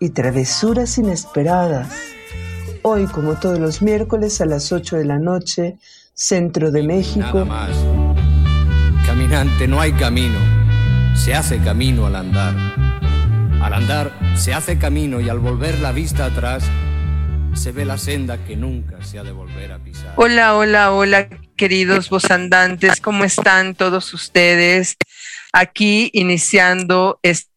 y 0.00 0.10
travesuras 0.10 0.96
inesperadas. 0.96 1.92
Hoy, 2.82 3.04
como 3.04 3.34
todos 3.34 3.58
los 3.58 3.82
miércoles 3.82 4.40
a 4.40 4.46
las 4.46 4.72
8 4.72 4.96
de 4.96 5.04
la 5.04 5.18
noche, 5.18 5.76
Centro 6.14 6.70
de 6.70 6.82
México. 6.82 7.20
Nada 7.20 7.44
más. 7.44 7.70
Caminante, 9.06 9.68
no 9.68 9.78
hay 9.80 9.92
camino. 9.92 10.38
Se 11.14 11.34
hace 11.34 11.58
camino 11.58 12.06
al 12.06 12.16
andar. 12.16 12.54
Al 13.62 13.74
andar 13.74 14.10
se 14.36 14.54
hace 14.54 14.78
camino 14.78 15.20
y 15.20 15.28
al 15.28 15.38
volver 15.38 15.78
la 15.80 15.92
vista 15.92 16.24
atrás 16.24 16.64
se 17.52 17.72
ve 17.72 17.84
la 17.84 17.98
senda 17.98 18.42
que 18.44 18.56
nunca 18.56 19.04
se 19.04 19.18
ha 19.18 19.22
de 19.22 19.32
volver 19.32 19.72
a 19.72 19.78
pisar. 19.78 20.14
Hola, 20.16 20.56
hola, 20.56 20.92
hola, 20.92 21.28
queridos 21.56 22.08
vozandantes, 22.08 23.00
¿cómo 23.02 23.24
están 23.24 23.74
todos 23.74 24.14
ustedes? 24.14 24.96
Aquí 25.52 26.10
iniciando 26.14 27.18
este 27.22 27.49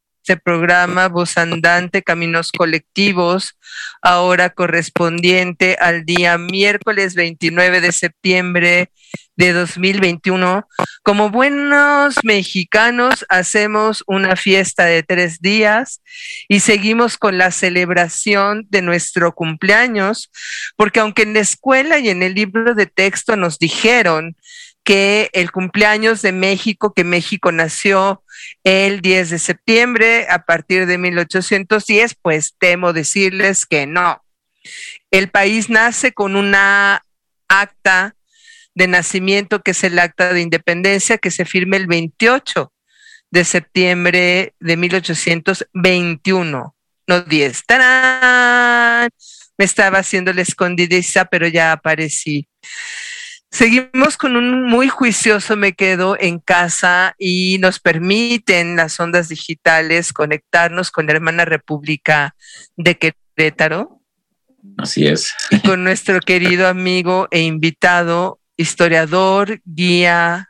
programa 0.43 1.09
Voz 1.09 1.37
Andante 1.37 2.01
Caminos 2.01 2.51
Colectivos, 2.51 3.57
ahora 4.01 4.49
correspondiente 4.49 5.77
al 5.79 6.05
día 6.05 6.37
miércoles 6.37 7.15
29 7.15 7.81
de 7.81 7.91
septiembre 7.91 8.91
de 9.35 9.53
2021. 9.53 10.67
Como 11.03 11.29
buenos 11.29 12.15
mexicanos, 12.23 13.25
hacemos 13.29 14.03
una 14.07 14.35
fiesta 14.35 14.85
de 14.85 15.03
tres 15.03 15.39
días 15.41 16.01
y 16.47 16.59
seguimos 16.59 17.17
con 17.17 17.37
la 17.37 17.51
celebración 17.51 18.65
de 18.69 18.81
nuestro 18.81 19.33
cumpleaños, 19.33 20.31
porque 20.77 20.99
aunque 20.99 21.23
en 21.23 21.33
la 21.33 21.39
escuela 21.39 21.99
y 21.99 22.09
en 22.09 22.23
el 22.23 22.35
libro 22.35 22.75
de 22.75 22.85
texto 22.85 23.35
nos 23.35 23.59
dijeron 23.59 24.35
que 24.83 25.29
el 25.33 25.51
cumpleaños 25.51 26.21
de 26.21 26.31
México, 26.31 26.93
que 26.93 27.03
México 27.03 27.51
nació 27.51 28.23
el 28.63 29.01
10 29.01 29.29
de 29.29 29.39
septiembre 29.39 30.27
a 30.29 30.45
partir 30.45 30.85
de 30.85 30.97
1810, 30.97 32.15
pues 32.21 32.55
temo 32.57 32.93
decirles 32.93 33.65
que 33.65 33.85
no. 33.87 34.23
El 35.11 35.29
país 35.29 35.69
nace 35.69 36.13
con 36.13 36.35
una 36.35 37.03
acta 37.47 38.15
de 38.75 38.87
nacimiento, 38.87 39.61
que 39.61 39.71
es 39.71 39.83
el 39.83 39.99
acta 39.99 40.33
de 40.33 40.41
independencia, 40.41 41.17
que 41.17 41.31
se 41.31 41.45
firma 41.45 41.77
el 41.77 41.87
28 41.87 42.73
de 43.31 43.45
septiembre 43.45 44.53
de 44.59 44.77
1821, 44.77 46.75
no 47.07 47.21
10. 47.21 47.65
¡Tarán! 47.65 49.09
Me 49.57 49.65
estaba 49.65 49.99
haciendo 49.99 50.33
la 50.33 50.41
escondidiza, 50.41 51.25
pero 51.25 51.47
ya 51.47 51.71
aparecí. 51.71 52.47
Seguimos 53.53 54.17
con 54.17 54.35
un 54.35 54.63
muy 54.63 54.89
juicioso 54.89 55.55
me 55.55 55.73
quedo 55.73 56.17
en 56.19 56.39
casa 56.39 57.13
y 57.19 57.59
nos 57.59 57.79
permiten 57.79 58.75
las 58.75 58.99
ondas 58.99 59.29
digitales 59.29 60.11
conectarnos 60.11 60.89
con 60.89 61.05
la 61.05 61.11
hermana 61.11 61.45
República 61.45 62.35
de 62.77 62.97
Querétaro. 62.97 64.01
Así 64.79 65.05
es. 65.05 65.35
Y 65.51 65.59
con 65.59 65.83
nuestro 65.83 66.19
querido 66.19 66.67
amigo 66.67 67.27
e 67.29 67.41
invitado, 67.41 68.39
historiador, 68.57 69.61
guía 69.65 70.49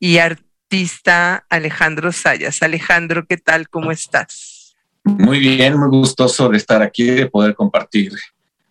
y 0.00 0.16
artista 0.16 1.44
Alejandro 1.50 2.12
Sayas. 2.12 2.62
Alejandro, 2.62 3.26
¿qué 3.26 3.36
tal? 3.36 3.68
¿Cómo 3.68 3.92
estás? 3.92 4.74
Muy 5.04 5.38
bien, 5.38 5.78
muy 5.78 5.90
gustoso 5.90 6.48
de 6.48 6.56
estar 6.56 6.80
aquí, 6.80 7.04
de 7.04 7.26
poder 7.26 7.54
compartir 7.54 8.12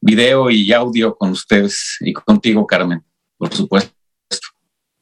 video 0.01 0.49
y 0.49 0.73
audio 0.73 1.15
con 1.15 1.29
ustedes 1.29 1.97
y 1.99 2.11
contigo, 2.13 2.65
Carmen 2.65 3.03
por 3.37 3.53
supuesto. 3.53 3.93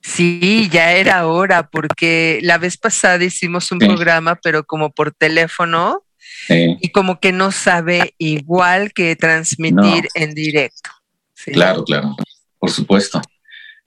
Sí, 0.01 0.69
ya 0.71 0.93
era 0.93 1.25
hora, 1.27 1.67
porque 1.67 2.39
la 2.43 2.57
vez 2.59 2.77
pasada 2.77 3.23
hicimos 3.23 3.71
un 3.71 3.79
Sí. 3.81 3.87
programa, 3.87 4.35
pero 4.35 4.63
como 4.63 4.91
por 4.91 5.11
teléfono, 5.13 6.03
Sí, 6.47 6.77
y 6.81 6.89
como 6.91 7.19
que 7.19 7.31
no 7.31 7.51
sabe 7.51 8.13
igual 8.17 8.93
que 8.93 9.15
transmitir 9.15 9.75
No. 10.03 10.09
en 10.15 10.33
directo. 10.33 10.89
Sí. 11.33 11.51
claro, 11.51 11.83
claro, 11.83 12.15
por 12.59 12.71
supuesto. 12.71 13.21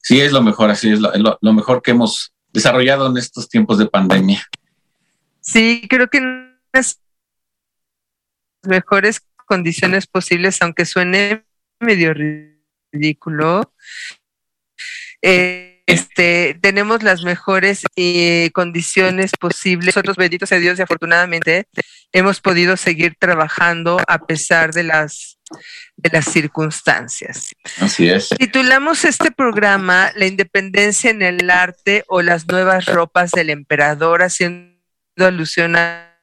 Sí, 0.00 0.20
es 0.20 0.32
lo 0.32 0.42
mejor, 0.42 0.70
así 0.70 0.90
es 0.90 1.00
lo, 1.00 1.12
lo- 1.16 1.38
lo 1.40 1.52
mejor 1.52 1.82
que 1.82 1.90
hemos 1.92 2.32
desarrollado 2.52 3.08
en 3.08 3.16
estos 3.16 3.48
tiempos 3.48 3.78
de 3.78 3.86
pandemia. 3.86 4.44
Sí, 5.40 5.86
creo 5.88 6.08
que 6.08 6.18
en 6.18 6.58
las 6.72 7.00
mejores 8.62 9.20
condiciones 9.46 10.06
posibles, 10.06 10.60
aunque 10.62 10.84
suene 10.84 11.44
medio 11.80 12.14
ridículo. 12.92 13.72
Eh, 15.22 15.82
este, 15.88 16.58
tenemos 16.60 17.02
las 17.02 17.22
mejores 17.22 17.82
eh, 17.96 18.50
condiciones 18.52 19.32
posibles. 19.32 19.96
Nosotros, 19.96 20.18
benditos 20.18 20.52
a 20.52 20.56
Dios, 20.56 20.78
y 20.78 20.82
afortunadamente 20.82 21.66
hemos 22.12 22.42
podido 22.42 22.76
seguir 22.76 23.16
trabajando 23.18 23.98
a 24.06 24.18
pesar 24.26 24.74
de 24.74 24.82
las, 24.82 25.38
de 25.96 26.10
las 26.12 26.26
circunstancias. 26.26 27.54
Así 27.80 28.06
es. 28.06 28.28
Titulamos 28.28 29.06
este 29.06 29.30
programa 29.30 30.12
La 30.14 30.26
independencia 30.26 31.10
en 31.10 31.22
el 31.22 31.48
arte 31.48 32.04
o 32.06 32.20
las 32.20 32.46
nuevas 32.46 32.84
ropas 32.84 33.30
del 33.30 33.48
emperador, 33.48 34.22
haciendo 34.22 34.76
alusión 35.16 35.74
a, 35.76 36.20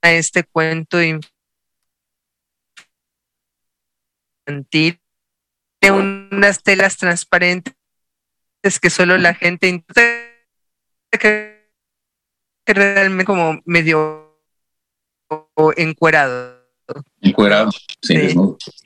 a 0.00 0.12
este 0.12 0.44
cuento 0.44 1.02
infantil 4.46 5.00
de 5.80 5.90
unas 5.90 6.62
telas 6.62 6.96
transparentes 6.96 7.77
que 8.78 8.90
solo 8.90 9.16
la 9.16 9.34
gente 9.34 9.84
que, 11.18 11.70
realmente 12.66 13.24
como 13.24 13.60
medio 13.64 14.38
encuerado. 15.76 16.58
Encuerado, 17.20 17.70
sí, 18.02 18.34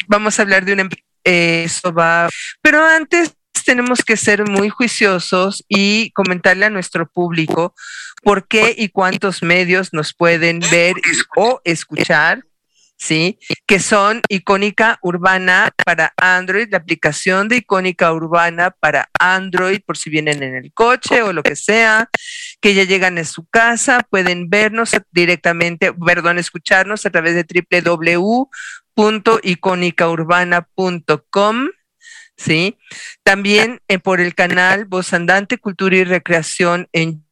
vamos 0.08 0.38
a 0.38 0.42
hablar 0.42 0.64
de 0.64 0.72
un 0.72 0.80
em- 0.80 0.88
eh, 1.24 1.64
eso 1.64 1.92
va. 1.92 2.28
Pero 2.60 2.84
antes 2.84 3.34
tenemos 3.64 4.04
que 4.04 4.16
ser 4.16 4.48
muy 4.48 4.68
juiciosos 4.68 5.64
y 5.68 6.10
comentarle 6.12 6.66
a 6.66 6.70
nuestro 6.70 7.08
público 7.08 7.74
por 8.22 8.46
qué 8.46 8.74
y 8.76 8.88
cuántos 8.88 9.42
medios 9.42 9.92
nos 9.92 10.14
pueden 10.14 10.60
ver 10.70 10.94
o 11.36 11.60
escuchar 11.64 12.44
sí 13.02 13.38
que 13.66 13.80
son 13.80 14.22
icónica 14.28 14.98
urbana 15.02 15.70
para 15.84 16.12
Android 16.16 16.68
la 16.70 16.78
aplicación 16.78 17.48
de 17.48 17.56
icónica 17.56 18.12
urbana 18.12 18.70
para 18.70 19.10
Android 19.18 19.80
por 19.84 19.96
si 19.96 20.10
vienen 20.10 20.42
en 20.42 20.54
el 20.54 20.72
coche 20.72 21.22
o 21.22 21.32
lo 21.32 21.42
que 21.42 21.56
sea 21.56 22.08
que 22.60 22.74
ya 22.74 22.84
llegan 22.84 23.18
a 23.18 23.24
su 23.24 23.44
casa 23.46 24.06
pueden 24.08 24.48
vernos 24.48 24.90
directamente 25.10 25.92
perdón 25.92 26.38
escucharnos 26.38 27.04
a 27.06 27.10
través 27.10 27.34
de 27.34 27.44
www 27.44 28.48
icónicaurbana.com, 29.42 31.68
¿sí? 32.36 32.78
También 33.22 33.80
eh, 33.88 33.98
por 33.98 34.20
el 34.20 34.34
canal 34.34 34.84
Voz 34.84 35.12
Andante 35.12 35.58
Cultura 35.58 35.96
y 35.96 36.04
Recreación 36.04 36.88
en 36.92 37.24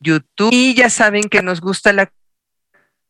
YouTube. 0.00 0.50
Y 0.52 0.74
ya 0.74 0.90
saben 0.90 1.24
que 1.24 1.42
nos 1.42 1.60
gusta 1.60 1.92
la 1.92 2.12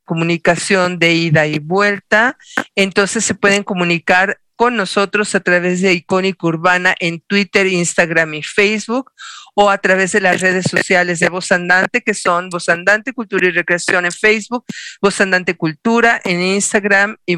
comunicación 0.08 0.98
de 0.98 1.12
ida 1.12 1.46
y 1.46 1.58
vuelta, 1.58 2.38
entonces 2.74 3.26
se 3.26 3.34
pueden 3.34 3.62
comunicar 3.62 4.40
con 4.56 4.74
nosotros 4.74 5.34
a 5.34 5.40
través 5.40 5.82
de 5.82 5.92
Icónica 5.92 6.46
Urbana 6.46 6.94
en 6.98 7.20
Twitter, 7.20 7.66
Instagram 7.66 8.34
y 8.34 8.42
Facebook 8.42 9.12
o 9.54 9.70
a 9.70 9.78
través 9.78 10.12
de 10.12 10.20
las 10.20 10.40
redes 10.40 10.64
sociales 10.68 11.20
de 11.20 11.28
Voz 11.28 11.52
Andante, 11.52 12.00
que 12.00 12.14
son 12.14 12.48
Voz 12.48 12.68
Andante 12.68 13.12
Cultura 13.12 13.46
y 13.46 13.50
Recreación 13.50 14.06
en 14.06 14.12
Facebook, 14.12 14.64
Voz 15.02 15.20
Andante 15.20 15.56
Cultura 15.56 16.20
en 16.24 16.40
Instagram 16.40 17.18
y 17.26 17.36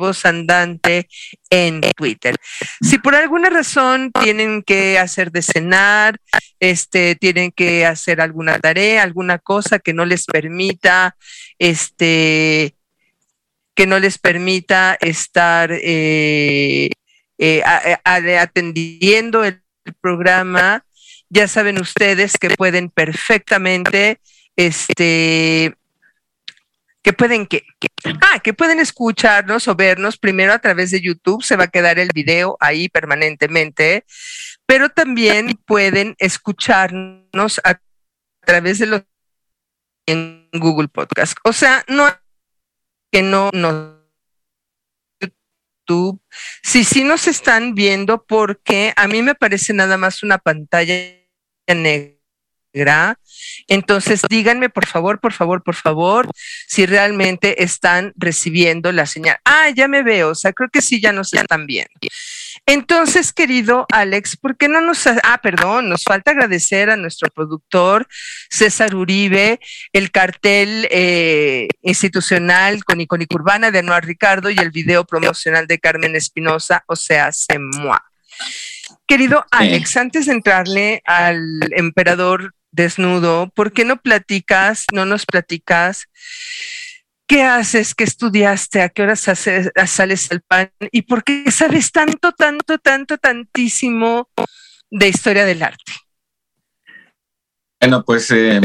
Voz 0.00 0.24
Andante 0.26 1.06
en 1.50 1.80
Twitter. 1.96 2.34
Si 2.80 2.98
por 2.98 3.14
alguna 3.14 3.50
razón 3.50 4.10
tienen 4.24 4.62
que 4.62 4.98
hacer 4.98 5.30
de 5.30 5.42
cenar, 5.42 6.18
este, 6.58 7.14
tienen 7.14 7.52
que 7.52 7.86
hacer 7.86 8.20
alguna 8.20 8.58
tarea, 8.58 9.02
alguna 9.04 9.38
cosa 9.38 9.78
que 9.78 9.92
no 9.94 10.04
les 10.04 10.24
permita, 10.24 11.14
este, 11.58 12.74
que 13.76 13.86
no 13.86 13.98
les 13.98 14.18
permita 14.18 14.96
estar 15.00 15.70
eh, 15.72 16.90
eh, 17.38 17.62
a- 17.64 18.00
a- 18.04 18.40
atendiendo 18.42 19.44
el 19.44 19.62
programa, 20.00 20.84
ya 21.28 21.46
saben 21.48 21.80
ustedes 21.80 22.36
que 22.38 22.50
pueden 22.50 22.90
perfectamente 22.90 24.18
este, 24.56 25.74
que 27.02 27.12
pueden 27.12 27.46
que, 27.46 27.64
ah, 28.20 28.40
que 28.40 28.52
pueden 28.52 28.80
escucharnos 28.80 29.68
o 29.68 29.74
vernos 29.74 30.18
primero 30.18 30.52
a 30.52 30.58
través 30.58 30.90
de 30.90 31.00
YouTube, 31.00 31.42
se 31.42 31.56
va 31.56 31.64
a 31.64 31.68
quedar 31.68 31.98
el 31.98 32.10
video 32.14 32.56
ahí 32.60 32.88
permanentemente, 32.88 34.04
pero 34.66 34.90
también 34.90 35.58
pueden 35.66 36.14
escucharnos 36.18 37.60
a 37.64 37.80
través 38.44 38.78
de 38.78 38.86
los 38.86 39.02
en 40.06 40.48
Google 40.52 40.88
Podcast. 40.88 41.36
O 41.44 41.52
sea, 41.52 41.84
no 41.88 42.08
que 43.10 43.22
no 43.22 43.50
nos 43.52 44.00
YouTube. 45.90 46.22
Sí, 46.62 46.84
sí 46.84 47.04
nos 47.04 47.26
están 47.26 47.74
viendo 47.74 48.24
porque 48.24 48.92
a 48.96 49.08
mí 49.08 49.22
me 49.22 49.34
parece 49.34 49.72
nada 49.72 49.96
más 49.96 50.22
una 50.22 50.38
pantalla 50.38 50.94
negra 51.66 52.19
entonces, 53.68 54.22
díganme, 54.28 54.68
por 54.68 54.86
favor, 54.86 55.20
por 55.20 55.32
favor, 55.32 55.62
por 55.62 55.74
favor, 55.74 56.28
si 56.66 56.86
realmente 56.86 57.62
están 57.62 58.12
recibiendo 58.16 58.92
la 58.92 59.06
señal. 59.06 59.38
Ah, 59.44 59.70
ya 59.70 59.88
me 59.88 60.02
veo, 60.02 60.30
o 60.30 60.34
sea, 60.34 60.52
creo 60.52 60.70
que 60.70 60.82
sí, 60.82 61.00
ya 61.00 61.12
nos 61.12 61.32
están 61.32 61.66
viendo. 61.66 61.90
Entonces, 62.66 63.32
querido 63.32 63.86
Alex, 63.92 64.36
¿por 64.36 64.56
qué 64.56 64.68
no 64.68 64.80
nos... 64.80 65.06
Ah, 65.06 65.40
perdón, 65.42 65.88
nos 65.88 66.04
falta 66.04 66.32
agradecer 66.32 66.90
a 66.90 66.96
nuestro 66.96 67.28
productor 67.30 68.06
César 68.50 68.94
Uribe, 68.94 69.60
el 69.92 70.10
cartel 70.10 70.86
eh, 70.90 71.68
institucional 71.82 72.84
con 72.84 73.00
Icónica 73.00 73.34
Urbana 73.34 73.70
de 73.70 73.80
Anuar 73.80 74.04
Ricardo 74.04 74.50
y 74.50 74.58
el 74.58 74.70
video 74.70 75.04
promocional 75.04 75.66
de 75.66 75.78
Carmen 75.78 76.14
Espinosa, 76.16 76.84
o 76.86 76.96
sea, 76.96 77.32
se 77.32 77.58
Querido 79.06 79.44
Alex, 79.50 79.96
antes 79.96 80.26
de 80.26 80.32
entrarle 80.32 81.02
al 81.04 81.60
emperador 81.72 82.54
desnudo, 82.72 83.50
¿por 83.54 83.72
qué 83.72 83.84
no 83.84 84.00
platicas, 84.00 84.86
no 84.92 85.04
nos 85.04 85.26
platicas? 85.26 86.06
¿Qué 87.26 87.42
haces? 87.42 87.94
¿Qué 87.94 88.04
estudiaste? 88.04 88.82
¿A 88.82 88.88
qué 88.88 89.02
horas 89.02 89.20
sales 89.86 90.32
al 90.32 90.40
pan? 90.40 90.72
¿Y 90.90 91.02
por 91.02 91.22
qué 91.22 91.50
sabes 91.50 91.92
tanto, 91.92 92.32
tanto, 92.32 92.78
tanto, 92.78 93.18
tantísimo 93.18 94.28
de 94.90 95.08
historia 95.08 95.44
del 95.44 95.62
arte? 95.62 95.92
Bueno, 97.80 98.04
pues 98.04 98.30
eh, 98.32 98.60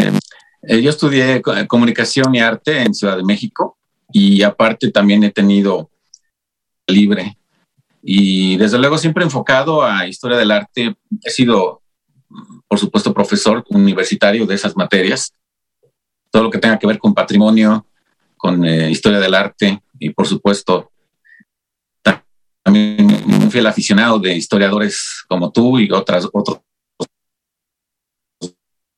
eh, 0.63 0.81
yo 0.81 0.89
estudié 0.89 1.41
comunicación 1.67 2.33
y 2.33 2.39
arte 2.39 2.81
en 2.81 2.93
Ciudad 2.93 3.17
de 3.17 3.23
México 3.23 3.77
y 4.11 4.41
aparte 4.41 4.91
también 4.91 5.23
he 5.23 5.31
tenido 5.31 5.91
libre 6.87 7.37
y 8.07 8.55
desde 8.57 8.77
luego 8.77 8.99
siempre 8.99 9.23
enfocado 9.23 9.83
a 9.83 10.07
historia 10.07 10.37
del 10.37 10.51
arte. 10.51 10.95
He 11.23 11.31
sido 11.31 11.81
por 12.67 12.79
supuesto, 12.79 13.13
profesor 13.13 13.63
universitario 13.69 14.45
de 14.45 14.55
esas 14.55 14.75
materias, 14.75 15.33
todo 16.31 16.43
lo 16.43 16.49
que 16.49 16.59
tenga 16.59 16.77
que 16.77 16.87
ver 16.87 16.99
con 16.99 17.13
patrimonio, 17.13 17.85
con 18.35 18.65
eh, 18.65 18.89
historia 18.89 19.19
del 19.19 19.33
arte 19.33 19.81
y, 19.99 20.09
por 20.09 20.27
supuesto, 20.27 20.91
también 22.63 23.05
un 23.27 23.51
fiel 23.51 23.67
aficionado 23.67 24.17
de 24.17 24.35
historiadores 24.35 25.23
como 25.27 25.51
tú 25.51 25.79
y 25.79 25.91
otras, 25.91 26.27
otros 26.33 26.61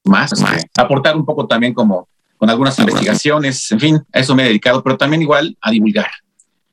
más. 0.06 0.32
Aportar 0.78 1.18
un 1.18 1.26
poco 1.26 1.46
también 1.46 1.74
como 1.74 2.08
con 2.38 2.50
algunas 2.50 2.80
investigaciones, 2.80 3.70
en 3.72 3.80
fin, 3.80 3.96
a 4.14 4.20
eso 4.20 4.36
me 4.36 4.44
he 4.44 4.48
dedicado, 4.48 4.82
pero 4.84 4.96
también 4.96 5.22
igual 5.22 5.58
a 5.60 5.72
divulgar. 5.72 6.10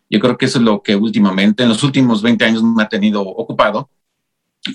Yo 0.08 0.20
creo 0.20 0.36
que 0.36 0.44
eso 0.44 0.58
es 0.58 0.64
lo 0.64 0.82
que 0.82 0.94
últimamente, 0.94 1.62
en 1.62 1.70
los 1.70 1.82
últimos 1.82 2.22
20 2.22 2.44
años 2.44 2.62
me 2.62 2.82
ha 2.82 2.88
tenido 2.88 3.22
ocupado, 3.22 3.88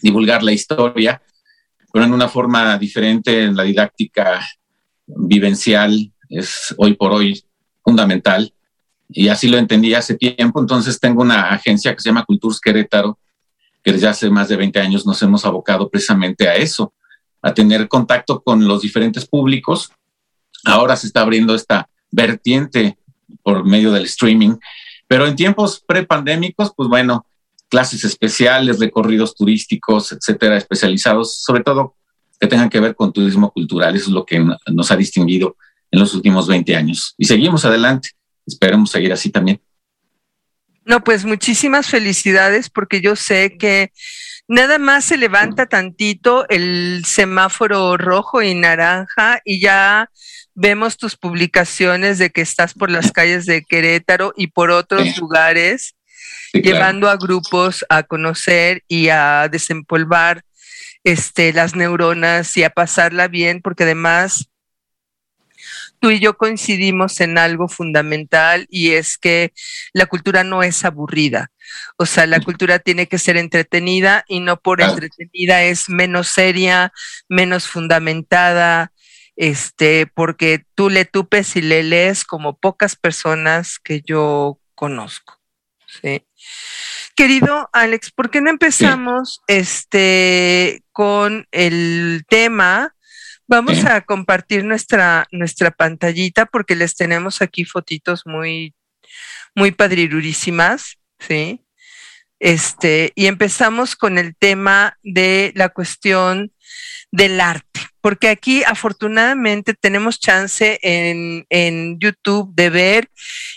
divulgar 0.02 0.44
la 0.44 0.52
historia 0.52 1.22
pero 1.92 2.06
en 2.06 2.14
una 2.14 2.28
forma 2.28 2.78
diferente 2.78 3.44
en 3.44 3.56
la 3.56 3.64
didáctica 3.64 4.46
vivencial 5.06 6.12
es 6.30 6.74
hoy 6.78 6.94
por 6.94 7.12
hoy 7.12 7.44
fundamental 7.84 8.54
y 9.10 9.28
así 9.28 9.48
lo 9.48 9.58
entendí 9.58 9.94
hace 9.94 10.16
tiempo. 10.16 10.60
Entonces 10.60 11.00
tengo 11.00 11.22
una 11.22 11.50
agencia 11.50 11.94
que 11.96 12.02
se 12.02 12.10
llama 12.10 12.26
Culturs 12.26 12.62
Querétaro, 12.62 13.18
que 13.84 13.92
desde 13.92 14.08
hace 14.08 14.30
más 14.30 14.50
de 14.50 14.56
20 14.56 14.80
años 14.80 15.06
nos 15.06 15.22
hemos 15.24 15.46
abocado 15.46 15.90
precisamente 15.90 16.48
a 16.48 16.56
eso, 16.56 16.94
a 17.42 17.54
tener 17.54 17.88
contacto 17.88 18.42
con 18.42 18.68
los 18.68 18.82
diferentes 18.82 19.26
públicos. 19.26 19.92
Ahora 20.66 20.96
se 20.96 21.08
está 21.08 21.22
abriendo 21.22 21.56
esta 21.56 21.90
vertiente 22.12 22.98
por 23.42 23.66
medio 23.66 23.92
del 23.92 24.06
streaming, 24.06 24.58
pero 25.08 25.26
en 25.26 25.36
tiempos 25.36 25.84
prepandémicos, 25.86 26.72
pues 26.76 26.88
bueno, 26.90 27.26
clases 27.70 28.04
especiales, 28.04 28.80
recorridos 28.80 29.36
turísticos, 29.36 30.12
etcétera, 30.12 30.58
especializados, 30.58 31.42
sobre 31.42 31.64
todo 31.64 31.96
que 32.40 32.48
tengan 32.48 32.70
que 32.70 32.80
ver 32.80 32.96
con 32.96 33.14
turismo 33.14 33.52
cultural. 33.52 33.96
Eso 33.96 34.06
es 34.06 34.14
lo 34.14 34.26
que 34.26 34.44
nos 34.68 34.92
ha 34.92 34.96
distinguido 34.96 35.58
en 35.92 36.00
los 36.00 36.14
últimos 36.14 36.48
20 36.48 36.76
años. 36.76 37.16
Y 37.18 37.26
seguimos 37.26 37.66
adelante. 37.66 38.10
Esperemos 38.46 38.92
seguir 38.92 39.14
así 39.14 39.30
también. 39.30 39.62
No, 40.86 41.04
pues 41.04 41.26
muchísimas 41.26 41.88
felicidades 41.88 42.70
porque 42.70 43.02
yo 43.02 43.16
sé 43.16 43.58
que 43.58 43.92
nada 44.48 44.80
más 44.80 45.06
se 45.06 45.18
levanta 45.18 45.68
tantito 45.68 46.48
el 46.50 47.04
semáforo 47.06 47.96
rojo 47.98 48.42
y 48.42 48.56
naranja 48.56 49.40
y 49.46 49.60
ya 49.60 50.10
vemos 50.56 50.98
tus 50.98 51.16
publicaciones 51.16 52.18
de 52.18 52.32
que 52.32 52.42
estás 52.42 52.74
por 52.74 52.90
las 52.90 53.12
calles 53.12 53.46
de 53.46 53.64
Querétaro 53.64 54.34
y 54.36 54.48
por 54.48 54.72
otros 54.72 55.18
lugares 55.20 55.96
llevando 56.54 57.10
a 57.10 57.18
grupos 57.18 57.86
a 57.90 58.04
conocer 58.04 58.84
y 58.88 59.10
a 59.10 59.48
desempolvar 59.50 60.44
este, 61.04 61.54
las 61.54 61.76
neuronas 61.76 62.56
y 62.58 62.64
a 62.64 62.70
pasarla 62.70 63.28
bien, 63.28 63.62
porque 63.62 63.84
además 63.84 64.50
tú 66.00 66.12
y 66.12 66.20
yo 66.20 66.38
coincidimos 66.38 67.20
en 67.20 67.38
algo 67.38 67.68
fundamental 67.68 68.66
y 68.70 68.92
es 68.92 69.18
que 69.18 69.54
la 69.94 70.06
cultura 70.06 70.44
no 70.44 70.64
es 70.64 70.86
aburrida. 70.86 71.52
O 71.98 72.06
sea, 72.06 72.26
la 72.26 72.40
cultura 72.40 72.80
tiene 72.80 73.08
que 73.08 73.20
ser 73.20 73.38
entretenida 73.38 74.24
y 74.28 74.40
no 74.40 74.60
por 74.60 74.82
entretenida 74.82 75.64
es 75.64 75.90
menos 75.90 76.30
seria, 76.30 76.92
menos 77.28 77.68
fundamentada, 77.68 78.92
este, 79.36 80.08
porque 80.08 80.66
tú 80.76 80.90
le 80.90 81.06
tupes 81.06 81.56
y 81.56 81.62
le 81.62 81.84
lees 81.84 82.24
como 82.24 82.58
pocas 82.58 82.96
personas 82.96 83.80
que 83.80 84.02
yo 84.02 84.60
conozco. 84.76 85.40
¿sí? 86.02 86.26
Querido 87.16 87.70
Alex, 87.74 88.12
¿por 88.12 88.30
qué 88.30 88.40
no 88.42 88.50
empezamos 88.50 89.42
este 89.48 90.84
con 90.92 91.48
el 91.52 92.24
tema? 92.30 92.96
Vamos 93.48 93.84
a 93.84 94.02
compartir 94.02 94.64
nuestra, 94.64 95.28
nuestra 95.32 95.72
pantallita 95.72 96.46
porque 96.46 96.76
les 96.76 96.96
tenemos 96.96 97.42
aquí 97.42 97.66
fotitos 97.66 98.26
muy, 98.26 98.76
muy 99.56 99.72
padrirurísimas, 99.72 100.98
¿sí? 101.20 101.66
Este, 102.40 103.12
y 103.16 103.26
empezamos 103.26 103.96
con 103.96 104.18
el 104.18 104.36
tema 104.36 104.98
de 105.04 105.52
la 105.56 105.70
cuestión 105.70 106.54
del 107.12 107.42
arte 107.42 107.79
porque 108.02 108.30
aquí 108.30 108.64
afortunadamente 108.64 109.74
tenemos 109.74 110.20
chance 110.20 110.80
en, 110.82 111.46
YouTube 112.00 112.54
de 112.56 112.70
ver 112.70 113.10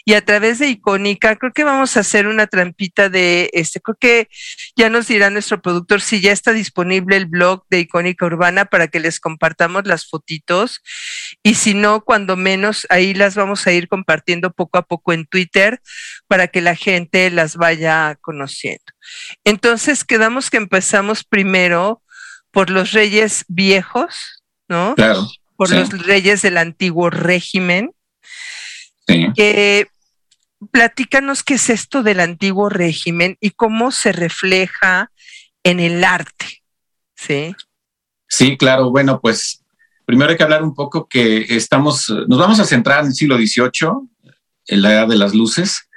y 0.04 0.14
a 0.14 0.24
través 0.24 0.58
de 0.58 0.68
Icónica, 0.68 1.36
creo 1.36 1.52
que 1.52 1.64
vamos 1.64 1.96
a 1.96 2.00
hacer 2.00 2.26
una 2.26 2.46
trampita 2.46 3.08
de 3.08 3.50
este, 3.52 3.80
creo 3.80 3.96
que 4.00 4.28
ya 4.76 4.90
nos 4.90 5.08
dirá 5.08 5.30
nuestro 5.30 5.60
productor 5.60 6.00
si 6.00 6.20
ya 6.20 6.32
está 6.32 6.52
disponible 6.52 7.16
el 7.16 7.26
blog 7.26 7.64
de 7.70 7.80
Icónica 7.80 8.26
Urbana 8.26 8.64
para 8.64 8.88
que 8.88 9.00
les 9.00 9.20
compartamos 9.20 9.86
las 9.86 10.08
fotitos 10.08 10.82
y 11.42 11.54
si 11.54 11.74
no, 11.74 12.02
cuando 12.02 12.36
menos 12.36 12.86
ahí 12.90 13.14
las 13.14 13.34
vamos 13.34 13.66
a 13.66 13.72
ir 13.72 13.88
compartiendo 13.88 14.52
poco 14.52 14.78
a 14.78 14.82
poco 14.82 15.12
en 15.12 15.26
Twitter 15.26 15.80
para 16.26 16.48
que 16.48 16.60
la 16.60 16.74
gente 16.74 17.30
las 17.30 17.56
vaya 17.56 18.16
conociendo. 18.20 18.84
Entonces, 19.44 20.04
quedamos 20.04 20.50
que 20.50 20.56
empezamos 20.56 21.24
primero 21.24 22.01
por 22.52 22.70
los 22.70 22.92
reyes 22.92 23.44
viejos, 23.48 24.42
¿no? 24.68 24.94
Claro. 24.94 25.28
Por 25.56 25.70
los 25.70 25.88
reyes 26.06 26.42
del 26.42 26.58
antiguo 26.58 27.10
régimen. 27.10 27.92
Sí. 29.08 29.26
platícanos 30.70 31.42
qué 31.42 31.54
es 31.54 31.68
esto 31.70 32.04
del 32.04 32.20
antiguo 32.20 32.68
régimen 32.68 33.36
y 33.40 33.50
cómo 33.50 33.90
se 33.90 34.12
refleja 34.12 35.10
en 35.64 35.80
el 35.80 36.04
arte. 36.04 36.62
Sí. 37.16 37.54
Sí, 38.28 38.56
claro. 38.56 38.90
Bueno, 38.90 39.20
pues 39.20 39.64
primero 40.04 40.30
hay 40.30 40.36
que 40.36 40.42
hablar 40.42 40.62
un 40.62 40.74
poco 40.74 41.08
que 41.08 41.42
estamos, 41.56 42.08
nos 42.28 42.38
vamos 42.38 42.60
a 42.60 42.64
centrar 42.64 43.00
en 43.00 43.06
el 43.06 43.14
siglo 43.14 43.36
XVIII, 43.36 44.08
en 44.66 44.82
la 44.82 44.92
edad 44.92 45.08
de 45.08 45.16
las 45.16 45.34
luces, 45.34 45.88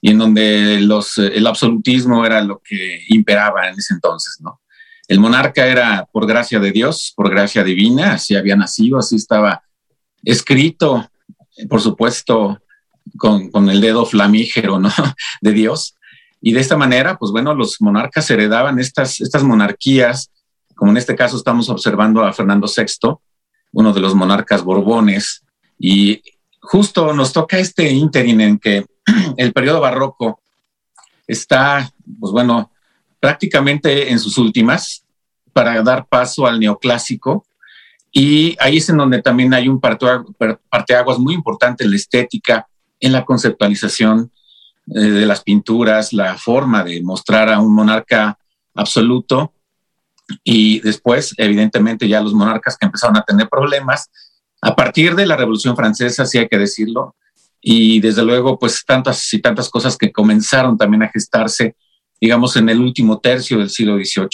y 0.00 0.10
en 0.10 0.18
donde 0.18 0.80
los, 0.80 1.18
el 1.18 1.46
absolutismo 1.46 2.24
era 2.26 2.42
lo 2.42 2.60
que 2.62 3.04
imperaba 3.08 3.68
en 3.68 3.78
ese 3.78 3.94
entonces, 3.94 4.38
¿no? 4.40 4.60
El 5.08 5.20
monarca 5.20 5.66
era 5.66 6.06
por 6.10 6.26
gracia 6.26 6.58
de 6.58 6.72
Dios, 6.72 7.12
por 7.14 7.30
gracia 7.30 7.62
divina, 7.62 8.14
así 8.14 8.34
había 8.34 8.56
nacido, 8.56 8.98
así 8.98 9.16
estaba 9.16 9.62
escrito, 10.22 11.08
por 11.68 11.80
supuesto, 11.80 12.58
con, 13.18 13.68
el 13.68 13.80
dedo 13.80 14.06
flamígero 14.06 14.78
¿no? 14.78 14.90
de 15.40 15.52
Dios. 15.52 15.94
Y 16.40 16.52
de 16.52 16.60
esta 16.60 16.76
manera, 16.76 17.16
pues 17.16 17.32
bueno, 17.32 17.54
los 17.54 17.80
monarcas 17.80 18.30
heredaban 18.30 18.78
estas, 18.78 19.20
estas 19.20 19.42
monarquías, 19.44 20.30
como 20.74 20.90
en 20.90 20.96
este 20.96 21.14
caso 21.14 21.36
estamos 21.36 21.68
observando 21.68 22.22
a 22.22 22.32
Fernando 22.32 22.66
VI, 22.66 23.14
uno 23.72 23.92
de 23.92 24.00
los 24.00 24.14
monarcas 24.14 24.62
borbones, 24.62 25.42
y 25.78 26.22
justo 26.60 27.12
nos 27.12 27.32
toca 27.32 27.58
este 27.58 27.90
ínterin 27.90 28.40
en 28.40 28.58
que 28.58 28.86
el 29.36 29.52
periodo 29.52 29.80
barroco 29.80 30.40
está, 31.26 31.90
pues 32.20 32.32
bueno, 32.32 32.70
prácticamente 33.24 34.10
en 34.10 34.18
sus 34.18 34.36
últimas 34.36 35.02
para 35.54 35.82
dar 35.82 36.06
paso 36.06 36.46
al 36.46 36.60
neoclásico. 36.60 37.46
Y 38.12 38.54
ahí 38.60 38.76
es 38.76 38.90
en 38.90 38.98
donde 38.98 39.22
también 39.22 39.54
hay 39.54 39.66
un 39.66 39.80
parteaguas 39.80 41.18
muy 41.18 41.32
importante 41.32 41.84
en 41.84 41.90
la 41.90 41.96
estética, 41.96 42.68
en 43.00 43.12
la 43.12 43.24
conceptualización 43.24 44.30
eh, 44.94 45.00
de 45.00 45.24
las 45.24 45.42
pinturas, 45.42 46.12
la 46.12 46.36
forma 46.36 46.84
de 46.84 47.02
mostrar 47.02 47.48
a 47.48 47.60
un 47.60 47.74
monarca 47.74 48.38
absoluto. 48.74 49.54
Y 50.42 50.80
después, 50.80 51.34
evidentemente, 51.38 52.06
ya 52.06 52.20
los 52.20 52.34
monarcas 52.34 52.76
que 52.76 52.84
empezaron 52.84 53.16
a 53.16 53.22
tener 53.22 53.48
problemas, 53.48 54.10
a 54.60 54.76
partir 54.76 55.14
de 55.14 55.24
la 55.24 55.38
Revolución 55.38 55.74
Francesa, 55.74 56.26
sí 56.26 56.36
hay 56.36 56.48
que 56.48 56.58
decirlo, 56.58 57.16
y 57.62 58.00
desde 58.00 58.22
luego, 58.22 58.58
pues 58.58 58.84
tantas 58.84 59.32
y 59.32 59.40
tantas 59.40 59.70
cosas 59.70 59.96
que 59.96 60.12
comenzaron 60.12 60.76
también 60.76 61.04
a 61.04 61.08
gestarse, 61.08 61.74
digamos, 62.20 62.56
en 62.56 62.68
el 62.68 62.80
último 62.80 63.18
tercio 63.18 63.58
del 63.58 63.70
siglo 63.70 63.96
XVIII, 63.96 64.28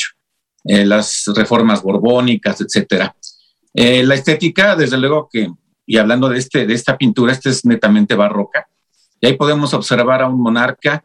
eh, 0.65 0.85
las 0.85 1.25
reformas 1.35 1.83
borbónicas, 1.83 2.61
etcétera. 2.61 3.15
Eh, 3.73 4.03
la 4.05 4.15
estética, 4.15 4.77
desde 4.77 4.99
luego 4.99 5.29
que, 5.31 5.51
y 5.87 5.97
hablando 5.97 6.29
de, 6.29 6.39
este, 6.39 6.67
de 6.67 6.75
esta 6.75 6.99
pintura, 6.99 7.33
esta 7.33 7.51
es 7.51 7.65
netamente 7.65 8.15
barroca, 8.15 8.69
y 9.21 9.27
ahí 9.27 9.37
podemos 9.37 9.75
observar 9.75 10.23
a 10.23 10.29
un 10.29 10.41
monarca 10.41 11.05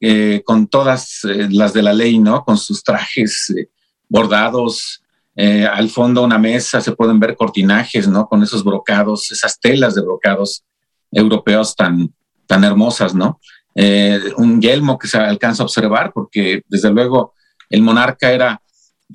eh, 0.00 0.42
con 0.44 0.66
todas 0.66 1.20
las 1.22 1.72
de 1.72 1.82
la 1.82 1.92
ley, 1.92 2.18
¿no? 2.18 2.44
Con 2.44 2.58
sus 2.58 2.82
trajes 2.82 3.54
bordados, 4.08 5.02
al 5.36 5.88
fondo 5.88 6.22
una 6.22 6.38
mesa, 6.38 6.80
se 6.80 6.92
pueden 6.92 7.18
ver 7.18 7.36
cortinajes, 7.36 8.06
¿no? 8.06 8.28
Con 8.28 8.42
esos 8.42 8.62
brocados, 8.62 9.32
esas 9.32 9.58
telas 9.58 9.94
de 9.94 10.02
brocados 10.02 10.62
europeos 11.10 11.74
tan, 11.74 12.12
tan 12.46 12.64
hermosas, 12.64 13.14
¿no? 13.14 13.40
Eh, 13.74 14.20
un 14.36 14.60
yelmo 14.60 14.98
que 14.98 15.08
se 15.08 15.18
alcanza 15.18 15.62
a 15.62 15.66
observar, 15.66 16.12
porque 16.12 16.62
desde 16.68 16.90
luego 16.90 17.34
el 17.70 17.82
monarca 17.82 18.30
era 18.30 18.60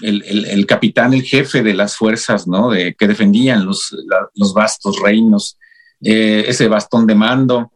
el, 0.02 0.66
capitán, 0.66 1.14
el 1.14 1.24
jefe 1.24 1.64
de 1.64 1.74
las 1.74 1.96
fuerzas, 1.96 2.48
¿no? 2.48 2.70
De, 2.70 2.94
que 2.94 3.08
defendían 3.08 3.66
los, 3.66 3.96
los 4.36 4.54
vastos 4.54 5.00
reinos, 5.02 5.58
eh, 6.02 6.46
ese 6.48 6.68
bastón 6.68 7.08
de 7.08 7.16
mando, 7.16 7.72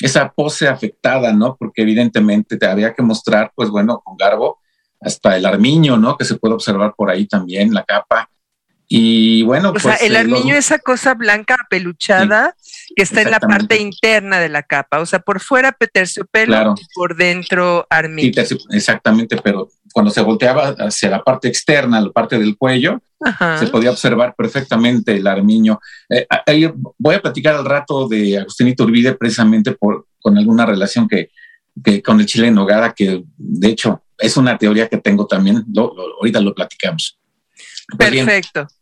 esa 0.00 0.30
pose 0.30 0.68
afectada, 0.68 1.32
¿no? 1.32 1.56
Porque 1.56 1.82
evidentemente 1.82 2.56
te 2.56 2.66
había 2.66 2.94
que 2.94 3.02
mostrar, 3.02 3.52
pues 3.54 3.70
bueno, 3.70 4.00
con 4.04 4.16
garbo, 4.16 4.58
hasta 5.00 5.36
el 5.36 5.46
armiño, 5.46 5.96
¿no? 5.96 6.16
Que 6.16 6.24
se 6.24 6.36
puede 6.36 6.54
observar 6.54 6.94
por 6.96 7.10
ahí 7.10 7.26
también, 7.26 7.72
la 7.72 7.84
capa, 7.84 8.28
y 8.88 9.42
bueno, 9.42 9.70
o 9.70 9.72
pues. 9.72 9.82
sea, 9.82 9.94
el 9.94 10.14
eh, 10.14 10.18
armiño, 10.18 10.54
es 10.54 10.66
esa 10.66 10.78
cosa 10.78 11.14
blanca 11.14 11.56
peluchada 11.68 12.54
que 12.94 13.02
está 13.02 13.22
en 13.22 13.30
la 13.30 13.40
parte 13.40 13.80
interna 13.80 14.38
de 14.38 14.48
la 14.48 14.62
capa. 14.62 15.00
O 15.00 15.06
sea, 15.06 15.18
por 15.18 15.40
fuera 15.40 15.76
terciopelo 15.92 16.74
y 16.78 16.86
por 16.94 17.16
dentro 17.16 17.86
armiño. 17.90 18.32
exactamente, 18.70 19.36
pero 19.42 19.68
cuando 19.92 20.10
se 20.10 20.20
volteaba 20.20 20.74
hacia 20.78 21.10
la 21.10 21.22
parte 21.22 21.48
externa, 21.48 22.00
la 22.00 22.10
parte 22.10 22.38
del 22.38 22.56
cuello, 22.56 23.00
se 23.58 23.66
podía 23.68 23.90
observar 23.90 24.34
perfectamente 24.36 25.16
el 25.16 25.26
armiño. 25.26 25.80
Eh, 26.10 26.26
voy 26.98 27.14
a 27.14 27.22
platicar 27.22 27.54
al 27.54 27.64
rato 27.64 28.06
de 28.06 28.38
Agustín 28.38 28.68
Iturbide 28.68 29.14
precisamente 29.14 29.72
por, 29.72 30.06
con 30.20 30.36
alguna 30.36 30.66
relación 30.66 31.08
que, 31.08 31.30
que 31.82 32.02
con 32.02 32.20
el 32.20 32.26
chile 32.26 32.48
en 32.48 32.54
nogada, 32.54 32.92
que 32.92 33.24
de 33.36 33.68
hecho 33.68 34.02
es 34.18 34.36
una 34.36 34.58
teoría 34.58 34.88
que 34.88 34.98
tengo 34.98 35.26
también. 35.26 35.64
ahorita 35.74 36.40
lo 36.40 36.54
platicamos. 36.54 37.18
Pues 37.96 38.10
Perfecto. 38.10 38.60
Eh, 38.60 38.75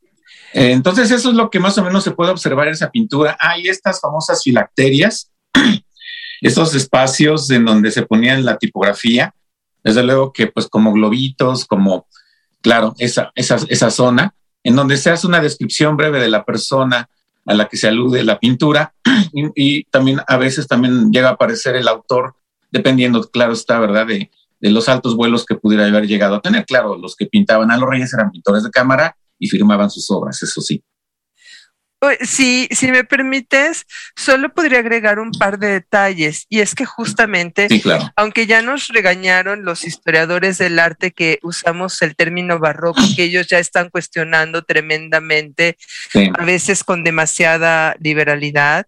entonces, 0.55 1.11
eso 1.11 1.31
es 1.31 1.35
lo 1.35 1.51
que 1.51 1.59
más 1.59 1.77
o 1.79 1.85
menos 1.85 2.05
se 2.05 2.13
puede 2.13 2.31
observar 2.31 2.69
en 2.69 2.75
esa 2.75 2.91
pintura. 2.91 3.37
Hay 3.41 3.67
estas 3.67 4.01
famosas 4.01 4.41
filacterias, 4.41 5.33
estos 6.41 6.77
espacios 6.77 7.51
en 7.51 7.65
donde 7.65 7.91
se 7.91 8.07
ponían 8.07 8.45
la 8.45 8.57
tipografía, 8.57 9.35
desde 9.83 10.05
luego 10.05 10.33
que 10.33 10.47
pues 10.47 10.69
como 10.69 10.93
globitos, 10.93 11.65
como, 11.65 12.07
claro, 12.63 12.95
esa, 12.99 13.33
esa, 13.35 13.59
esa 13.69 13.91
zona, 13.91 14.35
en 14.63 14.77
donde 14.77 14.97
se 14.97 15.11
hace 15.11 15.27
una 15.27 15.41
descripción 15.41 15.97
breve 15.97 16.21
de 16.21 16.29
la 16.29 16.45
persona 16.45 17.09
a 17.47 17.55
la 17.55 17.67
que 17.67 17.77
se 17.77 17.89
alude 17.89 18.23
la 18.23 18.39
pintura 18.39 18.95
y, 19.57 19.83
también 19.87 20.21
a 20.25 20.37
veces 20.37 20.69
también 20.69 21.11
llega 21.11 21.31
a 21.31 21.33
aparecer 21.33 21.75
el 21.75 21.89
autor, 21.89 22.37
dependiendo, 22.71 23.29
claro 23.29 23.55
está, 23.55 23.81
¿verdad?, 23.81 24.07
de, 24.07 24.31
de 24.61 24.71
los 24.71 24.89
altos 24.89 25.17
vuelos 25.17 25.45
que 25.45 25.57
pudiera 25.57 25.85
haber 25.85 26.07
llegado 26.07 26.37
a 26.37 26.41
tener. 26.41 26.65
Claro, 26.65 26.97
los 26.97 27.17
que 27.17 27.27
pintaban 27.27 27.73
a 27.73 27.77
los 27.77 27.91
reyes 27.91 28.15
eran 28.15 28.31
pintores 28.31 28.63
de 28.63 28.71
cámara 28.71 29.17
y 29.45 29.49
firmaban 29.49 29.91
sus 29.91 30.11
obras, 30.11 30.43
eso 30.43 30.61
sí. 30.61 30.83
Si, 32.21 32.69
si 32.71 32.91
me 32.91 33.05
permites, 33.05 33.87
solo 34.15 34.53
podría 34.53 34.81
agregar 34.81 35.19
un 35.19 35.33
par 35.33 35.59
de 35.59 35.69
detalles. 35.69 36.45
Y 36.51 36.61
es 36.61 36.75
que 36.75 36.85
justamente, 36.85 37.67
aunque 38.15 38.47
ya 38.47 38.61
nos 38.61 38.89
regañaron 38.89 39.65
los 39.65 39.85
historiadores 39.85 40.59
del 40.59 40.79
arte 40.79 41.13
que 41.13 41.39
usamos 41.43 42.03
el 42.03 42.15
término 42.15 42.59
barroco, 42.59 43.01
que 43.17 43.25
ellos 43.25 43.47
ya 43.47 43.59
están 43.59 43.89
cuestionando 43.89 44.63
tremendamente, 44.63 45.79
a 46.39 46.45
veces 46.45 46.85
con 46.85 47.05
demasiada 47.05 47.97
liberalidad, 48.01 48.87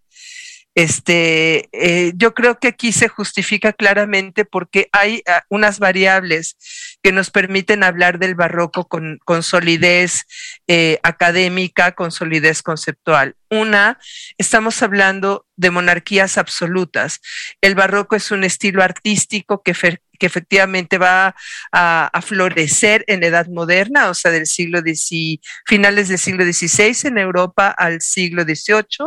este, 0.77 1.71
eh, 1.73 2.13
yo 2.17 2.35
creo 2.35 2.59
que 2.59 2.69
aquí 2.69 2.93
se 2.93 3.09
justifica 3.09 3.73
claramente 3.73 4.45
porque 4.45 4.91
hay 4.93 5.23
ah, 5.27 5.43
unas 5.49 5.79
variables 5.79 6.59
que 7.03 7.13
nos 7.13 7.31
permiten 7.31 7.83
hablar 7.83 8.19
del 8.19 8.35
barroco 8.35 8.87
con, 8.87 9.19
solidez 9.43 10.27
eh, 10.67 11.01
académica, 11.03 11.93
con 11.93 12.13
solidez 12.13 12.63
conceptual. 12.63 13.37
Una, 13.49 13.99
estamos 14.37 14.83
hablando 14.83 15.47
de 15.57 15.71
monarquías 15.71 16.37
absolutas. 16.37 17.23
El 17.63 17.75
barroco 17.75 18.15
es 18.15 18.31
un 18.31 18.45
estilo 18.45 18.83
artístico 18.83 19.63
que, 19.63 19.73
que 19.73 20.27
efectivamente 20.27 20.99
va 20.99 21.35
a, 21.73 22.21
florecer 22.21 23.03
en 23.07 23.21
la 23.21 23.29
edad 23.29 23.47
moderna, 23.49 24.11
o 24.11 24.15
sea, 24.15 24.31
del 24.31 24.47
siglo 24.47 24.81
XVI, 24.81 25.41
finales 25.65 26.09
del 26.09 26.19
siglo 26.19 26.45
XVI 26.45 27.09
en 27.09 27.17
Europa 27.17 27.69
al 27.69 28.03
siglo 28.03 28.43
XVIII, 28.43 29.07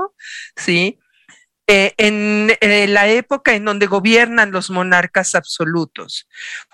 ¿sí? 0.55 0.97
Eh, 1.71 1.93
en 1.97 2.57
eh, 2.61 2.87
la 2.87 3.07
época 3.09 3.53
en 3.53 3.63
donde 3.63 3.85
gobiernan 3.85 4.51
los 4.51 4.71
monarcas 4.71 5.35
absolutos. 5.35 6.27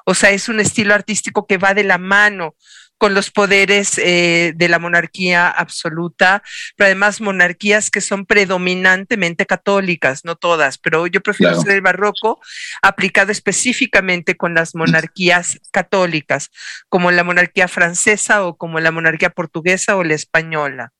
O 0.05 0.13
sea, 0.13 0.31
es 0.31 0.47
un 0.47 0.61
estilo 0.61 0.93
artístico 0.93 1.45
que 1.45 1.57
va 1.57 1.73
de 1.73 1.83
la 1.83 1.97
mano 1.97 2.55
con 2.97 3.13
los 3.13 3.29
poderes 3.29 3.97
eh, 3.97 4.53
de 4.55 4.69
la 4.69 4.79
monarquía 4.79 5.49
absoluta, 5.49 6.43
pero 6.77 6.85
además 6.85 7.19
monarquías 7.19 7.91
que 7.91 7.99
son 7.99 8.25
predominantemente 8.25 9.45
católicas, 9.45 10.23
no 10.23 10.37
todas, 10.37 10.77
pero 10.77 11.07
yo 11.07 11.19
prefiero 11.19 11.59
ser 11.59 11.73
el 11.73 11.81
barroco 11.81 12.39
aplicado 12.81 13.33
específicamente 13.33 14.37
con 14.37 14.53
las 14.53 14.75
monarquías 14.75 15.59
católicas, 15.71 16.51
como 16.87 17.11
la 17.11 17.25
monarquía 17.25 17.67
francesa 17.67 18.45
o 18.45 18.55
como 18.55 18.79
la 18.79 18.91
monarquía 18.91 19.29
portuguesa 19.29 19.97
o 19.97 20.05
la 20.05 20.13
española. 20.13 20.93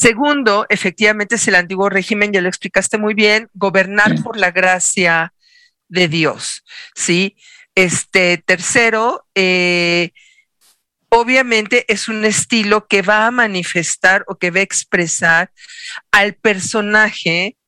Segundo, 0.00 0.64
efectivamente 0.70 1.34
es 1.34 1.46
el 1.46 1.56
antiguo 1.56 1.90
régimen, 1.90 2.32
ya 2.32 2.40
lo 2.40 2.48
explicaste 2.48 2.96
muy 2.96 3.12
bien, 3.12 3.50
gobernar 3.52 4.22
por 4.22 4.38
la 4.38 4.50
gracia 4.50 5.34
de 5.88 6.08
Dios, 6.08 6.64
¿sí? 6.94 7.36
Este, 7.74 8.38
tercero, 8.38 9.26
eh, 9.34 10.12
obviamente 11.10 11.84
es 11.92 12.08
un 12.08 12.24
estilo 12.24 12.86
que 12.86 13.02
va 13.02 13.26
a 13.26 13.30
manifestar 13.30 14.24
o 14.26 14.38
que 14.38 14.50
va 14.50 14.60
a 14.60 14.62
expresar 14.62 15.52
al 16.12 16.32
personaje 16.32 17.58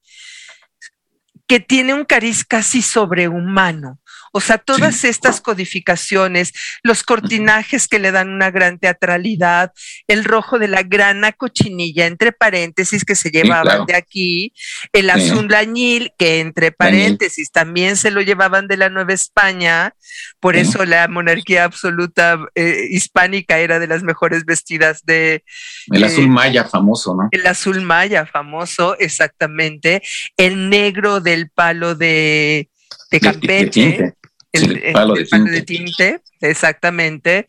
que 1.46 1.60
tiene 1.60 1.92
un 1.92 2.06
cariz 2.06 2.46
casi 2.46 2.80
sobrehumano, 2.80 4.00
o 4.34 4.40
sea, 4.40 4.56
todas 4.56 5.04
estas 5.04 5.42
codificaciones, 5.42 6.52
los 6.82 7.02
cortinajes 7.02 7.86
que 7.86 7.98
le 7.98 8.12
dan 8.12 8.30
una 8.30 8.50
gran 8.50 8.78
teatralidad, 8.78 9.72
el 10.08 10.24
rojo 10.24 10.58
de 10.58 10.68
la 10.68 10.82
grana 10.82 11.32
cochinilla, 11.32 12.06
entre 12.06 12.32
paréntesis, 12.32 13.04
que 13.04 13.14
se 13.14 13.30
llevaban 13.30 13.84
de 13.84 13.94
aquí, 13.94 14.54
el 14.94 15.10
azul 15.10 15.48
lañil, 15.48 16.12
que 16.18 16.40
entre 16.40 16.72
paréntesis 16.72 17.52
también 17.52 17.96
se 17.96 18.10
lo 18.10 18.22
llevaban 18.22 18.68
de 18.68 18.78
la 18.78 18.88
Nueva 18.88 19.12
España, 19.12 19.94
por 20.40 20.56
eso 20.56 20.86
la 20.86 21.06
monarquía 21.08 21.64
absoluta 21.64 22.38
eh, 22.54 22.86
hispánica 22.90 23.58
era 23.58 23.78
de 23.78 23.86
las 23.86 24.02
mejores 24.02 24.46
vestidas 24.46 25.04
de... 25.04 25.44
El 25.88 26.04
azul 26.04 26.28
maya 26.28 26.64
famoso, 26.64 27.14
¿no? 27.14 27.28
El 27.30 27.46
azul 27.46 27.82
maya 27.82 28.24
famoso, 28.24 28.96
exactamente. 28.98 30.02
El 30.38 30.70
negro 30.70 31.20
del 31.20 31.50
palo 31.50 31.94
de, 31.94 32.70
de 33.10 33.20
Campeche 33.20 34.14
el, 34.52 34.92
palo, 34.92 35.14
de, 35.14 35.62
tinte. 35.62 36.20
exactamente. 36.40 37.46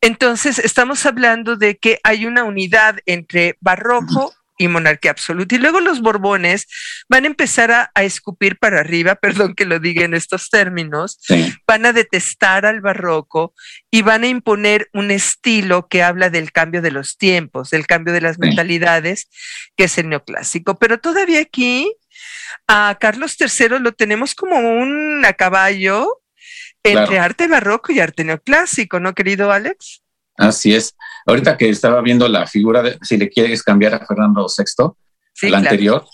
Entonces, 0.00 0.58
estamos 0.58 1.06
hablando 1.06 1.56
de 1.56 1.78
que 1.78 1.98
hay 2.02 2.26
una 2.26 2.44
unidad 2.44 2.98
entre 3.06 3.56
barroco 3.60 4.34
y 4.58 4.68
monarquía 4.68 5.12
absoluta. 5.12 5.54
Y 5.54 5.58
luego 5.58 5.80
los 5.80 6.00
Borbones 6.02 6.66
van 7.08 7.24
a 7.24 7.28
empezar 7.28 7.70
a, 7.70 7.90
escupir 8.02 8.58
para 8.58 8.80
arriba, 8.80 9.14
perdón 9.22 9.54
que 9.54 9.64
lo 9.64 9.78
diga 9.78 10.04
en 10.04 10.14
estos 10.14 10.50
términos, 10.50 11.20
van 11.66 11.86
a 11.86 11.92
detestar 11.92 12.66
al 12.66 12.80
barroco 12.80 13.54
y 13.90 14.02
van 14.02 14.24
a 14.24 14.28
imponer 14.28 14.88
un 14.92 15.10
estilo 15.10 15.88
que 15.88 16.02
habla 16.02 16.28
del 16.28 16.52
cambio 16.52 16.82
de 16.82 16.90
los 16.90 17.16
tiempos, 17.16 17.70
del 17.70 17.86
cambio 17.86 18.12
de 18.12 18.20
las 18.20 18.38
mentalidades, 18.38 19.28
que 19.76 19.84
es 19.84 19.96
el 19.98 20.08
neoclásico. 20.08 20.78
Pero 20.78 20.98
todavía 20.98 21.40
aquí 21.40 21.94
a 22.66 22.96
Carlos 23.00 23.36
III 23.38 23.80
lo 23.80 23.92
tenemos 23.92 24.34
como 24.34 24.58
un 24.58 25.24
a 25.24 25.32
caballo 25.32 26.20
entre 26.82 27.18
arte 27.18 27.48
barroco 27.48 27.92
y 27.92 28.00
arte 28.00 28.24
neoclásico, 28.24 29.00
¿no, 29.00 29.14
querido 29.14 29.52
Alex? 29.52 30.02
Así 30.36 30.74
es. 30.74 30.94
Ahorita 31.26 31.56
que 31.56 31.68
estaba 31.68 32.00
viendo 32.00 32.28
la 32.28 32.46
figura 32.46 32.82
de 32.82 32.98
si 33.02 33.16
le 33.16 33.28
quieres 33.28 33.62
cambiar 33.62 33.94
a 33.94 34.06
Fernando 34.06 34.46
VI, 34.46 35.50
la 35.50 35.58
anterior, 35.58 36.04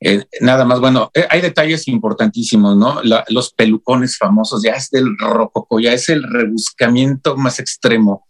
eh, 0.00 0.24
nada 0.40 0.64
más, 0.64 0.80
bueno, 0.80 1.10
eh, 1.14 1.26
hay 1.30 1.40
detalles 1.40 1.88
importantísimos, 1.88 2.76
¿no? 2.76 3.00
los 3.28 3.52
pelucones 3.54 4.18
famosos, 4.18 4.62
ya 4.62 4.72
es 4.72 4.90
del 4.90 5.16
rococo, 5.18 5.80
ya 5.80 5.92
es 5.92 6.08
el 6.08 6.22
rebuscamiento 6.22 7.36
más 7.36 7.58
extremo. 7.58 8.26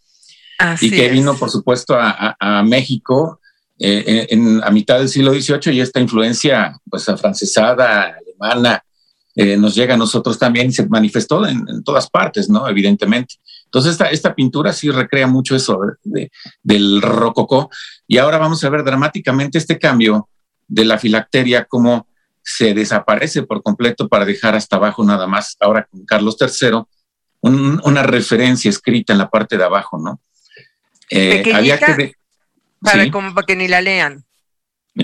y 0.80 0.90
que 0.90 1.08
vino, 1.08 1.34
por 1.36 1.50
supuesto, 1.50 1.96
a, 1.98 2.62
México 2.64 3.40
eh, 3.78 4.26
en, 4.30 4.62
a 4.62 4.70
mitad 4.70 4.98
del 4.98 5.08
siglo 5.08 5.32
XVIII 5.32 5.74
y 5.74 5.80
esta 5.80 6.00
influencia, 6.00 6.78
pues, 6.88 7.08
afrancesada, 7.08 8.16
alemana, 8.16 8.84
nos 9.58 9.74
llega 9.74 9.94
a 9.94 9.96
nosotros 9.96 10.38
también 10.38 10.68
y 10.68 10.72
se 10.72 10.86
manifestó 10.86 11.44
en, 11.44 11.66
en 11.68 11.82
todas 11.82 12.08
partes, 12.08 12.48
¿no? 12.48 12.68
Evidentemente. 12.68 13.34
Entonces, 13.74 13.90
esta, 13.90 14.06
esta 14.10 14.34
pintura 14.36 14.72
sí 14.72 14.88
recrea 14.92 15.26
mucho 15.26 15.56
eso 15.56 15.80
del 16.62 17.02
rococó. 17.02 17.68
Y 18.06 18.18
ahora 18.18 18.38
vamos 18.38 18.62
a 18.62 18.68
ver 18.70 18.84
dramáticamente 18.84 19.58
este 19.58 19.80
cambio 19.80 20.28
de 20.68 20.84
la 20.84 20.96
filacteria, 20.96 21.64
cómo 21.64 22.06
se 22.40 22.72
desaparece 22.72 23.42
por 23.42 23.64
completo 23.64 24.08
para 24.08 24.24
dejar 24.24 24.54
hasta 24.54 24.76
abajo 24.76 25.02
nada 25.04 25.26
más, 25.26 25.56
ahora 25.58 25.88
con 25.90 26.04
Carlos 26.04 26.36
III, 26.40 26.84
una 27.40 28.04
referencia 28.04 28.68
escrita 28.68 29.12
en 29.12 29.18
la 29.18 29.28
parte 29.28 29.58
de 29.58 29.64
abajo, 29.64 29.98
¿no? 29.98 30.20
Eh, 31.10 31.52
había 31.52 31.76
que 31.78 32.14
para, 32.84 33.10
como 33.10 33.34
para 33.34 33.46
que 33.46 33.56
ni 33.56 33.68
la 33.68 33.80
lean. 33.80 34.24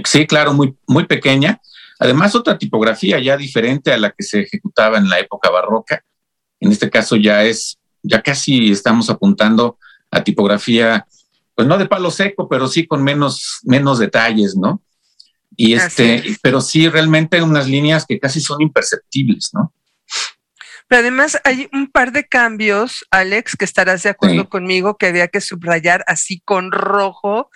Sí, 0.04 0.26
claro, 0.26 0.52
muy, 0.52 0.76
muy 0.86 1.06
pequeña. 1.06 1.60
Además, 1.98 2.34
otra 2.34 2.56
tipografía 2.56 3.18
ya 3.18 3.36
diferente 3.36 3.92
a 3.92 3.98
la 3.98 4.10
que 4.10 4.22
se 4.22 4.40
ejecutaba 4.40 4.98
en 4.98 5.08
la 5.08 5.18
época 5.18 5.50
barroca. 5.50 6.04
En 6.60 6.70
este 6.70 6.88
caso 6.88 7.16
ya 7.16 7.44
es 7.44 7.80
ya 8.02 8.22
casi 8.22 8.70
estamos 8.70 9.10
apuntando 9.10 9.78
a 10.10 10.24
tipografía, 10.24 11.06
pues 11.54 11.68
no 11.68 11.78
de 11.78 11.86
palo 11.86 12.10
seco, 12.10 12.48
pero 12.48 12.68
sí 12.68 12.86
con 12.86 13.02
menos, 13.02 13.60
menos 13.64 13.98
detalles, 13.98 14.56
¿no? 14.56 14.82
Y 15.56 15.74
este, 15.74 16.38
pero 16.42 16.60
sí 16.60 16.88
realmente 16.88 17.42
unas 17.42 17.68
líneas 17.68 18.06
que 18.06 18.18
casi 18.18 18.40
son 18.40 18.62
imperceptibles, 18.62 19.50
¿no? 19.52 19.72
Pero 20.90 21.02
además 21.02 21.38
hay 21.44 21.68
un 21.72 21.88
par 21.88 22.10
de 22.10 22.26
cambios, 22.26 23.06
Alex, 23.12 23.54
que 23.56 23.64
estarás 23.64 24.02
de 24.02 24.08
acuerdo 24.08 24.48
conmigo, 24.48 24.96
que 24.96 25.06
había 25.06 25.28
que 25.28 25.40
subrayar 25.40 26.02
así 26.08 26.40
con 26.44 26.72
rojo, 26.72 27.48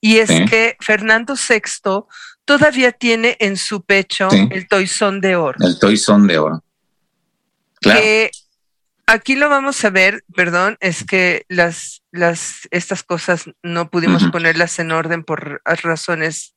y 0.00 0.18
es 0.18 0.30
que 0.48 0.76
Fernando 0.78 1.34
VI 1.34 2.04
todavía 2.44 2.92
tiene 2.92 3.36
en 3.40 3.56
su 3.56 3.84
pecho 3.84 4.28
el 4.30 4.68
toizón 4.68 5.20
de 5.20 5.34
oro. 5.34 5.58
El 5.66 5.80
toizón 5.80 6.28
de 6.28 6.38
oro. 6.38 6.62
Claro. 7.80 8.00
Aquí 9.08 9.34
lo 9.34 9.48
vamos 9.48 9.84
a 9.84 9.90
ver, 9.90 10.22
perdón, 10.36 10.76
es 10.78 11.02
que 11.02 11.44
las, 11.48 12.04
las, 12.12 12.68
estas 12.70 13.02
cosas 13.02 13.46
no 13.64 13.90
pudimos 13.90 14.22
ponerlas 14.30 14.78
en 14.78 14.92
orden 14.92 15.24
por 15.24 15.60
razones 15.64 16.55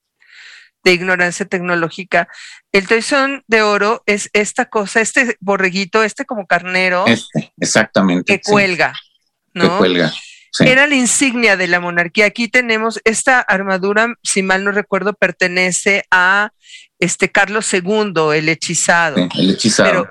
de 0.83 0.93
ignorancia 0.93 1.45
tecnológica. 1.45 2.27
El 2.71 2.87
toizón 2.87 3.43
de 3.47 3.61
oro 3.61 4.03
es 4.05 4.29
esta 4.33 4.65
cosa, 4.65 5.01
este 5.01 5.37
borreguito, 5.39 6.03
este 6.03 6.25
como 6.25 6.47
carnero. 6.47 7.05
Este, 7.07 7.53
exactamente. 7.59 8.33
Que 8.33 8.41
cuelga, 8.41 8.93
¿no? 9.53 9.63
Que 9.63 9.77
cuelga. 9.77 10.13
Era 10.59 10.87
la 10.87 10.95
insignia 10.95 11.57
de 11.57 11.67
la 11.67 11.79
monarquía. 11.79 12.25
Aquí 12.25 12.47
tenemos 12.47 12.99
esta 13.03 13.39
armadura, 13.39 14.15
si 14.23 14.41
mal 14.41 14.63
no 14.63 14.71
recuerdo, 14.71 15.13
pertenece 15.13 16.05
a 16.11 16.51
este 16.97 17.31
Carlos 17.31 17.71
II, 17.73 18.35
el 18.35 18.49
hechizado. 18.49 19.29
el 19.37 19.51
hechizado. 19.51 20.09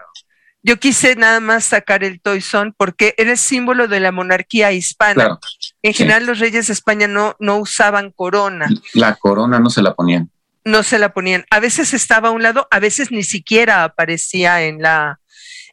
Yo 0.62 0.78
quise 0.78 1.14
nada 1.16 1.40
más 1.40 1.64
sacar 1.64 2.02
el 2.02 2.20
toisón 2.20 2.74
porque 2.76 3.14
era 3.16 3.30
el 3.30 3.38
símbolo 3.38 3.88
de 3.88 4.00
la 4.00 4.12
monarquía 4.12 4.72
hispana. 4.72 5.38
en 5.82 5.94
general 5.94 6.26
los 6.26 6.40
reyes 6.40 6.66
de 6.66 6.72
España 6.72 7.06
no, 7.06 7.36
no 7.38 7.58
usaban 7.58 8.10
corona. 8.10 8.68
La 8.94 9.14
corona 9.14 9.60
no 9.60 9.70
se 9.70 9.82
la 9.82 9.94
ponían. 9.94 10.30
No 10.68 10.82
se 10.82 10.98
la 10.98 11.14
ponían. 11.14 11.46
A 11.50 11.60
veces 11.60 11.94
estaba 11.94 12.28
a 12.28 12.32
un 12.32 12.42
lado, 12.42 12.68
a 12.70 12.78
veces 12.78 13.10
ni 13.10 13.22
siquiera 13.22 13.84
aparecía 13.84 14.62
en 14.62 14.82
la 14.82 15.18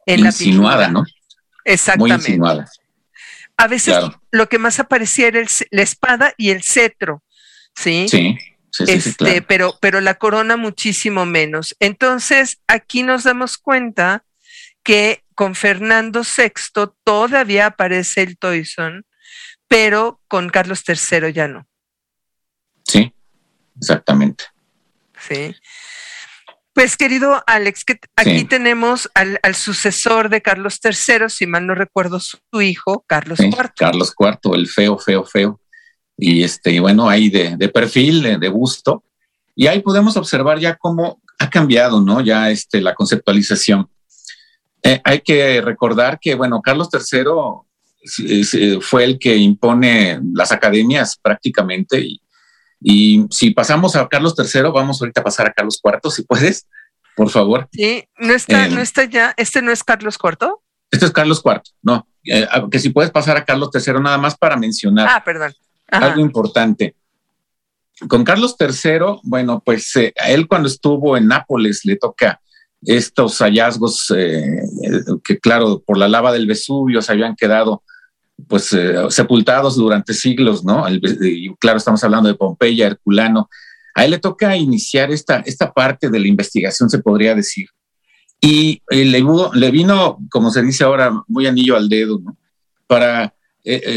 en 0.05 0.21
insinuada, 0.21 0.87
¿no? 0.87 1.03
Exactamente. 1.65 2.13
Muy 2.13 2.25
insinuada. 2.25 2.69
A 3.57 3.67
veces 3.67 3.97
lo 4.31 4.47
que 4.47 4.57
más 4.57 4.79
aparecía 4.79 5.27
era 5.27 5.41
la 5.71 5.81
espada 5.81 6.33
y 6.37 6.51
el 6.51 6.63
cetro, 6.63 7.23
¿sí? 7.75 8.07
Sí. 8.09 8.37
Sí, 8.71 8.83
este, 8.89 9.41
pero, 9.41 9.77
pero 9.79 10.01
la 10.01 10.15
corona 10.15 10.57
muchísimo 10.57 11.25
menos. 11.25 11.77
Entonces, 11.79 12.59
aquí 12.67 13.03
nos 13.03 13.23
damos 13.23 13.57
cuenta 13.57 14.25
que 14.83 15.23
con 15.33 15.55
Fernando 15.55 16.23
VI 16.23 16.91
todavía 17.05 17.67
aparece 17.67 18.23
el 18.23 18.37
Toison, 18.37 19.05
pero 19.69 20.19
con 20.27 20.49
Carlos 20.49 20.83
III 20.85 21.31
ya 21.31 21.47
no. 21.47 21.65
Sí, 22.83 23.13
exactamente. 23.77 24.43
Sí. 25.27 25.55
Pues 26.73 26.97
querido 26.97 27.41
Alex, 27.47 27.85
que 27.85 27.99
aquí 28.17 28.43
tenemos 28.43 29.09
al, 29.13 29.55
sucesor 29.55 30.27
de 30.27 30.41
Carlos 30.41 30.77
III, 30.83 31.29
si 31.29 31.47
mal 31.47 31.65
no 31.65 31.73
recuerdo 31.73 32.19
su 32.19 32.37
hijo, 32.61 33.05
Carlos 33.07 33.39
IV. 33.39 33.71
Carlos 33.77 34.13
IV, 34.19 34.55
el 34.55 34.67
feo, 34.67 34.97
feo, 34.97 35.23
feo. 35.23 35.61
Y 36.17 36.43
este, 36.43 36.77
bueno, 36.81 37.07
ahí 37.07 37.29
de, 37.29 37.55
de 37.55 37.69
perfil, 37.69 38.21
de, 38.21 38.37
de, 38.37 38.49
busto. 38.49 39.05
Y 39.55 39.67
ahí 39.67 39.79
podemos 39.79 40.17
observar 40.17 40.59
ya 40.59 40.75
cómo 40.75 41.21
ha 41.39 41.49
cambiado, 41.49 42.01
¿no? 42.01 42.19
Ya 42.19 42.51
este, 42.51 42.81
la 42.81 42.93
conceptualización. 42.93 43.87
Eh, 44.83 44.99
hay 45.03 45.21
que 45.21 45.61
recordar 45.61 46.19
que, 46.19 46.35
bueno, 46.35 46.61
Carlos 46.61 46.89
III 46.91 48.79
fue 48.81 49.03
el 49.05 49.17
que 49.17 49.35
impone 49.35 50.19
las 50.33 50.51
academias 50.51 51.17
prácticamente 51.17 51.99
y, 52.01 52.21
y 52.81 53.25
si 53.29 53.51
pasamos 53.51 53.95
a 53.95 54.07
Carlos 54.07 54.35
III, 54.37 54.63
vamos 54.73 55.01
ahorita 55.01 55.21
a 55.21 55.23
pasar 55.23 55.47
a 55.47 55.53
Carlos 55.53 55.79
IV, 55.83 56.11
si 56.11 56.23
puedes, 56.23 56.67
por 57.15 57.29
favor. 57.29 57.67
Sí, 57.71 58.07
no 58.17 58.33
está, 58.33 58.67
no 58.67 58.81
está 58.81 59.05
ya, 59.05 59.33
este 59.37 59.61
no 59.61 59.71
es 59.71 59.83
Carlos 59.83 60.17
IV. 60.21 60.49
Este 60.91 61.05
es 61.05 61.11
Carlos 61.11 61.41
IV, 61.43 61.61
no, 61.81 62.07
eh, 62.25 62.47
que 62.69 62.79
si 62.79 62.89
puedes 62.89 63.11
pasar 63.11 63.37
a 63.37 63.45
Carlos 63.45 63.69
III 63.73 64.01
nada 64.01 64.17
más 64.17 64.37
para 64.37 64.55
mencionar. 64.57 65.07
Ah, 65.09 65.23
perdón. 65.23 65.53
Algo 65.87 66.19
importante. 66.21 66.95
Con 68.07 68.23
Carlos 68.23 68.55
III, 68.59 69.21
bueno, 69.23 69.61
pues 69.65 69.95
eh, 69.95 70.13
a 70.19 70.29
él 70.29 70.47
cuando 70.47 70.67
estuvo 70.67 71.15
en 71.15 71.27
Nápoles 71.27 71.85
le 71.85 71.95
toca 71.95 72.41
estos 72.81 73.39
hallazgos 73.39 74.13
eh, 74.15 74.61
que, 75.23 75.39
claro, 75.39 75.81
por 75.85 75.97
la 75.97 76.07
lava 76.07 76.31
del 76.31 76.45
Vesubio 76.45 77.01
se 77.01 77.11
habían 77.11 77.35
quedado 77.35 77.83
pues 78.47 78.73
eh, 78.73 78.95
sepultados 79.09 79.75
durante 79.75 80.13
siglos, 80.13 80.63
¿no? 80.63 80.85
y 80.89 81.53
claro, 81.55 81.77
estamos 81.77 82.03
hablando 82.03 82.27
de 82.27 82.35
Pompeya, 82.35 82.87
Herculano. 82.87 83.49
A 83.93 84.03
él 84.03 84.11
le 84.11 84.19
toca 84.19 84.55
iniciar 84.57 85.11
esta, 85.11 85.37
esta 85.39 85.71
parte 85.71 86.09
de 86.09 86.19
la 86.19 86.27
investigación, 86.27 86.89
se 86.89 86.99
podría 86.99 87.33
decir. 87.33 87.67
Y 88.41 88.81
eh, 88.89 89.05
le, 89.05 89.71
vino, 89.71 90.19
como 90.29 90.51
se 90.51 90.61
dice 90.61 90.83
ahora, 90.83 91.11
muy 91.27 91.47
anillo 91.47 91.75
al 91.75 91.89
dedo. 91.89 92.21
Para 92.87 93.33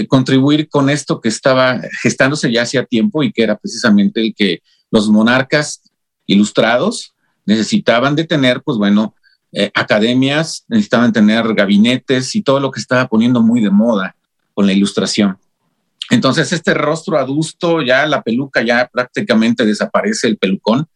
contribuir 0.08 0.70
con 0.70 0.88
esto 0.88 1.20
que 1.20 1.28
estaba 1.28 1.78
gestándose 2.00 2.50
ya 2.50 2.62
hacía 2.62 2.86
tiempo 2.86 3.22
y 3.22 3.30
que 3.30 3.42
era 3.42 3.54
precisamente 3.54 4.18
el 4.22 4.34
que 4.34 4.62
los 4.90 5.10
monarcas 5.10 5.82
ilustrados 6.24 7.14
necesitaban 7.44 8.16
de 8.16 8.24
tener, 8.24 8.62
pues 8.62 8.78
bueno, 8.78 9.14
eh, 9.50 9.70
academias, 9.74 10.64
necesitaban 10.68 11.10
tener 11.10 11.54
gabinetes 11.54 12.34
y 12.36 12.42
todo 12.42 12.60
lo 12.60 12.70
que 12.70 12.80
estaba 12.80 13.08
poniendo 13.08 13.40
muy 13.40 13.62
de 13.62 13.70
moda 13.70 14.14
con 14.58 14.66
la 14.66 14.72
ilustración. 14.72 15.38
Entonces, 16.10 16.52
este 16.52 16.74
rostro 16.74 17.16
adusto, 17.16 17.80
ya 17.80 18.04
la 18.06 18.22
peluca 18.22 18.60
ya 18.60 18.90
prácticamente 18.92 19.64
desaparece, 19.64 20.26
el 20.26 20.36
pelucón, 20.36 20.88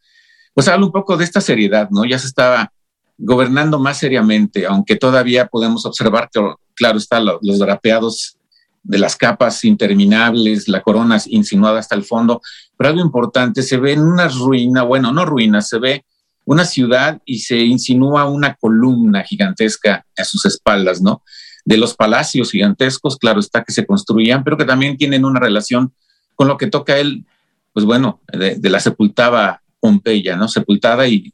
pues 0.53 0.66
habla 0.66 0.85
un 0.85 0.90
poco 0.90 1.16
de 1.16 1.22
esta 1.22 1.40
seriedad, 1.40 1.88
¿no? 1.92 2.05
Ya 2.05 2.18
se 2.18 2.27
estaba 2.27 2.72
gobernando 3.16 3.79
más 3.79 3.98
seriamente, 3.98 4.66
aunque 4.66 4.96
todavía 4.96 5.46
podemos 5.46 5.87
observar 5.87 6.29
que, 6.33 6.40
claro, 6.75 6.98
están 6.98 7.25
los 7.25 7.59
drapeados 7.61 8.37
de 8.83 8.98
las 8.98 9.14
capas 9.14 9.64
interminables, 9.64 10.66
la 10.66 10.83
corona 10.83 11.22
insinuada 11.27 11.79
hasta 11.79 11.94
el 11.94 12.03
fondo, 12.03 12.42
pero 12.77 12.90
algo 12.90 13.01
importante, 13.01 13.62
se 13.62 13.77
ve 13.77 13.92
en 13.92 14.01
una 14.01 14.27
ruina, 14.27 14.83
bueno, 14.83 15.12
no 15.12 15.25
ruina, 15.25 15.62
se 15.62 15.79
ve 15.79 16.05
una 16.46 16.64
ciudad 16.64 17.22
y 17.25 17.38
se 17.38 17.59
insinúa 17.59 18.29
una 18.29 18.57
columna 18.57 19.22
gigantesca 19.22 20.05
a 20.18 20.25
sus 20.25 20.46
espaldas, 20.46 21.01
¿no? 21.01 21.22
De 21.64 21.77
los 21.77 21.94
palacios 21.94 22.51
gigantescos, 22.51 23.16
claro 23.16 23.40
está 23.40 23.62
que 23.62 23.72
se 23.72 23.87
construían, 23.87 24.42
pero 24.42 24.57
que 24.57 24.64
también 24.64 24.96
tienen 24.96 25.25
una 25.25 25.38
relación 25.38 25.92
con 26.35 26.48
lo 26.48 26.57
que 26.57 26.66
toca 26.66 26.98
él 26.98 27.25
pues 27.72 27.87
bueno, 27.87 28.20
de, 28.33 28.70
la 28.70 28.81
sepultada 28.81 29.62
Pompeya, 29.81 30.37
¿no? 30.37 30.46
Sepultada 30.46 31.09
y, 31.09 31.33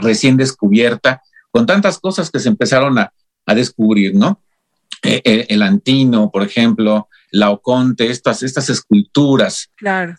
recién 0.00 0.36
descubierta, 0.36 1.22
con 1.50 1.66
tantas 1.66 1.98
cosas 1.98 2.30
que 2.30 2.38
se 2.38 2.48
empezaron 2.48 2.98
a, 2.98 3.12
descubrir, 3.54 4.14
¿no? 4.14 4.42
Eh, 5.02 5.22
eh, 5.24 5.46
el 5.50 5.62
Antino, 5.62 6.30
por 6.30 6.42
ejemplo, 6.42 7.08
la 7.30 7.50
Oconte, 7.50 8.10
estas, 8.10 8.42
estas 8.42 8.68
esculturas 8.70 9.70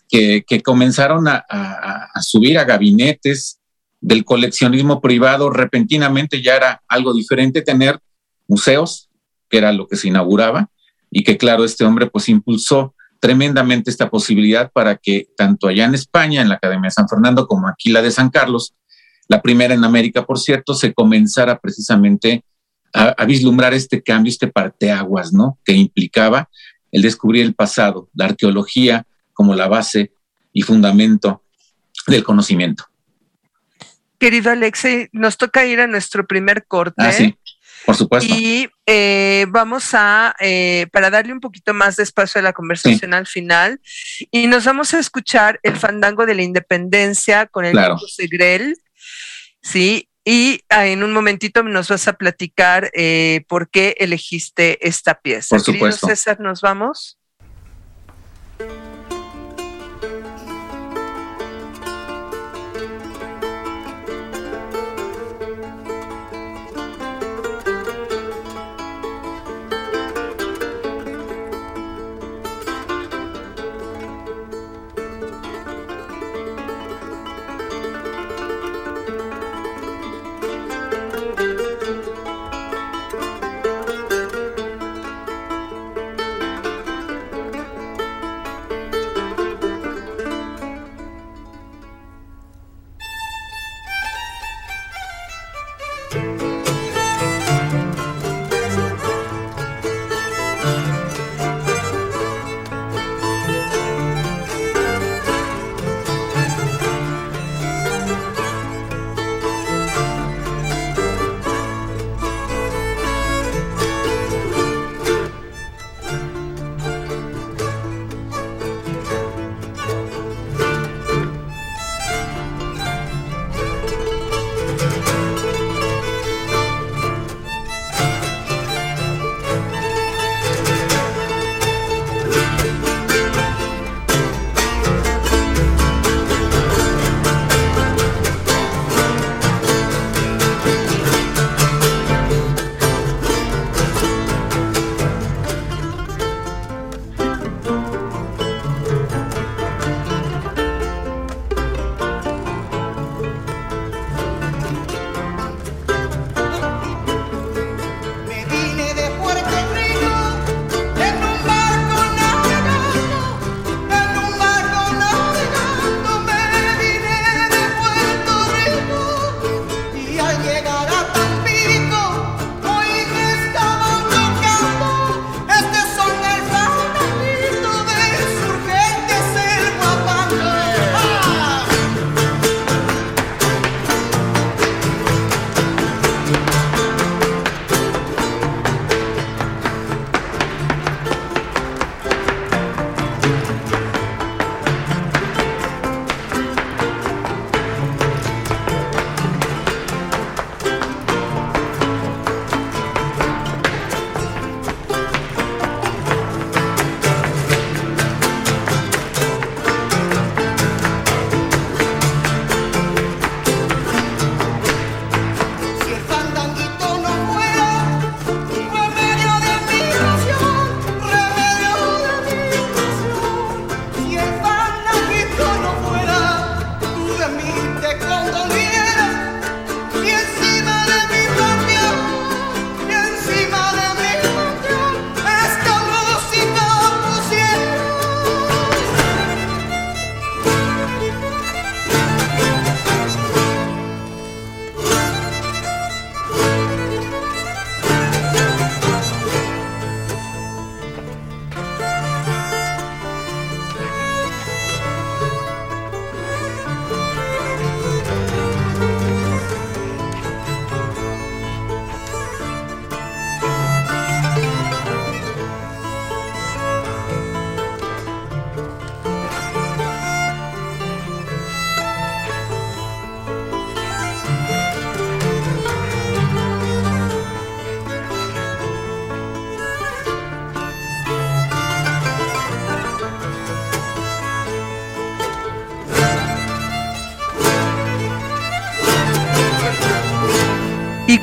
que, 0.08 0.62
comenzaron 0.64 1.28
a, 1.28 1.44
a, 1.48 2.22
subir 2.22 2.58
a 2.58 2.64
gabinetes 2.64 3.60
del 4.00 4.24
coleccionismo 4.24 5.00
privado, 5.00 5.50
repentinamente 5.50 6.42
ya 6.42 6.56
era 6.56 6.82
algo 6.88 7.12
diferente 7.12 7.62
tener 7.62 8.00
museos, 8.48 9.08
que 9.48 9.58
era 9.58 9.72
lo 9.72 9.86
que 9.86 9.96
se 9.96 10.08
inauguraba, 10.08 10.70
y 11.10 11.22
que 11.22 11.38
claro, 11.38 11.64
este 11.64 11.84
hombre 11.84 12.06
pues 12.06 12.28
impulsó 12.28 12.94
tremendamente 13.20 13.90
esta 13.90 14.10
posibilidad 14.10 14.70
para 14.72 14.96
que 14.96 15.28
tanto 15.36 15.68
allá 15.68 15.84
en 15.84 15.94
España, 15.94 16.40
en 16.40 16.48
la 16.48 16.56
Academia 16.56 16.88
de 16.88 16.92
San 16.92 17.08
Fernando, 17.08 17.46
como 17.46 17.68
aquí 17.68 17.90
la 17.90 18.02
de 18.02 18.10
San 18.10 18.30
Carlos, 18.30 18.74
la 19.28 19.42
primera 19.42 19.74
en 19.74 19.84
América, 19.84 20.24
por 20.24 20.38
cierto, 20.38 20.74
se 20.74 20.94
comenzara 20.94 21.58
precisamente 21.58 22.44
a, 22.94 23.24
vislumbrar 23.26 23.74
este 23.74 24.02
cambio, 24.02 24.30
este 24.30 24.48
parteaguas, 24.48 25.32
¿no? 25.32 25.58
Que 25.64 25.72
implicaba 25.72 26.48
el 26.90 27.02
descubrir 27.02 27.44
el 27.44 27.54
pasado, 27.54 28.08
la 28.14 28.26
arqueología 28.26 29.06
como 29.34 29.54
la 29.54 29.68
base 29.68 30.12
y 30.52 30.62
fundamento 30.62 31.42
del 32.06 32.24
conocimiento. 32.24 32.84
Querido 34.18 34.50
Alexei, 34.50 35.08
nos 35.12 35.36
toca 35.36 35.66
ir 35.66 35.80
a 35.80 35.86
nuestro 35.86 36.26
primer 36.26 36.66
corte. 36.66 36.94
Ah, 36.96 37.12
sí. 37.12 37.36
Por 37.88 37.96
supuesto. 37.96 38.34
Y 38.36 38.68
eh, 38.84 39.46
vamos 39.48 39.94
a, 39.94 40.36
eh, 40.40 40.88
para 40.92 41.08
darle 41.08 41.32
un 41.32 41.40
poquito 41.40 41.72
más 41.72 41.96
de 41.96 42.02
espacio 42.02 42.38
a 42.38 42.42
la 42.42 42.52
conversación 42.52 43.14
al 43.14 43.26
final, 43.26 43.80
y 44.30 44.46
nos 44.46 44.66
vamos 44.66 44.92
a 44.92 44.98
escuchar 44.98 45.58
el 45.62 45.74
fandango 45.74 46.26
de 46.26 46.34
la 46.34 46.42
independencia 46.42 47.46
con 47.46 47.64
el 47.64 47.72
claro. 47.72 47.96
Segrel, 47.98 48.76
¿sí? 49.62 50.06
Y 50.22 50.60
ah, 50.68 50.86
en 50.86 51.02
un 51.02 51.14
momentito 51.14 51.62
nos 51.62 51.88
vas 51.88 52.06
a 52.08 52.12
platicar 52.12 52.90
eh, 52.92 53.46
por 53.48 53.70
qué 53.70 53.96
elegiste 53.98 54.86
esta 54.86 55.18
pieza. 55.18 55.56
Por 55.56 55.64
supuesto. 55.64 56.08
César, 56.08 56.40
¿nos 56.40 56.60
vamos? 56.60 57.18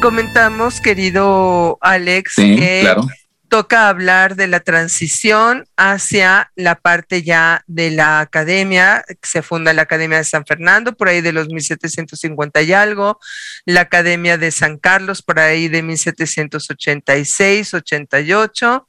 Comentamos, 0.05 0.81
querido 0.81 1.79
Alex, 1.81 2.35
que 2.35 2.81
claro 2.83 3.07
toca 3.55 3.89
hablar 3.89 4.35
de 4.35 4.47
la 4.47 4.59
transición 4.59 5.65
hacia 5.77 6.51
la 6.55 6.75
parte 6.75 7.23
ya 7.23 7.63
de 7.67 7.91
la 7.91 8.19
academia. 8.19 9.05
Se 9.21 9.41
funda 9.41 9.73
la 9.73 9.83
Academia 9.83 10.17
de 10.17 10.23
San 10.23 10.45
Fernando 10.45 10.93
por 10.95 11.07
ahí 11.07 11.21
de 11.21 11.31
los 11.31 11.47
1750 11.47 12.61
y 12.63 12.73
algo, 12.73 13.19
la 13.65 13.81
Academia 13.81 14.37
de 14.37 14.51
San 14.51 14.77
Carlos 14.77 15.21
por 15.21 15.39
ahí 15.39 15.67
de 15.67 15.83
1786, 15.83 17.73
88. 17.73 18.87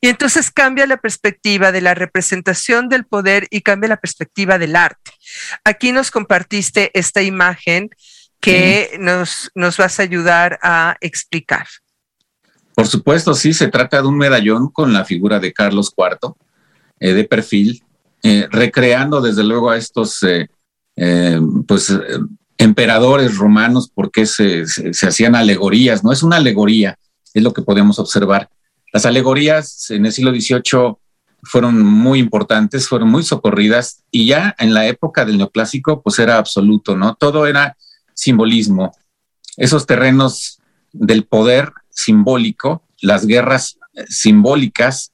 Y 0.00 0.08
entonces 0.08 0.50
cambia 0.50 0.86
la 0.86 0.98
perspectiva 0.98 1.72
de 1.72 1.80
la 1.80 1.94
representación 1.94 2.88
del 2.88 3.06
poder 3.06 3.46
y 3.50 3.62
cambia 3.62 3.88
la 3.88 3.96
perspectiva 3.96 4.58
del 4.58 4.76
arte. 4.76 5.12
Aquí 5.64 5.92
nos 5.92 6.10
compartiste 6.10 6.90
esta 6.92 7.22
imagen 7.22 7.90
que 8.42 8.98
nos, 8.98 9.52
nos 9.54 9.76
vas 9.76 10.00
a 10.00 10.02
ayudar 10.02 10.58
a 10.62 10.96
explicar. 11.00 11.66
Por 12.74 12.88
supuesto, 12.88 13.34
sí, 13.34 13.54
se 13.54 13.68
trata 13.68 14.02
de 14.02 14.08
un 14.08 14.18
medallón 14.18 14.68
con 14.68 14.92
la 14.92 15.04
figura 15.04 15.38
de 15.38 15.52
Carlos 15.52 15.94
IV 15.96 16.34
eh, 16.98 17.12
de 17.12 17.24
perfil, 17.24 17.84
eh, 18.24 18.48
recreando 18.50 19.20
desde 19.20 19.44
luego 19.44 19.70
a 19.70 19.76
estos 19.76 20.18
eh, 20.24 20.48
pues, 21.68 21.96
emperadores 22.58 23.36
romanos 23.36 23.88
porque 23.94 24.26
se, 24.26 24.66
se, 24.66 25.06
hacían 25.06 25.36
alegorías, 25.36 26.02
no 26.02 26.10
es 26.10 26.24
una 26.24 26.36
alegoría, 26.36 26.98
es 27.32 27.42
lo 27.44 27.52
que 27.52 27.62
podemos 27.62 28.00
observar. 28.00 28.48
Las 28.92 29.06
alegorías 29.06 29.88
en 29.90 30.04
el 30.04 30.12
siglo 30.12 30.32
XVIII 30.32 30.96
fueron 31.44 31.80
muy 31.80 32.18
importantes, 32.18 32.88
fueron 32.88 33.08
muy 33.08 33.22
socorridas 33.22 34.02
y 34.10 34.26
ya 34.26 34.56
en 34.58 34.74
la 34.74 34.88
época 34.88 35.24
del 35.24 35.38
neoclásico 35.38 36.02
pues 36.02 36.18
era 36.18 36.38
absoluto, 36.38 36.96
¿no? 36.96 37.14
Todo 37.14 37.46
era 37.46 37.76
simbolismo. 38.14 38.92
Esos 39.56 39.86
terrenos 39.86 40.60
del 40.92 41.24
poder 41.24 41.72
simbólico, 41.90 42.82
las 43.00 43.26
guerras 43.26 43.78
eh, 43.94 44.04
simbólicas, 44.08 45.12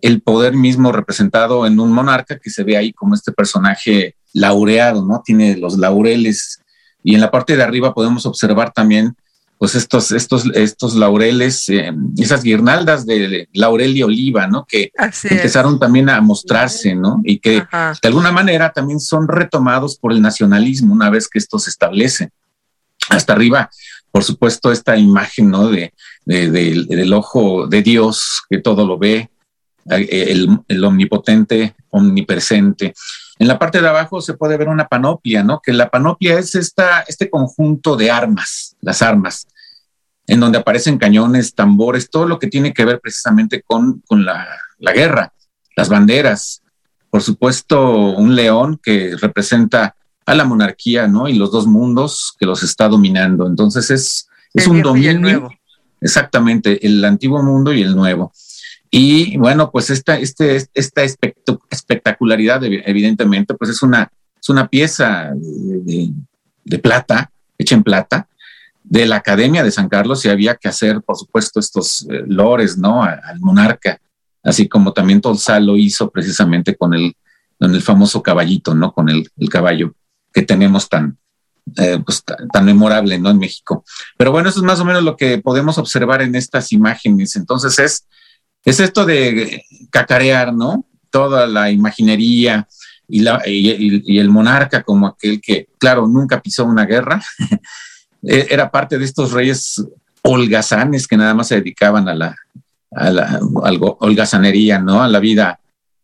el 0.00 0.22
poder 0.22 0.54
mismo 0.54 0.92
representado 0.92 1.66
en 1.66 1.78
un 1.78 1.92
monarca 1.92 2.38
que 2.38 2.50
se 2.50 2.64
ve 2.64 2.76
ahí 2.76 2.92
como 2.92 3.14
este 3.14 3.32
personaje 3.32 4.16
laureado, 4.32 5.04
¿no? 5.04 5.22
Tiene 5.24 5.56
los 5.56 5.76
laureles 5.76 6.60
y 7.02 7.14
en 7.14 7.20
la 7.20 7.30
parte 7.30 7.56
de 7.56 7.62
arriba 7.62 7.94
podemos 7.94 8.26
observar 8.26 8.72
también 8.72 9.16
pues 9.60 9.74
estos, 9.74 10.10
estos, 10.10 10.46
estos 10.54 10.94
laureles, 10.94 11.68
eh, 11.68 11.92
esas 12.16 12.42
guirnaldas 12.42 13.04
de 13.04 13.46
laurel 13.52 13.94
y 13.94 14.02
oliva, 14.02 14.46
¿no? 14.46 14.64
Que 14.64 14.90
empezaron 15.24 15.78
también 15.78 16.08
a 16.08 16.18
mostrarse, 16.22 16.94
¿no? 16.94 17.20
Y 17.24 17.40
que 17.40 17.62
de 17.62 18.08
alguna 18.08 18.32
manera 18.32 18.72
también 18.72 19.00
son 19.00 19.28
retomados 19.28 19.98
por 19.98 20.12
el 20.12 20.22
nacionalismo 20.22 20.94
una 20.94 21.10
vez 21.10 21.28
que 21.28 21.38
esto 21.38 21.58
se 21.58 21.68
establece. 21.68 22.30
Hasta 23.10 23.34
arriba 23.34 23.68
por 24.10 24.24
supuesto, 24.24 24.72
esta 24.72 24.96
imagen 24.96 25.50
¿no? 25.50 25.68
de, 25.68 25.92
del 26.24 27.12
ojo 27.12 27.66
de 27.66 27.82
Dios 27.82 28.42
que 28.48 28.58
todo 28.58 28.86
lo 28.86 28.98
ve, 28.98 29.30
el, 29.86 30.58
el, 30.68 30.84
omnipotente, 30.84 31.74
omnipresente. 31.90 32.94
En 33.40 33.48
la 33.48 33.58
parte 33.58 33.80
de 33.80 33.88
abajo 33.88 34.20
se 34.20 34.34
puede 34.34 34.58
ver 34.58 34.68
una 34.68 34.86
panoplia, 34.86 35.42
¿no? 35.42 35.60
Que 35.64 35.72
la 35.72 35.88
panoplia 35.88 36.38
es 36.38 36.54
esta, 36.54 37.00
este 37.08 37.30
conjunto 37.30 37.96
de 37.96 38.10
armas, 38.10 38.76
las 38.82 39.00
armas, 39.00 39.48
en 40.26 40.40
donde 40.40 40.58
aparecen 40.58 40.98
cañones, 40.98 41.54
tambores, 41.54 42.10
todo 42.10 42.28
lo 42.28 42.38
que 42.38 42.48
tiene 42.48 42.74
que 42.74 42.84
ver 42.84 43.00
precisamente 43.00 43.62
con, 43.62 44.02
con 44.06 44.26
la, 44.26 44.46
la 44.78 44.92
guerra, 44.92 45.32
las 45.74 45.88
banderas, 45.88 46.60
por 47.08 47.22
supuesto, 47.22 48.10
un 48.10 48.36
león 48.36 48.78
que 48.82 49.16
representa 49.18 49.96
a 50.26 50.34
la 50.34 50.44
monarquía, 50.44 51.08
¿no? 51.08 51.26
Y 51.26 51.32
los 51.32 51.50
dos 51.50 51.66
mundos 51.66 52.34
que 52.38 52.44
los 52.44 52.62
está 52.62 52.88
dominando. 52.88 53.46
Entonces 53.46 53.90
es, 53.90 54.28
es 54.52 54.66
un 54.66 54.82
dominio. 54.82 55.48
Exactamente, 56.02 56.86
el 56.86 57.02
antiguo 57.06 57.42
mundo 57.42 57.72
y 57.72 57.80
el 57.80 57.96
nuevo. 57.96 58.34
Y 58.90 59.36
bueno, 59.36 59.70
pues 59.70 59.90
esta, 59.90 60.18
este, 60.18 60.56
esta 60.74 61.02
espectacularidad, 61.70 62.62
evidentemente, 62.64 63.54
pues 63.54 63.70
es 63.70 63.82
una, 63.82 64.10
es 64.40 64.48
una 64.48 64.68
pieza 64.68 65.30
de, 65.34 66.78
plata, 66.78 67.30
hecha 67.56 67.76
en 67.76 67.84
plata, 67.84 68.28
de 68.82 69.06
la 69.06 69.16
Academia 69.16 69.62
de 69.62 69.70
San 69.70 69.88
Carlos 69.88 70.24
y 70.24 70.28
había 70.28 70.56
que 70.56 70.68
hacer, 70.68 71.02
por 71.02 71.16
supuesto, 71.16 71.60
estos 71.60 72.02
eh, 72.10 72.24
lores, 72.26 72.76
¿no? 72.76 73.04
al 73.04 73.38
monarca, 73.38 74.00
así 74.42 74.68
como 74.68 74.92
también 74.92 75.20
Tolsa 75.20 75.60
lo 75.60 75.76
hizo 75.76 76.10
precisamente 76.10 76.74
con 76.74 76.94
el, 76.94 77.14
con 77.60 77.74
el 77.74 77.82
famoso 77.82 78.22
caballito, 78.22 78.74
¿no? 78.74 78.92
Con 78.92 79.08
el, 79.08 79.30
caballo 79.50 79.94
que 80.32 80.42
tenemos 80.42 80.88
tan, 80.88 81.18
eh, 81.76 82.00
pues, 82.04 82.24
tan 82.24 82.64
memorable 82.64 83.18
¿no? 83.18 83.30
en 83.30 83.38
México. 83.38 83.84
Pero 84.16 84.32
bueno, 84.32 84.48
eso 84.48 84.60
es 84.60 84.64
más 84.64 84.80
o 84.80 84.84
menos 84.84 85.02
lo 85.02 85.16
que 85.16 85.38
podemos 85.38 85.76
observar 85.76 86.22
en 86.22 86.34
estas 86.34 86.72
imágenes. 86.72 87.36
Entonces 87.36 87.78
es, 87.78 88.06
es 88.64 88.80
esto 88.80 89.04
de 89.04 89.62
cacarear, 89.90 90.52
¿no? 90.52 90.84
Toda 91.10 91.46
la 91.46 91.70
imaginería 91.70 92.68
y, 93.08 93.20
la, 93.20 93.42
y, 93.44 94.18
el 94.18 94.28
monarca 94.28 94.82
como 94.82 95.08
aquel 95.08 95.40
que, 95.40 95.68
claro, 95.78 96.06
nunca 96.06 96.40
pisó 96.40 96.64
una 96.64 96.84
guerra, 96.84 97.20
e, 98.22 98.46
era 98.50 98.70
parte 98.70 98.98
de 98.98 99.04
estos 99.04 99.32
reyes 99.32 99.84
holgazanes 100.22 101.08
que 101.08 101.16
nada 101.16 101.34
más 101.34 101.48
se 101.48 101.56
dedicaban 101.56 102.08
a 102.08 102.14
la, 102.14 102.36
a 102.92 103.10
la 103.10 103.40
holgazanería, 103.98 104.78
¿no? 104.78 105.02
A 105.02 105.08
la 105.08 105.18
vida 105.18 105.60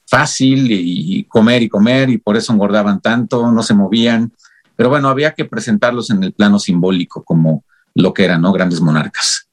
fácil 0.09 0.69
y, 0.71 1.25
comer 1.25 1.63
y 1.63 1.69
comer 1.69 2.11
y 2.11 2.19
por 2.19 2.37
eso 2.37 2.53
engordaban 2.53 3.01
tanto, 3.01 3.51
no 3.51 3.63
se 3.63 3.75
movían. 3.75 4.33
Pero 4.77 4.89
bueno, 4.89 5.09
había 5.09 5.35
que 5.35 5.45
presentarlos 5.45 6.11
en 6.11 6.23
el 6.23 6.33
plano 6.33 6.59
simbólico 6.59 7.25
como 7.25 7.65
lo 7.95 8.13
que 8.13 8.25
eran, 8.25 8.43
¿no? 8.43 8.53
Grandes 8.53 8.81
monarcas. 8.81 9.46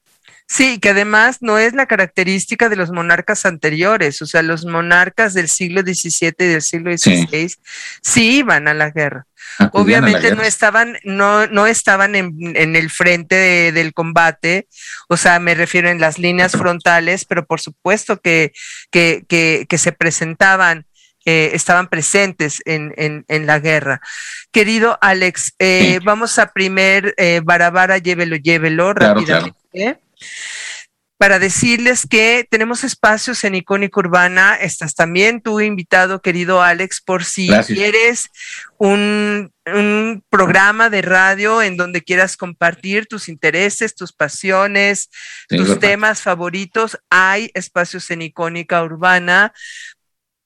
Sí, 0.53 0.77
que 0.77 0.89
además 0.89 1.39
no 1.41 1.57
es 1.57 1.73
la 1.73 1.87
característica 1.87 2.69
de 2.69 2.75
los 2.75 2.91
monarcas 2.91 3.47
anteriores, 3.47 4.21
o 4.21 4.27
sea, 4.27 4.43
los 4.43 4.65
monarcas 4.65 5.33
del 5.33 5.49
siglo 5.49 5.81
XVII 5.81 6.35
y 6.37 6.43
del 6.45 6.61
siglo 6.61 6.95
XVI 6.95 7.55
sí, 8.03 8.37
iban 8.37 8.67
a 8.67 8.75
la 8.75 8.91
guerra. 8.91 9.25
Obviamente 9.71 10.35
no 10.35 10.43
estaban, 10.43 10.99
no, 11.05 11.47
no 11.47 11.65
estaban 11.65 12.13
en, 12.13 12.75
el 12.75 12.91
frente 12.91 13.71
del 13.71 13.95
combate, 13.95 14.67
o 15.09 15.17
sea, 15.17 15.39
me 15.39 15.55
refiero 15.55 15.89
en 15.89 15.99
las 15.99 16.19
líneas 16.19 16.51
frontales, 16.51 17.25
pero 17.25 17.47
por 17.47 17.59
supuesto 17.59 18.21
que, 18.21 18.53
que, 18.91 19.25
que, 19.27 19.77
se 19.79 19.91
presentaban 19.91 20.85
eh, 21.25 21.49
estaban 21.53 21.87
presentes 21.87 22.61
en, 22.65 22.93
en, 22.95 23.45
la 23.47 23.57
guerra. 23.57 24.01
Querido 24.51 24.99
Alex, 25.01 25.55
eh, 25.57 25.99
vamos 26.03 26.37
a 26.37 26.53
primer 26.53 27.15
eh, 27.17 27.41
Barabara, 27.43 27.97
llévelo, 27.97 28.35
llévelo 28.35 28.93
rápidamente 28.93 30.02
para 31.23 31.39
decirles 31.39 32.05
que 32.05 32.45
tenemos 32.49 32.83
espacios 32.83 33.45
en 33.45 33.55
Icónica 33.55 33.97
Urbana. 33.97 34.55
Estás 34.55 34.93
también 34.93 35.41
tú 35.41 35.61
invitado, 35.61 36.21
querido 36.21 36.61
Alex, 36.61 36.99
por 36.99 37.23
si 37.23 37.47
quieres 37.67 38.29
un, 38.77 39.53
programa 40.29 40.89
de 40.89 41.01
radio 41.01 41.61
en 41.61 41.77
donde 41.77 42.01
quieras 42.01 42.35
compartir 42.35 43.05
tus 43.05 43.29
intereses, 43.29 43.95
tus 43.95 44.11
pasiones, 44.11 45.09
tus 45.47 45.79
temas 45.79 46.21
favoritos. 46.21 46.99
Hay 47.09 47.49
espacios 47.53 48.11
en 48.11 48.23
Icónica 48.23 48.83
Urbana. 48.83 49.53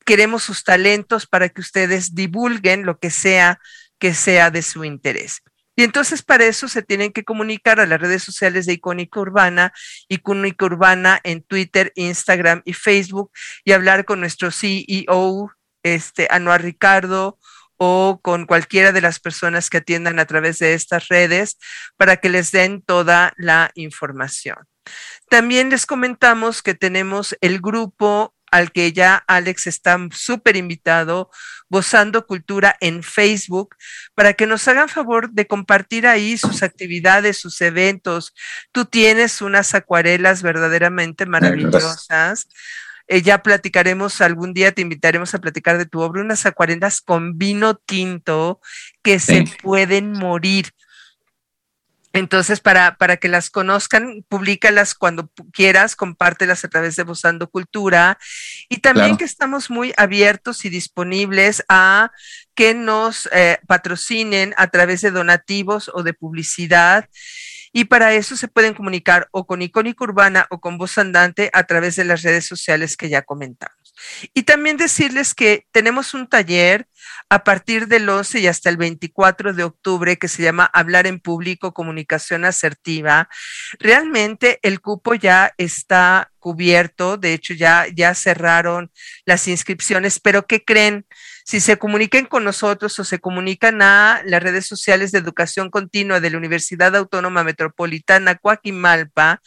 Queremos 0.06 0.44
sus 0.44 0.64
talentos 0.64 1.26
para 1.26 1.50
que 1.50 1.62
ustedes 1.62 2.14
divulguen 2.14 2.86
lo 2.86 3.00
que 3.00 3.10
sea 3.10 3.60
que 3.98 4.14
sea 4.14 4.52
de 4.52 4.62
su 4.62 4.86
interés. 4.86 5.42
Y 5.78 5.84
entonces 5.84 6.24
para 6.24 6.46
eso 6.46 6.68
se 6.68 6.82
tienen 6.82 7.14
que 7.14 7.24
comunicar 7.24 7.80
a 7.80 7.86
las 7.86 8.02
redes 8.02 8.24
sociales 8.24 8.66
de 8.66 8.74
Icónica 8.74 9.20
Urbana, 9.20 9.72
Icónica 10.10 10.66
Urbana 10.66 11.22
en 11.24 11.44
Twitter, 11.44 11.94
Instagram 11.96 12.64
y 12.66 12.74
Facebook 12.74 13.32
y 13.64 13.74
hablar 13.74 14.04
con 14.04 14.20
nuestro 14.20 14.50
CEO, 14.50 15.52
este, 15.84 16.28
Anuar 16.32 16.64
Ricardo, 16.64 17.38
o 17.78 18.20
con 18.24 18.48
cualquiera 18.48 18.92
de 18.92 19.02
las 19.02 19.20
personas 19.20 19.70
que 19.70 19.78
atiendan 19.78 20.18
a 20.18 20.26
través 20.26 20.58
de 20.58 20.74
estas 20.74 21.10
redes 21.10 21.60
para 21.96 22.18
que 22.18 22.30
les 22.30 22.52
den 22.52 22.82
toda 22.82 23.34
la 23.38 23.70
información. 23.76 24.58
También 25.30 25.70
les 25.70 25.86
comentamos 25.86 26.64
que 26.64 26.74
tenemos 26.74 27.38
el 27.40 27.62
grupo 27.62 28.34
al 28.58 28.72
que 28.72 28.92
ya 28.92 29.24
Alex 29.28 29.68
está 29.68 30.00
súper 30.12 30.56
invitado, 30.56 31.30
Gozando 31.70 32.26
Cultura 32.26 32.76
en 32.80 33.04
Facebook, 33.04 33.76
para 34.16 34.34
que 34.34 34.48
nos 34.48 34.68
hagan 34.68 34.90
favor 34.90 35.30
de 35.32 35.46
compartir 35.46 36.08
ahí 36.08 36.38
sus 36.38 36.64
actividades, 36.64 37.38
sus 37.38 37.62
eventos. 37.62 38.34
Tú 38.72 38.86
tienes 38.86 39.42
unas 39.42 39.76
acuarelas 39.76 40.42
verdaderamente 40.42 41.28
maravillosas. 41.28 42.48
Eh, 43.08 43.22
ya 43.22 43.44
platicaremos 43.44 44.22
algún 44.22 44.54
día, 44.54 44.72
te 44.72 44.82
invitaremos 44.82 45.36
a 45.36 45.40
platicar 45.40 45.78
de 45.78 45.86
tu 45.86 46.02
obra, 46.02 46.22
unas 46.22 46.46
acuarelas 46.48 47.00
con 47.00 47.38
vino 47.38 47.76
tinto 47.76 48.60
que 49.04 49.20
se 49.20 49.46
pueden 49.62 50.14
morir. 50.14 50.72
Entonces, 52.18 52.60
para, 52.60 52.98
para 52.98 53.18
que 53.18 53.28
las 53.28 53.52
conozcan, 53.52 54.26
públicalas 54.28 54.96
cuando 54.96 55.30
quieras, 55.54 55.96
compártelas 55.96 56.66
a 56.66 56.68
través 56.68 56.96
de 56.96 57.04
Bozando 57.04 57.48
Cultura. 57.48 58.18
Y 58.70 58.78
también 58.78 59.18
que 59.18 59.24
estamos 59.24 59.70
muy 59.70 59.94
abiertos 59.98 60.66
y 60.66 60.70
disponibles 60.70 61.64
a 61.70 62.12
que 62.56 62.74
nos 62.74 63.30
eh, 63.32 63.60
patrocinen 63.68 64.56
a 64.58 64.68
través 64.68 65.02
de 65.02 65.12
donativos 65.12 65.92
o 65.94 66.02
de 66.02 66.16
publicidad 66.16 67.08
Y 67.78 67.86
para 67.86 68.12
eso 68.16 68.36
se 68.36 68.48
pueden 68.48 68.74
comunicar 68.74 69.28
o 69.30 69.46
con 69.46 69.62
Icónica 69.62 70.04
Urbana 70.04 70.48
o 70.50 70.60
con 70.60 70.80
Voz 70.80 70.98
Andante 70.98 71.52
a 71.54 71.66
través 71.66 71.96
de 71.96 72.06
las 72.06 72.24
redes 72.24 72.44
sociales 72.44 72.98
que 72.98 73.08
ya 73.08 73.22
comentamos. 73.22 73.94
Y 74.34 74.44
también 74.44 74.78
decirles 74.78 75.36
que 75.36 75.68
tenemos 75.72 76.16
un 76.16 76.26
taller 76.26 76.88
a 77.30 77.44
partir 77.44 77.88
del 77.88 78.10
11 78.10 78.40
y 78.40 78.48
hasta 78.48 78.72
el 78.72 78.78
24 78.78 79.54
de 79.54 79.64
octubre 79.64 80.18
que 80.18 80.28
se 80.28 80.42
llama 80.42 80.66
Hablar 80.74 81.06
en 81.06 81.20
Público, 81.20 81.76
Comunicación 81.76 82.46
Asertiva. 82.46 83.30
Realmente 83.78 84.60
el 84.64 84.82
cupo 84.82 85.14
ya 85.14 85.54
está 85.60 86.32
cubierto, 86.40 87.18
de 87.18 87.34
hecho 87.34 87.54
ya, 87.54 87.86
ya 87.94 88.16
cerraron 88.16 88.92
las 89.26 89.48
inscripciones, 89.48 90.20
pero 90.20 90.48
¿qué 90.48 90.66
creen? 90.66 91.06
Si 91.48 91.62
se 91.62 91.78
comuniquen 91.78 92.26
con 92.26 92.44
nosotros 92.44 93.00
o 93.00 93.06
se 93.06 93.20
comunican 93.20 93.82
a 93.82 94.22
las 94.26 94.44
redes 94.44 94.66
sociales 94.66 95.14
de 95.14 95.20
educación 95.20 95.70
continua 95.70 96.20
de 96.20 96.30
la 96.30 96.38
Universidad 96.38 96.94
Autónoma 96.94 97.46
Metropolitana 97.46 98.36
Coaquimalpa, 98.36 99.42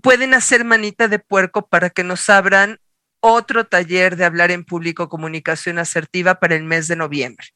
pueden 0.00 0.32
hacer 0.32 0.64
manita 0.64 1.08
de 1.08 1.18
puerco 1.18 1.68
para 1.68 1.90
que 1.90 2.02
nos 2.02 2.30
abran 2.30 2.78
otro 3.20 3.66
taller 3.66 4.16
de 4.16 4.24
hablar 4.24 4.50
en 4.52 4.64
público, 4.64 5.10
comunicación 5.10 5.78
asertiva 5.78 6.40
para 6.40 6.54
el 6.54 6.64
mes 6.64 6.88
de 6.88 6.96
noviembre. 6.96 7.48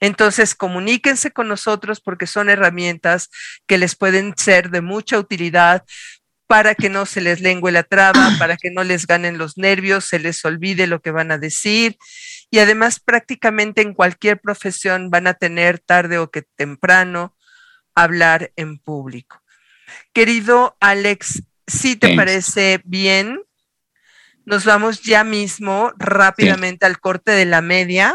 Entonces, 0.00 0.54
comuníquense 0.54 1.30
con 1.30 1.46
nosotros 1.46 2.00
porque 2.00 2.26
son 2.26 2.48
herramientas 2.48 3.28
que 3.66 3.76
les 3.76 3.96
pueden 3.96 4.32
ser 4.38 4.70
de 4.70 4.80
mucha 4.80 5.18
utilidad 5.18 5.84
para 6.46 6.74
que 6.74 6.88
no 6.88 7.06
se 7.06 7.20
les 7.20 7.40
lengue 7.40 7.72
la 7.72 7.82
traba, 7.82 8.30
para 8.38 8.56
que 8.56 8.70
no 8.70 8.84
les 8.84 9.06
ganen 9.06 9.38
los 9.38 9.56
nervios, 9.56 10.04
se 10.04 10.18
les 10.18 10.44
olvide 10.44 10.86
lo 10.86 11.00
que 11.00 11.10
van 11.10 11.30
a 11.30 11.38
decir. 11.38 11.96
Y 12.50 12.58
además, 12.58 13.00
prácticamente 13.00 13.82
en 13.82 13.94
cualquier 13.94 14.40
profesión 14.40 15.10
van 15.10 15.26
a 15.26 15.34
tener 15.34 15.78
tarde 15.78 16.18
o 16.18 16.30
que 16.30 16.42
temprano 16.42 17.36
hablar 17.94 18.52
en 18.56 18.78
público. 18.78 19.42
Querido 20.12 20.76
Alex, 20.80 21.42
si 21.66 21.96
te 21.96 22.14
parece 22.14 22.80
bien, 22.84 23.40
nos 24.44 24.64
vamos 24.64 25.02
ya 25.02 25.24
mismo 25.24 25.92
rápidamente 25.96 26.84
al 26.84 27.00
corte 27.00 27.32
de 27.32 27.46
la 27.46 27.62
media 27.62 28.14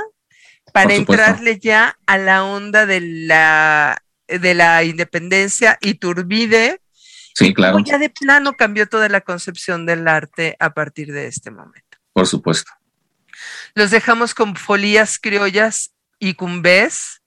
para 0.72 0.94
entrarle 0.94 1.60
ya 1.60 1.98
a 2.06 2.18
la 2.18 2.44
onda 2.44 2.86
de 2.86 3.02
la, 3.02 4.04
de 4.28 4.54
la 4.54 4.84
independencia 4.84 5.78
y 5.82 5.96
Turbide. 5.96 6.82
Sí, 7.34 7.54
claro. 7.54 7.80
Ya 7.86 7.98
de 7.98 8.10
plano 8.10 8.54
cambió 8.54 8.88
toda 8.88 9.10
la 9.10 9.22
concepción 9.22 9.86
del 9.86 10.08
arte 10.08 10.56
a 10.60 10.74
partir 10.74 11.12
de 11.12 11.28
este 11.28 11.52
momento. 11.52 11.98
Por 12.14 12.28
supuesto. 12.28 12.72
Los 13.76 13.92
dejamos 13.92 14.34
con 14.34 14.56
folías 14.56 15.20
criollas 15.20 15.92
y 16.20 16.34
cumbés 16.34 17.22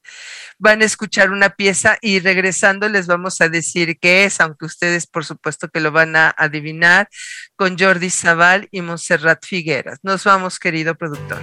van 0.58 0.80
a 0.80 0.84
escuchar 0.84 1.32
una 1.32 1.50
pieza 1.50 1.98
y 2.00 2.20
regresando 2.20 2.88
les 2.88 3.08
vamos 3.08 3.40
a 3.40 3.48
decir 3.48 3.98
qué 3.98 4.24
es, 4.24 4.40
aunque 4.40 4.64
ustedes 4.64 5.08
por 5.08 5.24
supuesto 5.24 5.68
que 5.68 5.80
lo 5.80 5.90
van 5.90 6.14
a 6.14 6.32
adivinar, 6.36 7.08
con 7.56 7.76
Jordi 7.76 8.10
Zaval 8.10 8.68
y 8.70 8.80
Montserrat 8.80 9.44
Figueras. 9.44 9.98
Nos 10.02 10.22
vamos, 10.22 10.60
querido 10.60 10.94
productor. 10.94 11.42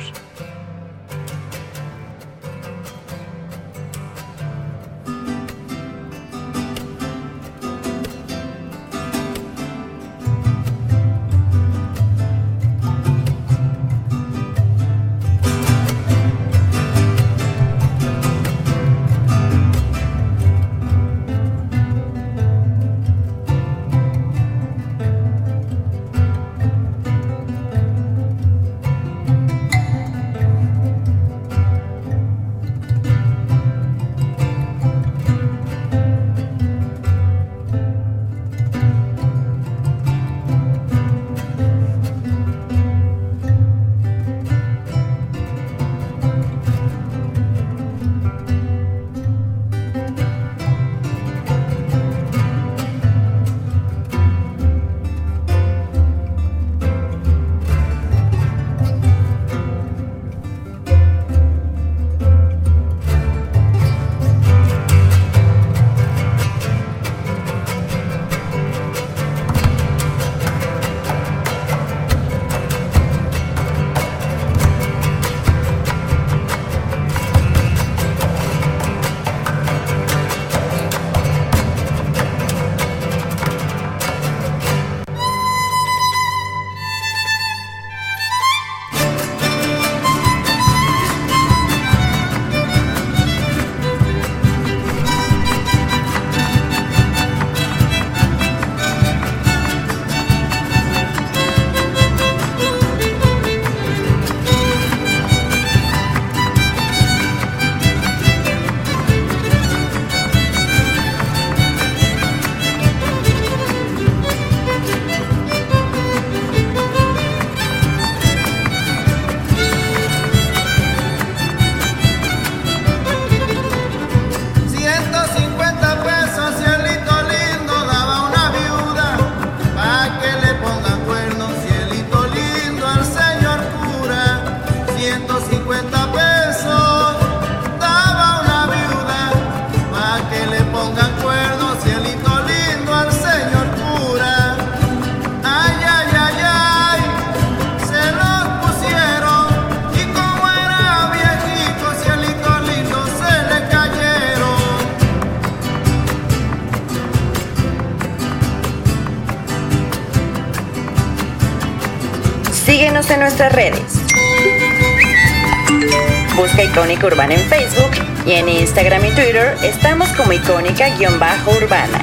Icónica 166.58 167.08
Urbana 167.08 167.36
en 167.36 167.42
Facebook 167.42 167.92
y 168.26 168.34
en 168.34 168.50
Instagram 168.50 169.06
y 169.06 169.12
Twitter 169.12 169.56
estamos 169.64 170.10
como 170.10 170.34
icónica-urbana. 170.34 172.00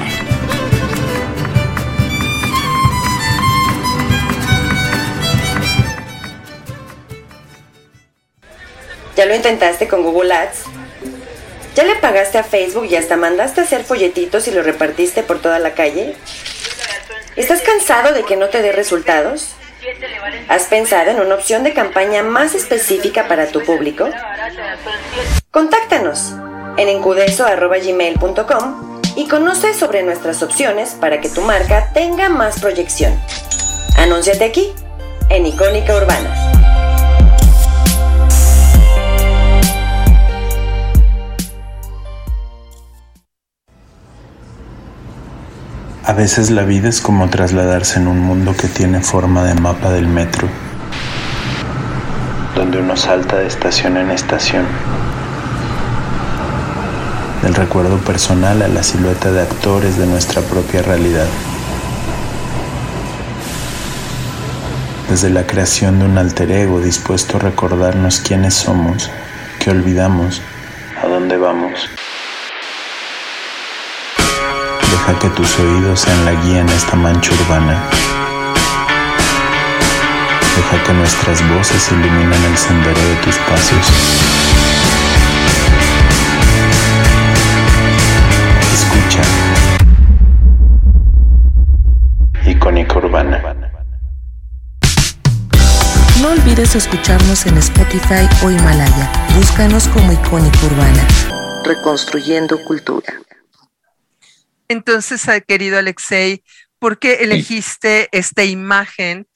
¿Ya 9.15 9.25
lo 9.25 9.35
intentaste 9.35 9.87
con 9.87 10.03
Google 10.03 10.33
Ads? 10.33 10.63
¿Ya 11.75 11.83
le 11.83 11.95
pagaste 11.95 12.39
a 12.39 12.43
Facebook 12.43 12.85
y 12.89 12.95
hasta 12.95 13.17
mandaste 13.17 13.61
a 13.61 13.63
hacer 13.63 13.83
folletitos 13.83 14.47
y 14.47 14.51
lo 14.51 14.63
repartiste 14.63 15.21
por 15.23 15.39
toda 15.39 15.59
la 15.59 15.73
calle? 15.73 16.15
¿Estás 17.35 17.61
cansado 17.61 18.13
de 18.13 18.23
que 18.23 18.35
no 18.35 18.49
te 18.49 18.63
dé 18.63 18.71
resultados? 18.71 19.55
¿Has 20.47 20.63
pensado 20.63 21.11
en 21.11 21.19
una 21.19 21.35
opción 21.35 21.63
de 21.63 21.73
campaña 21.73 22.23
más 22.23 22.55
específica 22.55 23.27
para 23.27 23.47
tu 23.47 23.63
público? 23.63 24.09
Contáctanos 25.51 26.33
en 26.77 26.89
encudeso.gmail.com 26.89 29.01
y 29.15 29.27
conoce 29.27 29.73
sobre 29.73 30.03
nuestras 30.03 30.43
opciones 30.43 30.91
para 30.91 31.19
que 31.19 31.29
tu 31.29 31.41
marca 31.41 31.91
tenga 31.93 32.29
más 32.29 32.59
proyección. 32.59 33.19
Anúnciate 33.97 34.45
aquí, 34.45 34.71
en 35.29 35.47
Icónica 35.47 35.95
Urbana. 35.95 36.51
A 46.03 46.13
veces 46.13 46.51
la 46.51 46.63
vida 46.63 46.87
es 46.87 47.01
como 47.01 47.29
trasladarse 47.29 47.99
en 47.99 48.07
un 48.07 48.19
mundo 48.19 48.55
que 48.55 48.67
tiene 48.67 49.01
forma 49.01 49.43
de 49.43 49.55
mapa 49.55 49.91
del 49.91 50.07
metro, 50.07 50.47
donde 52.57 52.79
uno 52.79 52.97
salta 52.97 53.37
de 53.37 53.45
estación 53.45 53.97
en 53.97 54.09
estación, 54.09 54.65
del 57.43 57.53
recuerdo 57.53 57.97
personal 57.99 58.63
a 58.63 58.67
la 58.67 58.81
silueta 58.81 59.31
de 59.31 59.43
actores 59.43 59.95
de 59.97 60.07
nuestra 60.07 60.41
propia 60.41 60.81
realidad. 60.81 61.27
Desde 65.07 65.29
la 65.29 65.45
creación 65.45 65.99
de 65.99 66.05
un 66.05 66.17
alter 66.17 66.51
ego 66.51 66.81
dispuesto 66.81 67.37
a 67.37 67.41
recordarnos 67.41 68.21
quiénes 68.21 68.55
somos, 68.55 69.11
qué 69.59 69.69
olvidamos, 69.69 70.41
a 71.01 71.07
dónde 71.07 71.37
vamos. 71.37 71.87
Deja 74.91 75.19
que 75.19 75.29
tus 75.29 75.59
oídos 75.59 75.99
sean 75.99 76.25
la 76.25 76.31
guía 76.31 76.61
en 76.61 76.69
esta 76.69 76.95
mancha 76.95 77.31
urbana. 77.35 78.06
Deja 80.57 80.83
que 80.83 80.93
nuestras 80.93 81.47
voces 81.49 81.91
iluminen 81.91 82.43
el 82.45 82.57
sendero 82.57 82.99
de 82.99 83.15
tus 83.17 83.35
pasos. 83.37 83.91
Escucha. 88.73 89.21
Icónica 92.43 92.97
Urbana. 92.97 93.55
No 96.21 96.29
olvides 96.31 96.73
escucharnos 96.73 97.45
en 97.45 97.59
Spotify 97.59 98.27
o 98.43 98.49
Himalaya. 98.49 99.11
Búscanos 99.35 99.87
como 99.89 100.11
Icónica 100.11 100.65
Urbana. 100.65 101.07
Reconstruyendo 101.65 102.57
cultura. 102.63 103.13
Entonces, 104.67 105.29
ah, 105.29 105.39
querido 105.39 105.77
Alexei, 105.77 106.43
¿por 106.79 106.97
qué 106.97 107.19
elegiste 107.21 108.09
esta 108.11 108.43
imagen 108.43 109.27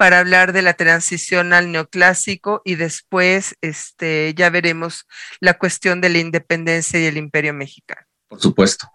para 0.00 0.20
hablar 0.20 0.54
de 0.54 0.62
la 0.62 0.72
transición 0.72 1.52
al 1.52 1.70
neoclásico 1.72 2.62
y 2.64 2.76
después 2.76 3.54
este, 3.60 4.32
ya 4.34 4.48
veremos 4.48 5.04
la 5.40 5.58
cuestión 5.58 6.00
de 6.00 6.08
la 6.08 6.16
independencia 6.16 6.98
y 6.98 7.04
el 7.04 7.18
imperio 7.18 7.52
mexicano? 7.52 8.06
Por 8.26 8.40
supuesto. 8.40 8.88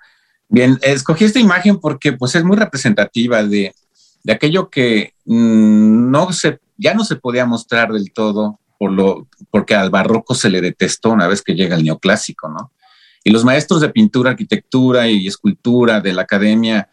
Bien, 0.50 0.80
escogí 0.82 1.26
esta 1.26 1.40
imagen 1.40 1.80
porque 1.80 2.14
pues, 2.14 2.34
es 2.34 2.44
muy 2.44 2.58
representativa 2.58 3.44
de, 3.44 3.76
de 4.24 4.34
aquello 4.34 4.72
que 4.72 5.14
mm, 5.26 6.10
no 6.10 6.34
se, 6.34 6.60
ya 6.76 6.96
no 6.96 7.06
se 7.06 7.18
podía 7.18 7.46
mostrar 7.46 7.92
del 7.92 8.12
todo 8.12 8.60
por 8.80 8.92
lo, 8.92 9.28
porque 9.52 9.76
al 9.76 9.92
barroco 9.92 10.34
se 10.34 10.50
le 10.50 10.60
detestó 10.60 11.12
una 11.12 11.28
vez 11.28 11.44
que 11.44 11.54
llega 11.54 11.76
el 11.76 11.84
neoclásico, 11.84 12.50
¿no? 12.50 12.72
Y 13.24 13.30
los 13.30 13.46
maestros 13.46 13.80
de 13.80 13.90
pintura, 13.90 14.32
arquitectura 14.32 15.08
y 15.08 15.28
escultura 15.28 16.02
de 16.02 16.14
la 16.14 16.24
academia, 16.24 16.90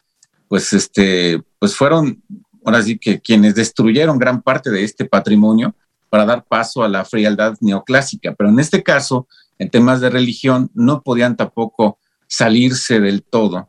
pues, 0.48 0.74
este, 0.74 1.42
pues 1.58 1.74
fueron, 1.74 2.22
ahora 2.64 2.82
sí 2.82 2.98
que 2.98 3.20
quienes 3.20 3.54
destruyeron 3.54 4.18
gran 4.18 4.42
parte 4.42 4.70
de 4.70 4.84
este 4.84 5.04
patrimonio 5.04 5.74
para 6.08 6.24
dar 6.24 6.44
paso 6.44 6.82
a 6.82 6.88
la 6.88 7.04
frialdad 7.04 7.56
neoclásica. 7.60 8.34
Pero 8.34 8.50
en 8.50 8.60
este 8.60 8.82
caso, 8.82 9.26
en 9.58 9.70
temas 9.70 10.00
de 10.00 10.10
religión, 10.10 10.70
no 10.74 11.02
podían 11.02 11.36
tampoco 11.36 11.98
salirse 12.26 13.00
del 13.00 13.22
todo 13.22 13.68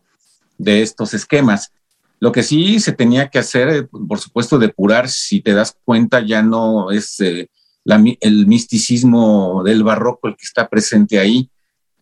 de 0.58 0.82
estos 0.82 1.14
esquemas. 1.14 1.72
Lo 2.20 2.32
que 2.32 2.44
sí 2.44 2.80
se 2.80 2.94
tenía 2.94 3.30
que 3.30 3.40
hacer, 3.40 3.70
eh, 3.70 3.84
por 3.84 4.20
supuesto, 4.20 4.58
depurar, 4.58 5.10
si 5.10 5.42
te 5.42 5.54
das 5.54 5.76
cuenta, 5.84 6.22
ya 6.22 6.42
no 6.42 6.92
es 6.92 7.20
eh, 7.20 7.50
el 7.86 8.48
misticismo 8.48 9.62
del 9.64 9.84
barroco 9.84 10.28
el 10.28 10.36
que 10.38 10.46
está 10.46 10.70
presente 10.70 11.20
ahí, 11.20 11.50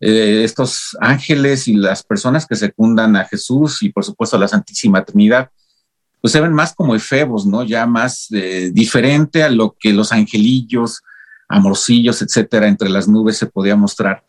eh, 0.00 0.42
estos 0.44 0.96
ángeles 1.00 1.68
y 1.68 1.74
las 1.74 2.02
personas 2.02 2.46
que 2.46 2.56
secundan 2.56 3.16
a 3.16 3.24
Jesús 3.24 3.82
y 3.82 3.90
por 3.90 4.04
supuesto 4.04 4.36
a 4.36 4.40
la 4.40 4.48
Santísima 4.48 5.04
Trinidad, 5.04 5.50
pues 6.22 6.32
se 6.32 6.40
ven 6.40 6.52
más 6.52 6.72
como 6.72 6.94
efebos, 6.94 7.44
¿no? 7.44 7.64
Ya 7.64 7.84
más 7.84 8.28
eh, 8.30 8.70
diferente 8.72 9.42
a 9.42 9.50
lo 9.50 9.76
que 9.78 9.92
los 9.92 10.12
angelillos, 10.12 11.02
amorcillos, 11.48 12.22
etcétera, 12.22 12.68
entre 12.68 12.88
las 12.88 13.08
nubes 13.08 13.36
se 13.36 13.46
podía 13.46 13.74
mostrar. 13.74 14.24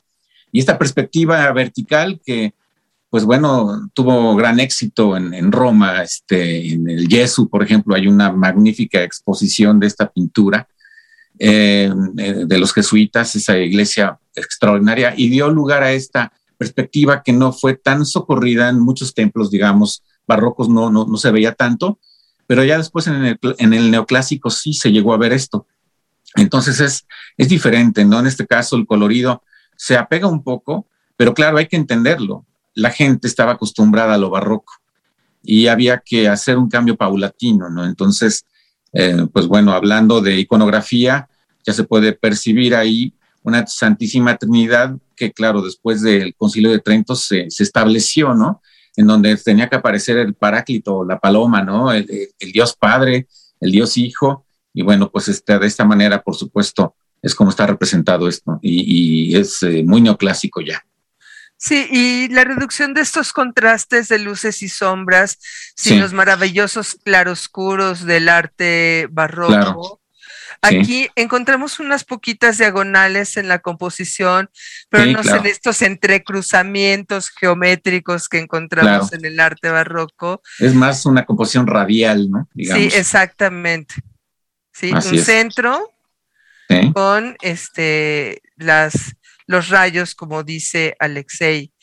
Y 0.52 0.60
esta 0.60 0.80
perspectiva 0.80 1.52
vertical 1.52 2.20
que, 2.26 2.56
pues 3.12 3.26
bueno, 3.26 3.92
tuvo 3.94 4.36
gran 4.36 4.60
éxito 4.60 5.16
en, 5.16 5.52
Roma, 5.52 6.02
este, 6.02 6.74
en 6.74 6.90
el 6.90 7.08
Yesu, 7.08 7.48
por 7.48 7.62
ejemplo, 7.62 7.94
hay 7.94 8.08
una 8.08 8.32
magnífica 8.32 9.04
exposición 9.04 9.80
de 9.80 9.86
esta 9.86 10.12
pintura 10.12 10.68
eh, 11.38 11.92
de 11.94 12.58
los 12.58 12.74
jesuitas, 12.74 13.36
esa 13.36 13.56
iglesia 13.60 14.18
extraordinaria, 14.36 15.14
y 15.16 15.30
dio 15.30 15.48
lugar 15.52 15.84
a 15.84 15.92
esta 15.92 16.34
perspectiva 16.58 17.22
que 17.22 17.34
no 17.34 17.54
fue 17.54 17.76
tan 17.76 18.04
socorrida 18.04 18.70
en 18.70 18.80
muchos 18.80 19.14
templos, 19.14 19.52
digamos, 19.52 20.02
barrocos 20.28 20.70
no, 20.70 20.90
no, 20.90 21.06
no 21.06 21.18
se 21.18 21.32
veía 21.32 21.54
tanto, 21.54 22.00
pero 22.48 22.64
ya 22.64 22.78
después 22.78 23.08
en 23.08 23.74
el, 23.74 23.92
neoclásico 23.92 24.50
sí 24.50 24.74
se 24.74 24.92
llegó 24.92 25.14
a 25.14 25.18
ver 25.18 25.34
esto. 25.34 25.68
Entonces 26.36 26.80
es, 26.80 27.06
es 27.38 27.50
diferente, 27.50 28.06
¿no? 28.06 28.20
En 28.20 28.28
este 28.28 28.46
caso 28.46 28.76
el 28.76 28.86
colorido 28.86 29.44
se 29.76 29.98
apega 29.98 30.28
un 30.28 30.44
poco, 30.44 30.88
pero 31.16 31.34
claro, 31.34 31.58
hay 31.58 31.68
que 31.68 31.76
entenderlo. 31.76 32.46
La 32.74 32.90
gente 32.90 33.28
estaba 33.28 33.54
acostumbrada 33.54 34.16
a 34.16 34.18
lo 34.18 34.30
barroco 34.30 34.74
y 35.44 35.68
había 35.68 36.00
que 36.00 36.28
hacer 36.28 36.58
un 36.58 36.70
cambio 36.70 36.96
paulatino, 36.96 37.70
¿no? 37.70 37.86
Entonces, 37.86 38.46
eh, 38.94 39.28
pues 39.32 39.48
bueno, 39.48 39.74
hablando 39.74 40.22
de 40.22 40.40
iconografía, 40.40 41.28
ya 41.66 41.74
se 41.74 41.84
puede 41.84 42.14
percibir 42.14 42.76
ahí 42.76 43.14
una 43.44 43.68
Santísima 43.68 44.38
Trinidad 44.38 44.96
que, 45.16 45.32
claro, 45.32 45.62
después 45.62 46.02
del 46.02 46.34
Concilio 46.36 46.72
de 46.72 46.80
Trento 46.80 47.16
se, 47.16 47.48
estableció, 47.48 48.34
¿no? 48.34 48.62
En 48.96 49.08
donde 49.08 49.36
tenía 49.38 49.70
que 49.70 49.76
aparecer 49.76 50.18
el 50.18 50.34
Paráclito, 50.36 51.04
la 51.04 51.20
paloma, 51.20 51.64
¿no? 51.64 51.92
El, 51.92 52.08
Dios 52.40 52.76
Padre, 52.76 53.28
el 53.60 53.72
Dios 53.72 53.98
Hijo, 53.98 54.46
y 54.74 54.82
bueno, 54.82 55.12
pues 55.12 55.28
este, 55.28 55.58
de 55.58 55.68
esta 55.68 55.86
manera, 55.86 56.22
por 56.22 56.36
supuesto, 56.36 56.96
es 57.22 57.34
como 57.34 57.50
está 57.50 57.66
representado 57.66 58.28
esto, 58.28 58.60
y, 58.62 59.36
es 59.36 59.64
eh, 59.64 59.84
muy 59.84 60.02
neoclásico 60.02 60.62
ya. 60.62 60.84
Sí, 61.58 61.88
y 61.90 62.28
la 62.28 62.44
reducción 62.44 62.94
de 62.94 63.02
estos 63.02 63.32
contrastes 63.32 64.10
de 64.10 64.20
luces 64.20 64.62
y 64.64 64.70
sombras, 64.70 65.40
sin 65.76 66.02
los 66.02 66.12
maravillosos 66.12 66.98
claroscuros 67.04 68.06
del 68.06 68.28
arte 68.28 69.08
barroco. 69.10 70.03
Aquí 70.64 71.10
encontramos 71.16 71.80
unas 71.80 72.06
poquitas 72.06 72.58
diagonales 72.58 73.36
en 73.38 73.50
la 73.50 73.60
composición, 73.60 74.50
pero 74.90 75.06
no 75.06 75.20
en 75.22 75.46
estos 75.46 75.82
entrecruzamientos 75.82 77.30
geométricos 77.30 78.30
que 78.30 78.40
encontramos 78.40 79.12
en 79.12 79.26
el 79.26 79.40
arte 79.40 79.70
barroco. 79.70 80.42
Es 80.60 80.74
más 80.74 81.06
una 81.06 81.26
composición 81.26 81.68
radial, 81.68 82.32
¿no? 82.32 82.50
Sí, 82.56 82.90
exactamente. 82.94 83.96
Sí, 84.72 84.92
un 84.92 85.20
centro 85.20 85.92
con 86.94 87.36
este 87.42 88.42
las 88.56 89.16
los 89.46 89.70
rayos, 89.70 90.16
como 90.16 90.44
dice 90.44 90.96
Alexei, 91.00 91.74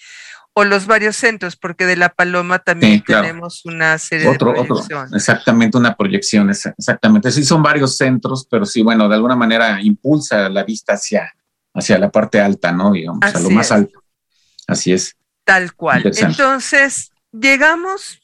o 0.52 0.64
los 0.64 0.86
varios 0.86 1.16
centros, 1.16 1.56
porque 1.56 1.86
de 1.86 1.96
la 1.96 2.08
paloma 2.08 2.58
también 2.58 3.02
tenemos 3.04 3.64
una 3.64 3.96
serie 3.98 4.30
de 4.30 4.38
proyecciones. 4.38 5.12
exactamente, 5.12 5.78
una 5.78 5.94
proyección, 5.96 6.50
exactamente. 6.50 7.30
Sí, 7.30 7.44
son 7.44 7.62
varios 7.62 7.96
centros, 7.96 8.46
pero 8.50 8.66
sí, 8.66 8.82
bueno, 8.82 9.08
de 9.08 9.14
alguna 9.14 9.36
manera 9.36 9.80
impulsa 9.80 10.48
la 10.48 10.64
vista 10.64 10.94
hacia, 10.94 11.32
hacia 11.74 11.98
la 11.98 12.10
parte 12.10 12.40
alta, 12.40 12.72
¿no? 12.72 12.92
Digamos, 12.92 13.22
a 13.22 13.38
lo 13.38 13.50
más 13.50 13.70
alto. 13.70 14.02
Así 14.66 14.92
es. 14.92 15.16
Tal 15.44 15.74
cual. 15.74 16.12
Entonces, 16.16 17.12
llegamos, 17.32 18.20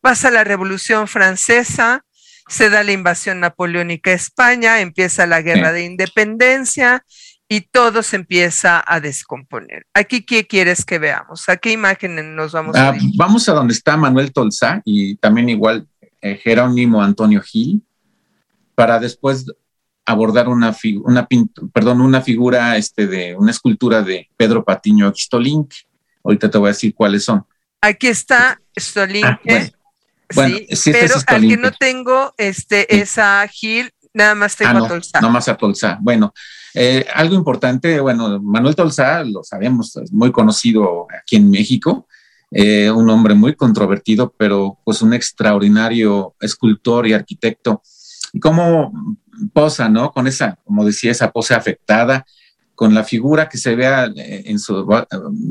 pasa 0.00 0.30
la 0.30 0.44
Revolución 0.44 1.06
Francesa, 1.06 2.04
se 2.48 2.70
da 2.70 2.82
la 2.82 2.92
invasión 2.92 3.40
napoleónica 3.40 4.10
a 4.10 4.14
España, 4.14 4.80
empieza 4.80 5.26
la 5.26 5.42
guerra 5.42 5.70
de 5.72 5.84
independencia 5.84 7.04
y 7.48 7.62
todo 7.62 8.02
se 8.02 8.16
empieza 8.16 8.84
a 8.86 9.00
descomponer. 9.00 9.86
Aquí, 9.94 10.22
¿qué 10.22 10.46
quieres 10.46 10.84
que 10.84 10.98
veamos? 10.98 11.48
¿A 11.48 11.56
qué 11.56 11.72
imagen 11.72 12.36
nos 12.36 12.52
vamos 12.52 12.76
a? 12.76 12.90
Ah, 12.90 12.96
vamos 13.16 13.48
a 13.48 13.52
donde 13.54 13.72
está 13.72 13.96
Manuel 13.96 14.32
Tolzá 14.32 14.82
y 14.84 15.16
también 15.16 15.48
igual 15.48 15.88
eh, 16.20 16.36
Jerónimo 16.36 17.02
Antonio 17.02 17.40
Gil, 17.40 17.82
para 18.74 18.98
después 18.98 19.46
abordar 20.04 20.48
una, 20.48 20.76
una, 21.02 21.28
perdón, 21.72 22.00
una 22.00 22.20
figura 22.20 22.76
este, 22.76 23.06
de 23.06 23.34
una 23.34 23.50
escultura 23.50 24.02
de 24.02 24.28
Pedro 24.36 24.64
Patiño 24.64 25.12
Stolink. 25.14 25.72
Ahorita 26.24 26.50
te 26.50 26.58
voy 26.58 26.68
a 26.68 26.72
decir 26.72 26.94
cuáles 26.94 27.24
son. 27.24 27.46
Aquí 27.80 28.08
está 28.08 28.60
Stolink. 28.78 29.24
Ah, 29.24 29.40
bueno. 29.44 29.68
sí, 30.30 30.66
este 30.68 30.92
pero 30.92 31.14
al 31.26 31.40
que 31.40 31.56
no 31.56 31.72
tengo 31.72 32.34
este, 32.36 33.00
esa 33.00 33.46
Gil, 33.48 33.90
nada 34.12 34.34
más 34.34 34.56
tengo 34.56 34.82
ah, 34.82 34.86
a 34.86 34.88
Tolzá. 34.88 35.20
Nada 35.20 35.32
más 35.32 35.48
a 35.48 35.56
Tolzá. 35.56 35.98
Bueno, 36.00 36.34
eh, 36.80 37.04
algo 37.12 37.34
importante, 37.34 37.98
bueno, 37.98 38.40
Manuel 38.40 38.76
Tolzá, 38.76 39.24
lo 39.24 39.42
sabemos, 39.42 39.96
es 39.96 40.12
muy 40.12 40.30
conocido 40.30 41.08
aquí 41.20 41.34
en 41.34 41.50
México, 41.50 42.06
eh, 42.52 42.88
un 42.88 43.10
hombre 43.10 43.34
muy 43.34 43.56
controvertido, 43.56 44.32
pero 44.38 44.78
pues 44.84 45.02
un 45.02 45.12
extraordinario 45.12 46.36
escultor 46.40 47.08
y 47.08 47.14
arquitecto. 47.14 47.82
Y 48.32 48.38
cómo 48.38 48.92
posa, 49.52 49.88
¿no? 49.88 50.12
Con 50.12 50.28
esa, 50.28 50.56
como 50.64 50.84
decía, 50.84 51.10
esa 51.10 51.32
pose 51.32 51.52
afectada, 51.52 52.24
con 52.76 52.94
la 52.94 53.02
figura 53.02 53.48
que 53.48 53.58
se 53.58 53.74
vea 53.74 54.06
eh, 54.14 54.44
en 54.46 54.60
su, 54.60 54.86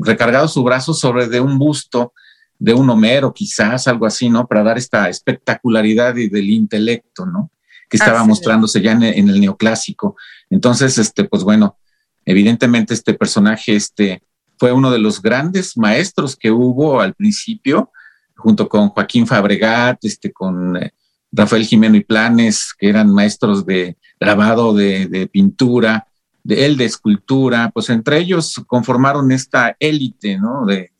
recargado 0.00 0.48
su 0.48 0.64
brazo 0.64 0.94
sobre 0.94 1.28
de 1.28 1.40
un 1.40 1.58
busto 1.58 2.14
de 2.58 2.72
un 2.72 2.88
Homero, 2.88 3.34
quizás 3.34 3.86
algo 3.86 4.06
así, 4.06 4.30
¿no? 4.30 4.46
Para 4.46 4.62
dar 4.62 4.78
esta 4.78 5.10
espectacularidad 5.10 6.16
y 6.16 6.30
del 6.30 6.48
intelecto, 6.48 7.26
¿no? 7.26 7.50
Que 7.88 7.96
estaba 7.96 8.24
mostrándose 8.24 8.80
ya 8.82 8.92
en, 8.92 9.02
en, 9.02 9.28
el 9.28 9.40
neoclásico. 9.40 10.16
Entonces, 10.50 10.98
este, 10.98 11.24
pues 11.24 11.42
bueno, 11.42 11.78
evidentemente 12.24 12.94
este 12.94 13.14
personaje, 13.14 13.74
este, 13.74 14.22
fue 14.58 14.72
uno 14.72 14.90
de 14.90 14.98
los 14.98 15.22
grandes 15.22 15.76
maestros 15.76 16.36
que 16.36 16.50
hubo 16.50 17.00
al 17.00 17.14
principio, 17.14 17.90
junto 18.36 18.68
con 18.68 18.88
Joaquín 18.88 19.26
Fabregat, 19.26 20.04
este, 20.04 20.32
con 20.32 20.76
eh, 20.76 20.92
Rafael 21.30 21.64
Jimeno 21.64 21.96
y 21.96 22.04
Planes, 22.04 22.74
que 22.76 22.88
eran 22.88 23.12
maestros 23.12 23.64
de 23.64 23.96
grabado, 24.18 24.74
de, 24.74 25.28
pintura, 25.32 26.06
de 26.42 26.66
él 26.66 26.76
de 26.76 26.86
escultura, 26.86 27.70
pues 27.72 27.88
entre 27.90 28.18
ellos 28.18 28.60
conformaron 28.66 29.30
esta 29.32 29.76
élite 29.78 30.38
¿no? 30.38 30.66
de, 30.66 30.92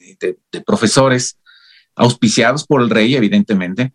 profesores 0.66 1.38
auspiciados 1.96 2.64
por 2.64 2.80
el 2.80 2.90
rey, 2.90 3.16
evidentemente. 3.16 3.92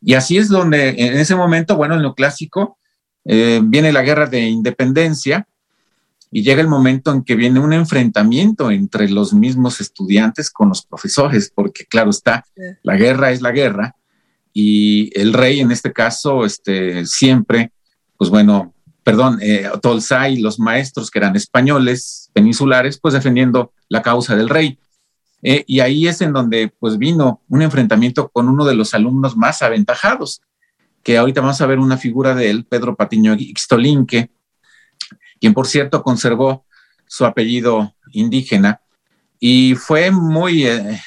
Y 0.00 0.14
así 0.14 0.38
es 0.38 0.48
donde 0.48 0.90
en 0.90 1.18
ese 1.18 1.34
momento, 1.34 1.76
bueno, 1.76 1.94
en 1.94 2.02
lo 2.02 2.14
clásico, 2.14 2.78
eh, 3.24 3.60
viene 3.62 3.92
la 3.92 4.02
guerra 4.02 4.26
de 4.26 4.40
independencia, 4.48 5.46
y 6.30 6.42
llega 6.42 6.60
el 6.60 6.68
momento 6.68 7.12
en 7.12 7.22
que 7.22 7.36
viene 7.36 7.60
un 7.60 7.72
enfrentamiento 7.72 8.70
entre 8.70 9.08
los 9.08 9.32
mismos 9.32 9.80
estudiantes 9.80 10.50
con 10.50 10.68
los 10.68 10.84
profesores, 10.84 11.50
porque 11.54 11.86
claro 11.86 12.10
está, 12.10 12.44
la 12.82 12.96
guerra 12.96 13.30
es 13.30 13.40
la 13.40 13.50
guerra 13.50 13.96
y 14.52 15.10
el 15.18 15.32
rey 15.32 15.60
en 15.60 15.70
este 15.70 15.92
caso, 15.92 16.44
este, 16.44 17.06
siempre, 17.06 17.72
pues 18.16 18.28
bueno, 18.30 18.74
perdón, 19.02 19.38
eh, 19.40 19.70
y 20.30 20.40
los 20.40 20.58
maestros 20.58 21.10
que 21.10 21.18
eran 21.18 21.36
españoles, 21.36 22.30
peninsulares, 22.34 22.98
pues 23.00 23.14
defendiendo 23.14 23.72
la 23.88 24.02
causa 24.02 24.36
del 24.36 24.50
rey. 24.50 24.78
Eh, 25.42 25.64
y 25.66 25.80
ahí 25.80 26.08
es 26.08 26.20
en 26.20 26.32
donde 26.32 26.72
pues 26.78 26.98
vino 26.98 27.42
un 27.48 27.62
enfrentamiento 27.62 28.28
con 28.28 28.48
uno 28.48 28.64
de 28.64 28.74
los 28.74 28.94
alumnos 28.94 29.36
más 29.36 29.62
aventajados, 29.62 30.42
que 31.02 31.16
ahorita 31.16 31.40
vamos 31.40 31.60
a 31.60 31.66
ver 31.66 31.78
una 31.78 31.96
figura 31.96 32.34
de 32.34 32.50
él, 32.50 32.64
Pedro 32.64 32.96
Patiño 32.96 33.34
Ixtolinque, 33.34 34.30
quien 35.40 35.54
por 35.54 35.66
cierto 35.66 36.02
conservó 36.02 36.66
su 37.06 37.24
apellido 37.24 37.94
indígena 38.12 38.80
y 39.40 39.74
fue 39.76 40.10
muy, 40.10 40.66
eh, 40.66 41.00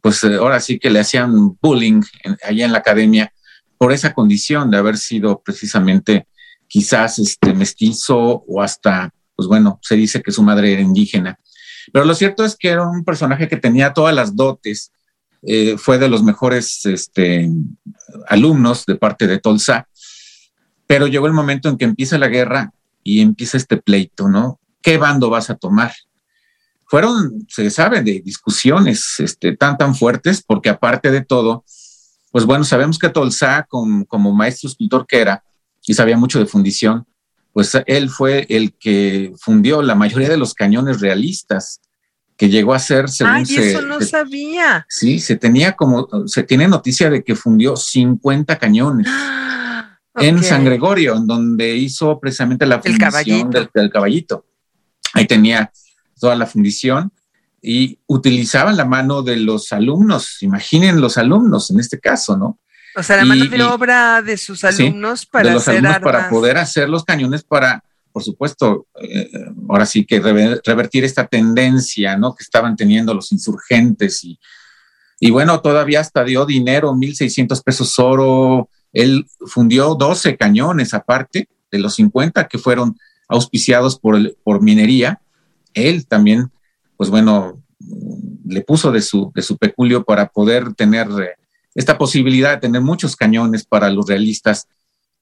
pues 0.00 0.22
eh, 0.24 0.36
ahora 0.36 0.60
sí 0.60 0.78
que 0.78 0.90
le 0.90 1.00
hacían 1.00 1.58
bullying 1.60 2.02
allá 2.42 2.64
en 2.64 2.72
la 2.72 2.78
academia 2.78 3.32
por 3.76 3.92
esa 3.92 4.14
condición 4.14 4.70
de 4.70 4.76
haber 4.76 4.96
sido 4.96 5.42
precisamente 5.42 6.28
quizás 6.68 7.18
este 7.18 7.52
mestizo 7.52 8.44
o 8.46 8.62
hasta, 8.62 9.12
pues 9.34 9.48
bueno, 9.48 9.80
se 9.82 9.96
dice 9.96 10.22
que 10.22 10.30
su 10.30 10.42
madre 10.42 10.72
era 10.72 10.82
indígena. 10.82 11.38
Pero 11.92 12.04
lo 12.04 12.14
cierto 12.14 12.44
es 12.44 12.56
que 12.56 12.68
era 12.68 12.86
un 12.88 13.04
personaje 13.04 13.48
que 13.48 13.56
tenía 13.56 13.92
todas 13.92 14.14
las 14.14 14.34
dotes, 14.34 14.92
eh, 15.42 15.76
fue 15.76 15.98
de 15.98 16.08
los 16.08 16.22
mejores 16.22 16.86
este, 16.86 17.50
alumnos 18.28 18.86
de 18.86 18.96
parte 18.96 19.26
de 19.26 19.38
Tolsa, 19.38 19.86
pero 20.86 21.06
llegó 21.06 21.26
el 21.26 21.32
momento 21.32 21.68
en 21.68 21.76
que 21.76 21.84
empieza 21.84 22.16
la 22.18 22.28
guerra 22.28 22.72
y 23.02 23.20
empieza 23.20 23.58
este 23.58 23.76
pleito, 23.76 24.28
¿no? 24.28 24.60
¿Qué 24.80 24.96
bando 24.96 25.28
vas 25.28 25.50
a 25.50 25.56
tomar? 25.56 25.92
Fueron, 26.86 27.46
se 27.48 27.70
sabe, 27.70 28.02
de 28.02 28.22
discusiones 28.24 29.16
este, 29.18 29.56
tan, 29.56 29.76
tan 29.76 29.94
fuertes, 29.94 30.42
porque 30.42 30.70
aparte 30.70 31.10
de 31.10 31.22
todo, 31.22 31.64
pues 32.30 32.44
bueno, 32.46 32.64
sabemos 32.64 32.98
que 32.98 33.10
Tolsá, 33.10 33.66
como 33.68 34.32
maestro 34.32 34.68
escultor 34.68 35.06
que 35.06 35.20
era, 35.20 35.44
y 35.86 35.94
sabía 35.94 36.16
mucho 36.16 36.38
de 36.38 36.46
fundición, 36.46 37.06
pues 37.54 37.72
él 37.86 38.10
fue 38.10 38.46
el 38.50 38.74
que 38.74 39.32
fundió 39.38 39.80
la 39.80 39.94
mayoría 39.94 40.28
de 40.28 40.36
los 40.36 40.54
cañones 40.54 41.00
realistas 41.00 41.80
que 42.36 42.48
llegó 42.48 42.74
a 42.74 42.80
ser 42.80 43.08
según 43.08 43.32
Ay, 43.32 43.44
eso 43.48 43.80
no 43.80 44.00
sabía. 44.00 44.84
Sí, 44.88 45.20
se 45.20 45.36
tenía 45.36 45.76
como, 45.76 46.08
se 46.26 46.42
tiene 46.42 46.66
noticia 46.66 47.08
de 47.08 47.22
que 47.22 47.36
fundió 47.36 47.76
50 47.76 48.58
cañones. 48.58 49.06
en 50.16 50.42
San 50.42 50.64
Gregorio, 50.64 51.16
en 51.16 51.28
donde 51.28 51.76
hizo 51.76 52.18
precisamente 52.18 52.66
la 52.66 52.82
fundición 52.82 53.50
del, 53.50 53.90
caballito. 53.90 54.46
Ahí 55.12 55.26
tenía 55.28 55.72
toda 56.18 56.34
la 56.34 56.46
fundición 56.46 57.12
y 57.62 58.00
utilizaban 58.06 58.76
la 58.76 58.84
mano 58.84 59.22
de 59.22 59.36
los 59.36 59.72
alumnos. 59.72 60.42
Imaginen 60.42 61.00
los 61.00 61.18
alumnos 61.18 61.70
en 61.70 61.78
este 61.78 62.00
caso, 62.00 62.36
¿no? 62.36 62.58
O 62.96 63.02
sea, 63.02 63.16
la 63.16 63.24
mano 63.24 63.44
de 63.46 63.62
obra 63.62 64.22
de 64.22 64.36
sus 64.36 64.64
alumnos 64.64 65.26
para 65.26 65.48
de 65.48 65.54
los 65.54 65.68
alumnos 65.68 65.98
para 65.98 66.28
poder 66.28 66.58
hacer 66.58 66.88
los 66.88 67.04
cañones 67.04 67.42
para, 67.42 67.82
por 68.12 68.22
supuesto, 68.22 68.86
eh, 69.00 69.30
ahora 69.68 69.84
sí 69.84 70.04
que 70.04 70.20
revertir 70.64 71.04
esta 71.04 71.26
tendencia, 71.26 72.16
¿no? 72.16 72.34
Que 72.34 72.44
estaban 72.44 72.76
teniendo 72.76 73.12
los 73.12 73.32
insurgentes 73.32 74.22
y, 74.24 74.38
y 75.18 75.30
bueno, 75.30 75.60
todavía 75.60 76.00
hasta 76.00 76.24
dio 76.24 76.46
dinero, 76.46 76.92
1.600 76.92 77.62
pesos 77.62 77.98
oro, 77.98 78.68
él 78.92 79.26
fundió 79.46 79.94
12 79.94 80.36
cañones 80.36 80.94
aparte 80.94 81.48
de 81.70 81.78
los 81.78 81.96
50 81.96 82.46
que 82.46 82.58
fueron 82.58 82.96
auspiciados 83.28 83.98
por, 83.98 84.36
por 84.44 84.62
minería. 84.62 85.20
Él 85.74 86.06
también, 86.06 86.50
pues 86.96 87.10
bueno, 87.10 87.60
le 88.46 88.60
puso 88.62 88.92
de 88.92 89.02
su, 89.02 89.32
de 89.34 89.42
su 89.42 89.56
peculio 89.58 90.04
para 90.04 90.28
poder 90.28 90.74
tener 90.74 91.08
eh, 91.20 91.36
esta 91.74 91.98
posibilidad 91.98 92.52
de 92.52 92.60
tener 92.60 92.80
muchos 92.80 93.16
cañones 93.16 93.64
para 93.64 93.90
los 93.90 94.06
realistas. 94.06 94.68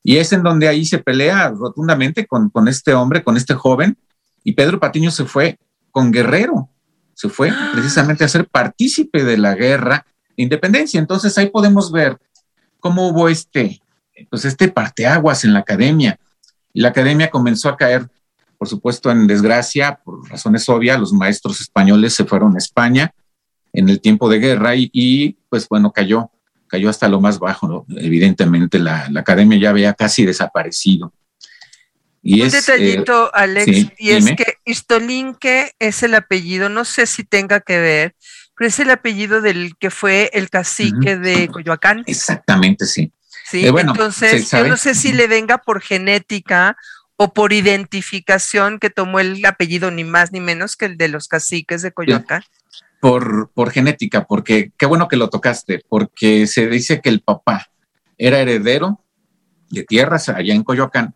Y 0.03 0.17
es 0.17 0.33
en 0.33 0.43
donde 0.43 0.69
ahí 0.69 0.85
se 0.85 0.99
pelea 0.99 1.51
rotundamente 1.51 2.27
con, 2.27 2.51
con 2.51 2.69
este 2.69 2.95
hombre, 2.95 3.23
con 3.23 3.37
este 3.37 3.55
joven. 3.55 3.97
Y 4.45 4.53
Pedro 4.53 4.81
Patiño 4.81 5.11
se 5.11 5.25
fue 5.25 5.59
con 5.91 6.11
Guerrero, 6.11 6.69
se 7.15 7.29
fue 7.29 7.53
precisamente 7.73 8.25
a 8.25 8.29
ser 8.29 8.47
partícipe 8.49 9.25
de 9.25 9.39
la 9.39 9.55
guerra 9.55 10.07
de 10.37 10.43
independencia. 10.43 10.99
Entonces 10.99 11.37
ahí 11.39 11.49
podemos 11.51 11.93
ver 11.93 12.19
cómo 12.81 13.09
hubo 13.09 13.29
este, 13.29 13.81
pues 14.29 14.45
este 14.45 14.69
parteaguas 14.69 15.45
en 15.45 15.53
la 15.53 15.61
academia. 15.61 16.19
Y 16.75 16.81
la 16.81 16.89
academia 16.89 17.31
comenzó 17.31 17.69
a 17.69 17.77
caer, 17.77 18.09
por 18.59 18.69
supuesto, 18.69 19.11
en 19.11 19.27
desgracia, 19.27 20.01
por 20.05 20.29
razones 20.29 20.69
obvias. 20.69 20.99
Los 20.99 21.13
maestros 21.13 21.61
españoles 21.61 22.15
se 22.15 22.25
fueron 22.25 22.55
a 22.57 22.59
España 22.59 23.15
en 23.73 23.89
el 23.89 24.01
tiempo 24.01 24.29
de 24.29 24.39
guerra 24.39 24.73
y, 24.75 25.39
pues 25.49 25.69
bueno, 25.69 25.93
cayó, 25.93 26.31
cayó 26.73 26.89
hasta 26.89 27.07
lo 27.07 27.21
más 27.21 27.39
bajo. 27.39 27.85
Evidentemente, 27.99 28.79
la, 28.79 29.11
academia 29.15 29.59
ya 29.59 29.69
había 29.69 29.93
casi 29.93 30.25
desaparecido. 30.25 31.13
Y 32.23 32.41
Un 32.41 32.49
detallito, 32.49 33.27
eh, 33.27 33.31
Alex, 33.35 33.93
y 33.99 34.11
es 34.11 34.25
que 34.35 34.57
Istolinque 34.65 35.73
es 35.79 36.03
el 36.03 36.15
apellido, 36.15 36.71
no 36.71 36.87
sé 36.87 37.05
si 37.07 37.25
tenga 37.25 37.61
que 37.61 37.79
ver, 37.79 38.15
pero 38.57 38.69
es 38.69 38.81
el 38.81 38.91
apellido 38.91 39.43
del 39.43 39.77
que 39.77 39.91
fue 39.91 40.31
el 40.33 40.49
cacique 40.49 41.19
de 41.19 41.49
Coyoacán. 41.49 42.05
Exactamente, 42.07 42.87
sí. 42.87 43.13
Sí, 43.45 43.67
eh, 43.67 43.73
entonces 43.77 44.51
yo 44.51 44.67
no 44.67 44.79
sé 44.79 44.95
si 44.95 45.13
le 45.13 45.27
venga 45.27 45.59
por 45.59 45.83
genética 45.83 46.79
o 47.17 47.35
por 47.35 47.53
identificación 47.53 48.79
que 48.79 48.89
tomó 48.89 49.21
el 49.21 49.45
apellido 49.45 49.91
ni 49.91 50.05
más 50.05 50.33
ni 50.33 50.41
menos 50.41 50.77
que 50.77 50.87
el 50.87 50.97
de 50.97 51.09
los 51.09 51.29
caciques 51.29 51.83
de 51.83 51.93
Coyoacán. 51.93 52.45
Por, 53.03 53.51
por 53.53 53.73
genética, 53.73 54.27
porque 54.27 54.71
qué 54.79 54.87
bueno 54.87 55.09
que 55.09 55.17
lo 55.17 55.29
tocaste, 55.29 55.83
porque 55.89 56.47
se 56.47 56.69
dice 56.69 57.01
que 57.01 57.09
el 57.09 57.21
papá 57.21 57.67
era 58.17 58.39
heredero 58.39 59.01
de 59.71 59.83
tierras 59.83 60.29
allá 60.29 60.55
en 60.55 60.63
Coyoacán 60.63 61.13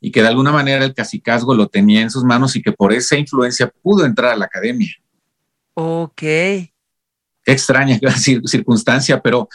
y 0.00 0.12
que 0.12 0.22
de 0.22 0.28
alguna 0.28 0.52
manera 0.52 0.84
el 0.84 0.94
cacicazgo 0.94 1.56
lo 1.56 1.66
tenía 1.66 2.02
en 2.02 2.10
sus 2.10 2.22
manos 2.22 2.54
y 2.54 2.62
que 2.62 2.70
por 2.70 2.92
esa 2.92 3.16
influencia 3.16 3.72
pudo 3.82 4.06
entrar 4.06 4.30
a 4.30 4.36
la 4.36 4.44
academia. 4.44 4.92
Ok 5.74 6.22
extraña 7.44 7.98
circunstancia, 8.46 9.20
pero 9.20 9.48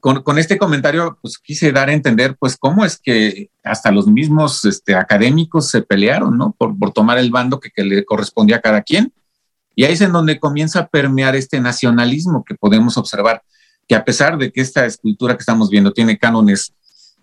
con, 0.00 0.38
este 0.38 0.56
comentario 0.56 1.18
pues 1.20 1.38
quise 1.38 1.72
dar 1.72 1.88
a 1.88 1.92
entender 1.92 2.36
pues 2.38 2.56
cómo 2.56 2.84
es 2.84 2.96
que 2.96 3.50
hasta 3.64 3.90
los 3.90 4.06
mismos 4.06 4.64
este, 4.64 4.94
académicos 4.94 5.68
se 5.68 5.82
pelearon, 5.82 6.38
¿no? 6.38 6.54
Por, 6.56 6.92
tomar 6.92 7.18
el 7.18 7.32
bando 7.32 7.58
que, 7.58 7.70
le 7.82 8.04
correspondía 8.04 8.56
a 8.56 8.60
cada 8.60 8.82
quien. 8.82 9.12
Y 9.76 9.84
ahí 9.84 9.92
es 9.92 10.00
en 10.00 10.10
donde 10.10 10.40
comienza 10.40 10.80
a 10.80 10.86
permear 10.88 11.36
este 11.36 11.60
nacionalismo 11.60 12.44
que 12.44 12.54
podemos 12.54 12.96
observar, 12.96 13.42
que 13.86 13.94
a 13.94 14.04
pesar 14.04 14.38
de 14.38 14.50
que 14.50 14.62
esta 14.62 14.86
escultura 14.86 15.36
que 15.36 15.42
estamos 15.42 15.70
viendo 15.70 15.92
tiene 15.92 16.18
cánones 16.18 16.72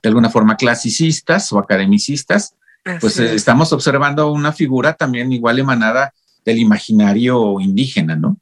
de 0.01 0.09
alguna 0.09 0.29
forma 0.29 0.55
clasicistas 0.55 1.51
o 1.51 1.57
academicistas, 1.57 2.53
pues 3.01 3.17
eh, 3.19 3.33
estamos 3.33 3.73
observando 3.73 4.31
una 4.31 4.53
figura 4.53 4.93
también 4.93 5.31
igual 5.31 5.57
emanada 5.57 6.13
del 6.45 6.59
imaginario 6.59 7.59
indígena, 7.59 8.15
¿no? 8.15 8.37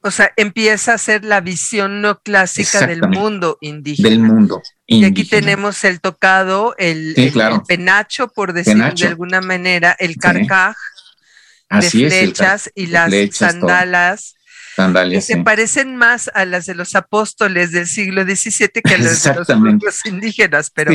O 0.00 0.10
sea, 0.10 0.32
empieza 0.36 0.94
a 0.94 0.98
ser 0.98 1.24
la 1.24 1.40
visión 1.40 2.02
no 2.02 2.20
clásica 2.20 2.86
del 2.86 3.08
mundo 3.08 3.58
indígena. 3.60 4.10
Del 4.10 4.18
mundo. 4.18 4.62
Y 4.86 5.04
aquí 5.04 5.24
tenemos 5.24 5.82
el 5.84 6.00
tocado, 6.00 6.74
el, 6.78 7.14
penacho, 7.66 8.28
por 8.28 8.52
decirlo 8.52 8.92
de 8.92 9.06
alguna 9.06 9.40
manera, 9.40 9.96
el 9.98 10.16
carcaj 10.16 10.76
de 11.70 11.90
flechas 11.90 12.70
y 12.74 12.86
las 12.86 13.12
sandalas. 13.32 14.34
Sandalias, 14.74 15.26
que 15.26 15.34
se 15.34 15.42
parecen 15.42 15.94
más 15.94 16.28
a 16.34 16.44
las 16.44 16.66
de 16.66 16.74
los 16.74 16.96
apóstoles 16.96 17.70
del 17.70 17.86
siglo 17.86 18.24
XVII 18.24 18.68
que 18.82 18.94
a 18.94 18.98
las 18.98 19.22
de 19.22 19.34
los 19.34 19.46
pueblos 19.46 20.04
indígenas, 20.04 20.70
pero, 20.70 20.90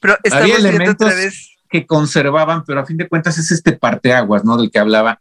pero 0.00 0.16
estamos 0.22 0.44
Había 0.44 0.56
elementos 0.58 1.08
otra 1.08 1.16
vez. 1.16 1.56
que 1.68 1.86
conservaban, 1.86 2.64
pero 2.64 2.80
a 2.80 2.86
fin 2.86 2.96
de 2.96 3.08
cuentas 3.08 3.36
es 3.38 3.50
este 3.50 3.72
parteaguas, 3.72 4.44
¿no? 4.44 4.56
Del 4.56 4.70
que 4.70 4.78
hablaba. 4.78 5.20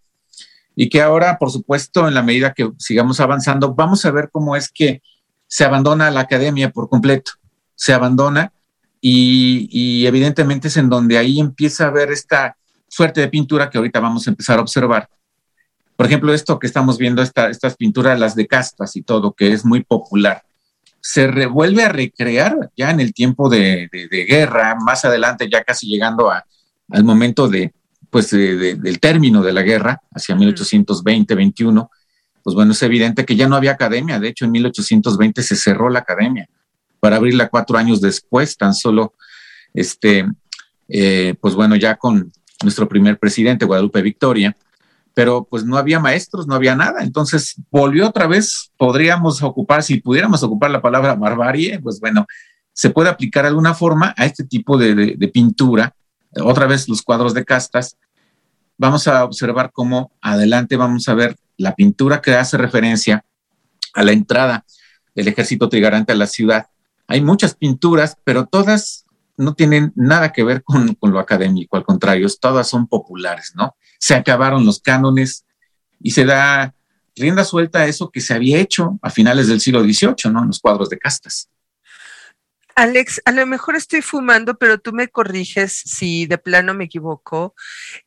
Y 0.76 0.89
que 0.89 1.01
ahora, 1.01 1.39
por 1.39 1.49
supuesto, 1.49 2.07
en 2.07 2.14
la 2.14 2.22
medida 2.22 2.53
que 2.53 2.70
sigamos 2.78 3.20
avanzando, 3.20 3.74
vamos 3.74 4.05
a 4.05 4.11
ver 4.11 4.30
cómo 4.32 4.55
es 4.55 4.70
que 4.70 5.01
se 5.47 5.64
abandona 5.64 6.11
la 6.11 6.22
academia 6.22 6.70
por 6.70 6.89
completo. 6.89 7.32
Se 7.74 7.91
abandona 7.91 8.53
y, 9.01 9.68
y 9.72 10.05
evidentemente 10.05 10.68
es 10.68 10.78
en 10.78 10.89
donde 10.89 11.18
ahí 11.18 11.39
empieza 11.39 11.86
a 11.86 11.88
haber 11.88 12.11
esta 12.11 12.55
suerte 12.93 13.21
de 13.21 13.27
pintura 13.27 13.69
que 13.69 13.79
ahorita 13.79 13.99
vamos 13.99 14.27
a 14.27 14.29
empezar 14.29 14.59
a 14.59 14.61
observar. 14.61 15.09
Por 15.95 16.05
ejemplo, 16.05 16.31
esto 16.31 16.59
que 16.59 16.67
estamos 16.67 16.99
viendo, 16.99 17.23
estas 17.23 17.75
pinturas, 17.75 18.19
las 18.19 18.35
de 18.35 18.45
castas 18.45 18.95
y 18.95 19.01
todo, 19.01 19.33
que 19.33 19.51
es 19.51 19.65
muy 19.65 19.83
popular, 19.83 20.43
se 21.01 21.25
revuelve 21.27 21.83
a 21.83 21.89
recrear 21.89 22.71
ya 22.77 22.91
en 22.91 22.99
el 22.99 23.13
tiempo 23.13 23.49
de, 23.49 23.89
guerra, 24.27 24.75
más 24.75 25.05
adelante, 25.05 25.49
ya 25.51 25.63
casi 25.63 25.87
llegando 25.87 26.31
al 26.31 27.03
momento 27.03 27.47
de, 27.47 27.73
pues, 28.11 28.29
del 28.29 28.99
término 28.99 29.41
de 29.41 29.53
la 29.53 29.63
guerra, 29.63 30.01
hacia 30.11 30.35
1820-21, 30.35 31.89
pues 32.43 32.55
bueno, 32.55 32.73
es 32.73 32.83
evidente 32.83 33.25
que 33.25 33.35
ya 33.35 33.47
no 33.47 33.55
había 33.55 33.71
academia. 33.71 34.19
De 34.19 34.27
hecho, 34.27 34.45
en 34.45 34.51
1820 34.51 35.41
se 35.41 35.55
cerró 35.55 35.89
la 35.89 35.99
academia 35.99 36.47
para 36.99 37.15
abrirla 37.15 37.49
cuatro 37.49 37.77
años 37.77 38.01
después, 38.01 38.55
tan 38.55 38.75
solo, 38.75 39.13
este, 39.73 40.27
eh, 40.87 41.35
pues 41.41 41.55
bueno, 41.55 41.75
ya 41.75 41.95
con 41.95 42.31
nuestro 42.64 42.88
primer 42.88 43.18
presidente, 43.20 43.66
Guadalupe 43.66 44.01
Victoria, 44.01 44.55
pero 45.14 45.45
pues 45.49 45.64
no 45.64 45.78
había 45.78 45.99
maestros, 45.99 46.47
no 46.47 46.55
había 46.55 46.76
nada. 46.76 47.03
Entonces 47.03 47.55
volvió 47.70 48.07
otra 48.07 48.28
vez, 48.28 48.72
podríamos 48.78 49.43
ocupar, 49.43 49.84
si 49.84 49.97
pudiéramos 49.99 50.41
ocupar 50.43 50.72
la 50.72 50.82
palabra 50.82 51.16
barbarie, 51.16 51.80
pues 51.80 51.99
bueno, 51.99 52.26
se 52.74 52.89
puede 52.89 53.09
aplicar 53.09 53.43
de 53.43 53.49
alguna 53.49 53.74
forma 53.74 54.14
a 54.18 54.26
este 54.26 54.43
tipo 54.43 54.78
de, 54.78 55.16
pintura. 55.32 55.95
Otra 56.41 56.66
vez 56.66 56.89
los 56.89 57.03
cuadros 57.03 57.34
de 57.34 57.45
castas. 57.45 57.95
Vamos 58.78 59.07
a 59.07 59.24
observar 59.24 59.72
cómo 59.72 60.11
adelante 60.20 60.76
vamos 60.76 61.07
a 61.07 61.14
ver 61.14 61.38
la 61.57 61.76
pintura 61.76 62.22
que 62.22 62.34
hace 62.34 62.57
referencia 62.57 63.24
a 63.93 64.03
la 64.03 64.11
entrada 64.11 64.66
del 65.14 65.28
ejército 65.28 65.70
trigarante 65.70 66.11
a 66.11 66.16
la 66.16 66.26
ciudad. 66.26 66.68
Hay 67.07 67.22
muchas 67.22 67.53
pinturas, 67.53 68.18
pero 68.24 68.47
todas 68.47 69.05
no 69.38 69.53
tienen 69.53 69.91
nada 69.95 70.31
que 70.31 70.43
ver 70.43 70.63
con, 70.63 70.95
con 70.95 71.11
lo 71.11 71.19
académico, 71.19 71.77
al 71.77 71.86
contrario, 71.86 72.27
todas 72.39 72.67
son 72.67 72.88
populares, 72.88 73.53
¿no? 73.55 73.75
se 74.03 74.15
acabaron 74.15 74.65
los 74.65 74.81
cánones 74.81 75.45
y 76.01 76.11
se 76.11 76.25
da 76.25 76.75
rienda 77.15 77.45
suelta 77.45 77.79
a 77.79 77.86
eso 77.86 78.11
que 78.11 78.19
se 78.19 78.34
había 78.34 78.59
hecho 78.59 78.99
a 79.01 79.09
finales 79.09 79.47
del 79.47 79.61
siglo 79.61 79.81
XVIII, 79.81 80.29
¿no? 80.29 80.41
En 80.41 80.47
los 80.47 80.59
cuadros 80.59 80.89
de 80.89 80.99
castas. 80.99 81.49
Alex, 82.75 83.21
a 83.23 83.31
lo 83.31 83.45
mejor 83.45 83.77
estoy 83.77 84.01
fumando, 84.01 84.57
pero 84.57 84.77
tú 84.77 84.91
me 84.91 85.07
corriges 85.07 85.71
si 85.86 86.25
de 86.25 86.38
plano 86.38 86.73
me 86.73 86.84
equivoco. 86.84 87.55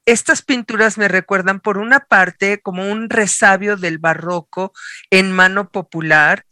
Estas 0.05 0.43
pinturas 0.43 0.99
me 0.99 1.09
recuerdan, 1.09 1.61
por 1.61 1.79
una 1.79 2.01
parte, 2.01 2.61
como 2.61 2.93
un 2.93 3.09
resabio 3.09 3.79
del 3.79 3.97
barroco 3.97 4.75
en 5.09 5.33
mano 5.33 5.71
popular, 5.71 6.45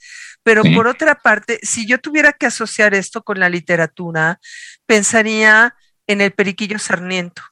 pero 0.45 0.63
por 0.75 0.87
otra 0.87 1.17
parte, 1.17 1.59
si 1.63 1.87
yo 1.87 1.99
tuviera 1.99 2.33
que 2.33 2.47
asociar 2.47 2.95
esto 2.95 3.23
con 3.23 3.41
la 3.41 3.49
literatura, 3.49 4.39
pensaría 4.87 5.75
en 6.07 6.21
el 6.21 6.33
Periquillo 6.33 6.79
Sarniento. 6.79 7.43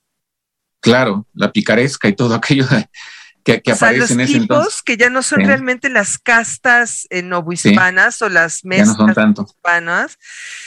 Claro, 0.81 1.27
la 1.33 1.51
picaresca 1.51 2.09
y 2.09 2.15
todo 2.15 2.35
aquello 2.37 2.67
que, 3.45 3.63
que 3.63 3.73
aparece 3.73 4.13
en 4.13 4.21
ese 4.21 4.37
entonces. 4.37 4.83
que 4.83 4.97
ya 4.97 5.11
no 5.11 5.23
son 5.23 5.45
realmente 5.45 5.89
las 5.89 6.19
castas 6.19 7.07
eh, 7.11 7.23
novohispanas 7.23 8.21
o 8.23 8.29
las 8.29 8.65
mesas 8.65 8.97
hispanas, 9.49 10.19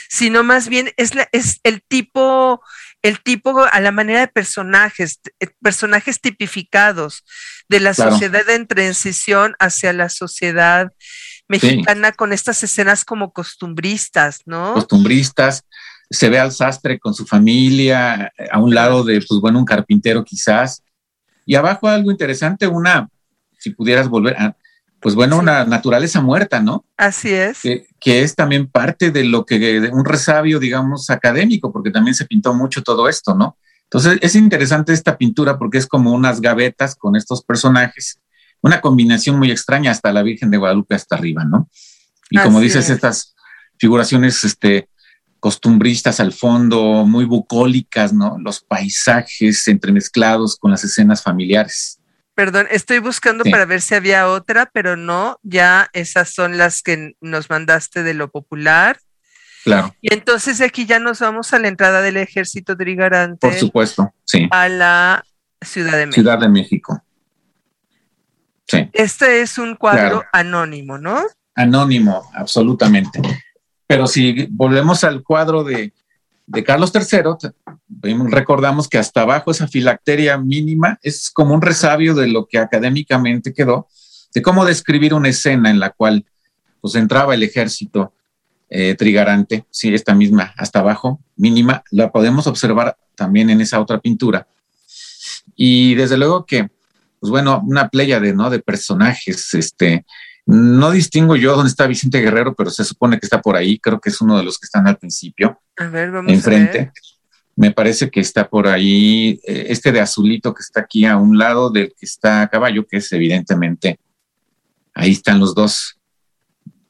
sino 0.08 0.42
más 0.42 0.68
bien 0.68 0.92
es, 0.96 1.12
es 1.32 1.60
el 1.62 1.82
tipo, 1.82 2.60
el 3.02 3.20
tipo 3.20 3.64
a 3.64 3.80
la 3.80 3.92
manera 3.92 4.20
de 4.20 4.28
personajes, 4.28 5.20
eh, 5.40 5.46
personajes 5.62 6.20
tipificados 6.20 7.24
de 7.68 7.80
la 7.80 7.94
sociedad 7.94 8.48
en 8.50 8.66
transición 8.66 9.54
hacia 9.58 9.92
la 9.92 10.08
sociedad 10.08 10.92
mexicana 11.48 12.12
con 12.12 12.32
estas 12.32 12.62
escenas 12.62 13.04
como 13.04 13.32
costumbristas, 13.32 14.40
¿no? 14.46 14.74
Costumbristas, 14.74 15.64
se 16.10 16.28
ve 16.28 16.38
al 16.38 16.52
sastre 16.52 16.98
con 16.98 17.14
su 17.14 17.26
familia, 17.26 18.32
a 18.50 18.58
un 18.58 18.74
lado 18.74 19.04
de, 19.04 19.24
pues 19.26 19.40
bueno, 19.40 19.58
un 19.58 19.64
carpintero 19.64 20.24
quizás, 20.24 20.82
y 21.44 21.54
abajo 21.54 21.88
algo 21.88 22.10
interesante, 22.10 22.66
una, 22.66 23.08
si 23.58 23.70
pudieras 23.70 24.08
volver, 24.08 24.36
a, 24.36 24.56
pues 25.00 25.14
bueno, 25.14 25.38
una 25.38 25.64
naturaleza 25.64 26.20
muerta, 26.20 26.60
¿no? 26.60 26.84
Así 26.96 27.32
es. 27.32 27.60
Que, 27.60 28.22
es 28.22 28.34
también 28.34 28.66
parte 28.66 29.10
de 29.10 29.24
lo 29.24 29.44
que, 29.46 29.58
de 29.58 29.88
un 29.90 30.04
resabio, 30.04 30.58
digamos, 30.58 31.10
académico, 31.10 31.72
porque 31.72 31.90
también 31.90 32.14
se 32.14 32.24
pintó 32.24 32.54
mucho 32.54 32.82
todo 32.82 33.08
esto, 33.08 33.34
¿no? 33.34 33.56
Entonces 33.84 34.18
es 34.20 34.34
interesante 34.34 34.92
esta 34.92 35.16
pintura 35.16 35.58
porque 35.58 35.78
es 35.78 35.86
como 35.86 36.12
unas 36.12 36.40
gavetas 36.40 36.96
con 36.96 37.14
estos 37.14 37.44
personajes, 37.44 38.18
una 38.62 38.80
combinación 38.80 39.38
muy 39.38 39.50
extraña 39.50 39.90
hasta 39.90 40.12
la 40.12 40.22
Virgen 40.22 40.50
de 40.50 40.56
Guadalupe 40.56 40.94
hasta 40.94 41.16
arriba, 41.16 41.44
¿no? 41.44 41.68
Y 42.30 42.38
como 42.38 42.60
dices, 42.60 42.90
estas 42.90 43.34
figuraciones, 43.78 44.42
este, 44.44 44.88
costumbristas 45.40 46.18
al 46.18 46.32
fondo, 46.32 47.04
muy 47.06 47.24
bucólicas, 47.24 48.12
¿no? 48.12 48.36
Los 48.40 48.60
paisajes 48.60 49.68
entremezclados 49.68 50.56
con 50.56 50.70
las 50.70 50.82
escenas 50.84 51.22
familiares. 51.22 52.00
Perdón, 52.34 52.66
estoy 52.70 52.98
buscando 52.98 53.44
para 53.44 53.64
ver 53.64 53.80
si 53.80 53.94
había 53.94 54.28
otra, 54.28 54.68
pero 54.72 54.96
no, 54.96 55.38
ya 55.42 55.88
esas 55.92 56.34
son 56.34 56.58
las 56.58 56.82
que 56.82 57.14
nos 57.20 57.48
mandaste 57.48 58.02
de 58.02 58.12
lo 58.12 58.30
popular. 58.30 58.98
Claro. 59.64 59.94
Y 60.02 60.12
entonces 60.12 60.60
aquí 60.60 60.84
ya 60.84 60.98
nos 60.98 61.20
vamos 61.20 61.52
a 61.54 61.58
la 61.58 61.68
entrada 61.68 62.02
del 62.02 62.18
ejército 62.18 62.76
trigarante. 62.76 63.38
Por 63.46 63.54
supuesto, 63.54 64.12
sí. 64.24 64.48
A 64.50 64.68
la 64.68 65.24
Ciudad 65.62 65.92
de 65.92 66.06
México. 66.06 66.14
Ciudad 66.22 66.38
de 66.38 66.48
México. 66.48 67.02
Sí. 68.66 68.88
Este 68.92 69.42
es 69.42 69.58
un 69.58 69.76
cuadro 69.76 70.24
anónimo, 70.32 70.98
¿no? 70.98 71.22
Anónimo, 71.54 72.30
absolutamente. 72.34 73.20
Pero 73.86 74.06
si 74.06 74.46
volvemos 74.50 75.04
al 75.04 75.22
cuadro 75.22 75.62
de, 75.62 75.92
Carlos 76.64 76.92
III, 76.94 77.50
recordamos 78.28 78.88
que 78.88 78.98
hasta 78.98 79.22
abajo 79.22 79.50
esa 79.50 79.68
filacteria 79.68 80.36
mínima 80.38 80.98
es 81.02 81.30
como 81.30 81.54
un 81.54 81.62
resabio 81.62 82.14
de 82.14 82.28
lo 82.28 82.46
que 82.46 82.58
académicamente 82.58 83.52
quedó, 83.52 83.88
de 84.34 84.42
cómo 84.42 84.64
describir 84.64 85.14
una 85.14 85.28
escena 85.28 85.70
en 85.70 85.80
la 85.80 85.90
cual 85.90 86.24
pues 86.80 86.94
entraba 86.94 87.34
el 87.34 87.42
ejército 87.42 88.12
eh, 88.68 88.96
trigarante, 88.96 89.64
sí, 89.70 89.94
esta 89.94 90.14
misma 90.14 90.52
hasta 90.56 90.80
abajo, 90.80 91.20
mínima, 91.36 91.84
la 91.90 92.10
podemos 92.10 92.46
observar 92.46 92.96
también 93.14 93.48
en 93.50 93.60
esa 93.60 93.80
otra 93.80 94.00
pintura. 94.00 94.46
Y 95.54 95.94
desde 95.94 96.16
luego 96.16 96.44
que, 96.44 96.68
pues 97.26 97.42
bueno, 97.42 97.60
una 97.66 97.88
playa 97.88 98.20
de, 98.20 98.32
¿no? 98.32 98.50
de 98.50 98.60
personajes, 98.60 99.52
este, 99.54 100.06
no 100.46 100.92
distingo 100.92 101.34
yo 101.34 101.56
dónde 101.56 101.70
está 101.70 101.88
Vicente 101.88 102.20
Guerrero, 102.20 102.54
pero 102.54 102.70
se 102.70 102.84
supone 102.84 103.18
que 103.18 103.26
está 103.26 103.42
por 103.42 103.56
ahí. 103.56 103.80
Creo 103.80 104.00
que 104.00 104.10
es 104.10 104.20
uno 104.20 104.38
de 104.38 104.44
los 104.44 104.58
que 104.58 104.66
están 104.66 104.86
al 104.86 104.96
principio. 104.96 105.60
A 105.76 105.86
ver, 105.88 106.12
vamos 106.12 106.32
enfrente. 106.32 106.78
A 106.78 106.82
ver. 106.82 106.92
Me 107.56 107.72
parece 107.72 108.10
que 108.10 108.20
está 108.20 108.48
por 108.48 108.68
ahí 108.68 109.40
eh, 109.44 109.66
este 109.70 109.90
de 109.90 110.00
azulito 110.00 110.54
que 110.54 110.62
está 110.62 110.80
aquí 110.82 111.04
a 111.04 111.16
un 111.16 111.36
lado 111.36 111.70
del 111.70 111.88
que 111.98 112.06
está 112.06 112.42
a 112.42 112.48
caballo, 112.48 112.86
que 112.86 112.98
es 112.98 113.10
evidentemente 113.10 113.98
ahí 114.94 115.12
están 115.12 115.38
los 115.38 115.54
dos. 115.54 115.98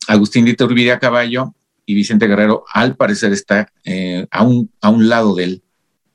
Agustín 0.08 0.44
de 0.44 0.52
Iturbide 0.52 0.92
a 0.92 0.98
caballo 0.98 1.54
y 1.86 1.94
Vicente 1.94 2.26
Guerrero, 2.26 2.64
al 2.72 2.94
parecer, 2.96 3.32
está 3.32 3.72
eh, 3.84 4.26
a, 4.30 4.42
un, 4.42 4.70
a 4.80 4.90
un 4.90 5.08
lado 5.08 5.34
de 5.34 5.44
él, 5.44 5.62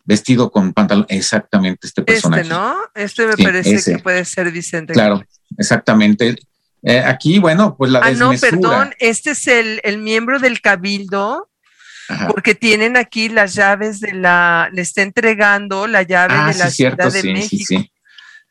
vestido 0.06 0.52
con 0.52 0.74
pantalón. 0.74 1.06
Exactamente 1.10 1.88
este, 1.88 2.02
este 2.02 2.14
personaje. 2.14 2.44
Este, 2.44 2.54
¿no? 2.54 2.76
Este 2.96 3.28
me 3.28 3.38
parece 3.38 3.92
que 3.92 4.00
puede 4.00 4.26
ser 4.26 4.52
Vicente. 4.52 4.94
Claro, 4.94 5.24
exactamente. 5.58 6.36
Eh, 6.84 7.00
aquí, 7.00 7.40
bueno, 7.40 7.76
pues 7.78 7.92
la 7.92 8.00
ah, 8.00 8.12
no, 8.12 8.32
perdón, 8.40 8.94
este 9.00 9.32
es 9.32 9.48
el, 9.48 9.98
miembro 10.00 10.40
del 10.40 10.62
cabildo, 10.62 11.50
porque 12.28 12.56
tienen 12.56 12.98
aquí 12.98 13.30
las 13.30 13.54
llaves 13.54 14.00
de 14.00 14.14
la, 14.14 14.70
le 14.74 14.82
está 14.82 15.02
entregando 15.02 15.88
la 15.88 16.02
llave 16.02 16.34
ah, 16.36 16.52
de 16.52 16.58
la 16.58 16.70
Ciudad 16.70 17.12
de 17.12 17.24
México. 17.24 17.66
Sí, 17.68 17.78
sí. 17.78 17.92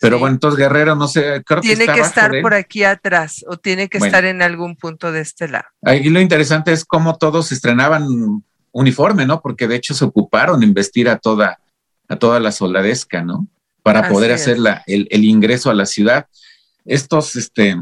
Pero 0.00 0.18
bueno, 0.18 0.34
entonces 0.36 0.58
Guerrero, 0.58 0.96
no 0.96 1.08
sé, 1.08 1.42
creo 1.44 1.60
tiene 1.60 1.86
que, 1.86 2.00
estar 2.00 2.32
por 2.40 2.54
aquí 2.54 2.84
atrás 2.84 3.44
o 3.46 3.58
tiene 3.58 3.88
que 3.88 3.98
estar 3.98 4.24
en 4.24 4.40
algún 4.40 4.74
punto 4.74 5.12
de 5.12 5.20
este 5.20 5.46
lado. 5.46 5.66
Aquí 5.82 6.08
lo 6.08 6.20
interesante 6.20 6.72
es 6.72 6.86
cómo 6.86 7.18
todos 7.18 7.52
estrenaban 7.52 8.42
uniforme, 8.72 9.26
¿no? 9.26 9.40
Porque 9.40 9.68
de 9.68 9.76
hecho 9.76 9.94
se 9.94 10.04
ocuparon 10.04 10.62
en 10.62 10.74
vestir 10.74 11.08
a 11.08 11.18
toda, 11.18 11.60
a 12.08 12.16
toda 12.16 12.40
la 12.40 12.52
soldadesca, 12.52 13.22
¿no? 13.22 13.46
Para 13.82 14.08
poder 14.08 14.32
hacer 14.32 14.58
la, 14.58 14.82
el, 14.86 15.08
el, 15.10 15.24
ingreso 15.24 15.70
a 15.70 15.74
la 15.74 15.86
ciudad. 15.86 16.26
Estos, 16.84 17.34
este, 17.36 17.80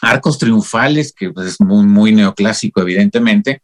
arcos 0.00 0.38
triunfales, 0.38 1.12
que 1.12 1.30
pues, 1.30 1.46
es 1.48 1.60
muy, 1.60 1.84
muy 1.84 2.12
neoclásico, 2.12 2.80
evidentemente, 2.80 3.62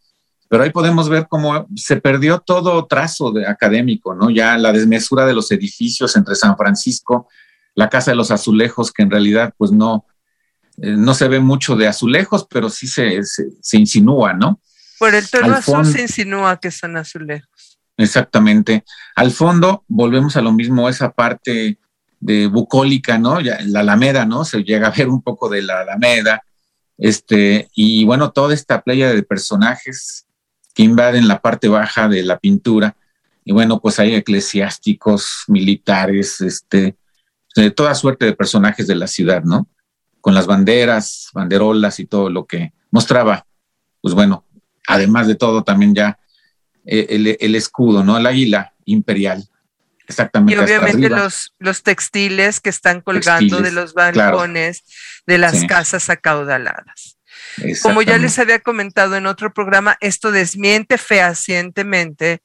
pero 0.48 0.62
ahí 0.64 0.70
podemos 0.70 1.08
ver 1.08 1.26
cómo 1.28 1.66
se 1.74 1.96
perdió 1.96 2.38
todo 2.38 2.86
trazo 2.86 3.32
de 3.32 3.46
académico, 3.46 4.14
¿no? 4.14 4.30
Ya 4.30 4.56
la 4.58 4.72
desmesura 4.72 5.26
de 5.26 5.34
los 5.34 5.50
edificios 5.50 6.16
entre 6.16 6.34
San 6.34 6.56
Francisco, 6.56 7.28
la 7.74 7.88
Casa 7.88 8.10
de 8.10 8.16
los 8.16 8.30
Azulejos, 8.30 8.92
que 8.92 9.02
en 9.02 9.10
realidad, 9.10 9.52
pues 9.56 9.72
no, 9.72 10.06
eh, 10.78 10.94
no 10.96 11.14
se 11.14 11.28
ve 11.28 11.40
mucho 11.40 11.76
de 11.76 11.88
azulejos, 11.88 12.46
pero 12.48 12.68
sí 12.68 12.86
se, 12.86 13.20
se, 13.24 13.78
insinúa, 13.78 14.32
¿no? 14.32 14.60
Por 15.04 15.14
el 15.14 15.28
tono 15.28 15.54
azul 15.54 15.84
se 15.84 16.00
insinúa 16.00 16.58
que 16.58 16.70
son 16.70 16.96
azulejos. 16.96 17.78
Exactamente. 17.98 18.84
Al 19.14 19.32
fondo 19.32 19.84
volvemos 19.86 20.34
a 20.36 20.40
lo 20.40 20.50
mismo, 20.50 20.88
esa 20.88 21.12
parte 21.12 21.78
de 22.20 22.46
bucólica, 22.46 23.18
¿no? 23.18 23.38
Ya, 23.42 23.58
la 23.66 23.80
Alameda, 23.80 24.24
¿no? 24.24 24.46
Se 24.46 24.64
llega 24.64 24.86
a 24.86 24.90
ver 24.92 25.10
un 25.10 25.20
poco 25.20 25.50
de 25.50 25.60
la 25.60 25.80
Alameda, 25.80 26.42
este, 26.96 27.68
y 27.74 28.06
bueno, 28.06 28.32
toda 28.32 28.54
esta 28.54 28.80
playa 28.80 29.12
de 29.12 29.22
personajes 29.22 30.24
que 30.74 30.84
invaden 30.84 31.28
la 31.28 31.42
parte 31.42 31.68
baja 31.68 32.08
de 32.08 32.22
la 32.22 32.38
pintura, 32.38 32.96
y 33.44 33.52
bueno, 33.52 33.82
pues 33.82 33.98
hay 33.98 34.14
eclesiásticos, 34.14 35.44
militares, 35.48 36.40
este, 36.40 36.96
de 37.54 37.70
toda 37.70 37.94
suerte 37.94 38.24
de 38.24 38.32
personajes 38.32 38.86
de 38.86 38.94
la 38.94 39.06
ciudad, 39.06 39.42
¿no? 39.42 39.68
Con 40.22 40.32
las 40.32 40.46
banderas, 40.46 41.28
banderolas 41.34 42.00
y 42.00 42.06
todo 42.06 42.30
lo 42.30 42.46
que 42.46 42.72
mostraba, 42.90 43.46
pues 44.00 44.14
bueno, 44.14 44.46
además 44.86 45.26
de 45.26 45.34
todo 45.34 45.64
también 45.64 45.94
ya 45.94 46.18
eh, 46.84 47.36
el, 47.40 47.54
escudo, 47.54 48.04
¿no? 48.04 48.16
El 48.16 48.26
águila 48.26 48.74
imperial. 48.84 49.48
Exactamente. 50.06 50.54
Y 50.54 50.64
obviamente 50.64 51.08
los, 51.08 51.54
los 51.58 51.82
textiles 51.82 52.60
que 52.60 52.70
están 52.70 53.00
colgando 53.00 53.60
de 53.60 53.72
los 53.72 53.94
balcones 53.94 54.84
de 55.26 55.38
las 55.38 55.64
casas 55.64 56.10
acaudaladas. 56.10 57.18
Como 57.82 58.02
ya 58.02 58.18
les 58.18 58.38
había 58.38 58.58
comentado 58.58 59.16
en 59.16 59.26
otro 59.26 59.52
programa, 59.52 59.96
esto 60.00 60.32
desmiente 60.32 60.98
fehacientemente 60.98 62.42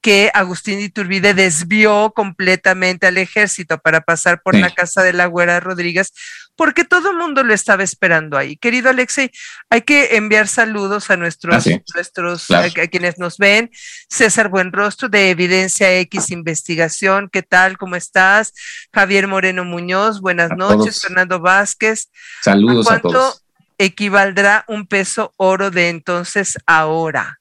que 0.00 0.30
Agustín 0.32 0.80
Iturbide 0.80 1.34
desvió 1.34 2.12
completamente 2.14 3.06
al 3.06 3.18
ejército 3.18 3.78
para 3.78 4.00
pasar 4.00 4.42
por 4.42 4.54
la 4.54 4.70
casa 4.70 5.02
de 5.02 5.12
la 5.12 5.26
Güera 5.26 5.60
Rodríguez, 5.60 6.12
porque 6.56 6.84
todo 6.84 7.10
el 7.10 7.16
mundo 7.16 7.42
lo 7.42 7.52
estaba 7.52 7.82
esperando 7.82 8.38
ahí. 8.38 8.56
Querido 8.56 8.88
Alexei, 8.88 9.30
hay 9.68 9.82
que 9.82 10.16
enviar 10.16 10.48
saludos 10.48 11.10
a 11.10 11.16
nuestros, 11.16 11.66
ah, 11.66 11.70
nuestros 11.94 12.50
a, 12.50 12.70
quienes 12.70 13.18
nos 13.18 13.36
ven. 13.36 13.70
César 14.08 14.48
Buenrostro 14.48 15.08
de 15.08 15.30
Evidencia 15.30 15.98
X 16.00 16.30
Investigación, 16.30 17.28
¿qué 17.30 17.42
tal? 17.42 17.76
¿Cómo 17.76 17.96
estás? 17.96 18.54
Javier 18.92 19.26
Moreno 19.26 19.64
Muñoz, 19.64 20.20
buenas 20.20 20.50
noches. 20.56 21.00
Fernando 21.00 21.40
Vázquez. 21.40 22.10
Saludos 22.42 22.90
a, 22.90 23.00
todos. 23.00 23.12
¿Cuánto 23.12 23.40
equivaldrá 23.76 24.64
un 24.66 24.86
peso 24.86 25.34
oro 25.36 25.70
de 25.70 25.90
entonces 25.90 26.58
ahora? 26.66 27.39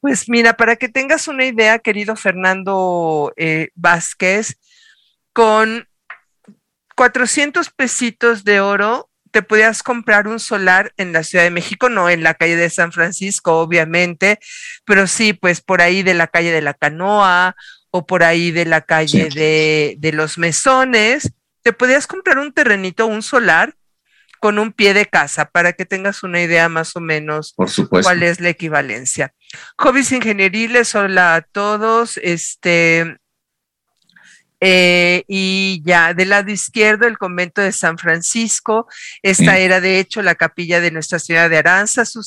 Pues 0.00 0.28
mira, 0.28 0.56
para 0.56 0.76
que 0.76 0.88
tengas 0.88 1.28
una 1.28 1.44
idea, 1.44 1.78
querido 1.78 2.14
Fernando 2.16 3.32
eh, 3.36 3.70
Vázquez, 3.74 4.58
con 5.32 5.88
400 6.94 7.70
pesitos 7.70 8.44
de 8.44 8.60
oro 8.60 9.08
te 9.30 9.42
podías 9.42 9.82
comprar 9.82 10.26
un 10.26 10.40
solar 10.40 10.92
en 10.96 11.12
la 11.12 11.22
Ciudad 11.22 11.44
de 11.44 11.50
México, 11.50 11.88
no 11.88 12.08
en 12.08 12.22
la 12.22 12.34
calle 12.34 12.56
de 12.56 12.70
San 12.70 12.92
Francisco, 12.92 13.58
obviamente, 13.58 14.38
pero 14.84 15.06
sí, 15.06 15.32
pues 15.32 15.60
por 15.60 15.82
ahí 15.82 16.02
de 16.02 16.14
la 16.14 16.28
calle 16.28 16.50
de 16.50 16.62
la 16.62 16.74
Canoa 16.74 17.54
o 17.90 18.06
por 18.06 18.22
ahí 18.22 18.50
de 18.50 18.64
la 18.64 18.80
calle 18.80 19.28
de, 19.28 19.96
de 19.98 20.12
los 20.12 20.38
Mesones, 20.38 21.32
te 21.62 21.72
podías 21.72 22.06
comprar 22.06 22.38
un 22.38 22.52
terrenito, 22.52 23.06
un 23.06 23.22
solar 23.22 23.74
con 24.40 24.58
un 24.58 24.72
pie 24.72 24.94
de 24.94 25.06
casa 25.06 25.46
para 25.46 25.72
que 25.72 25.84
tengas 25.84 26.22
una 26.22 26.40
idea 26.40 26.68
más 26.68 26.94
o 26.96 27.00
menos 27.00 27.52
Por 27.54 27.68
supuesto. 27.68 28.08
cuál 28.08 28.22
es 28.22 28.40
la 28.40 28.48
equivalencia. 28.48 29.34
Hobbies 29.78 30.12
ingenieriles, 30.12 30.94
hola 30.94 31.36
a 31.36 31.42
todos. 31.42 32.18
Este, 32.18 33.18
eh, 34.60 35.24
y 35.28 35.82
ya 35.84 36.14
del 36.14 36.30
lado 36.30 36.50
izquierdo 36.50 37.06
el 37.06 37.16
convento 37.16 37.60
de 37.60 37.70
San 37.70 37.96
Francisco. 37.96 38.88
Esta 39.22 39.58
era 39.58 39.80
de 39.80 40.00
hecho 40.00 40.20
la 40.22 40.34
capilla 40.34 40.80
de 40.80 40.90
Nuestra 40.90 41.18
Señora 41.18 41.48
de 41.48 41.58
Aranzazu, 41.58 42.22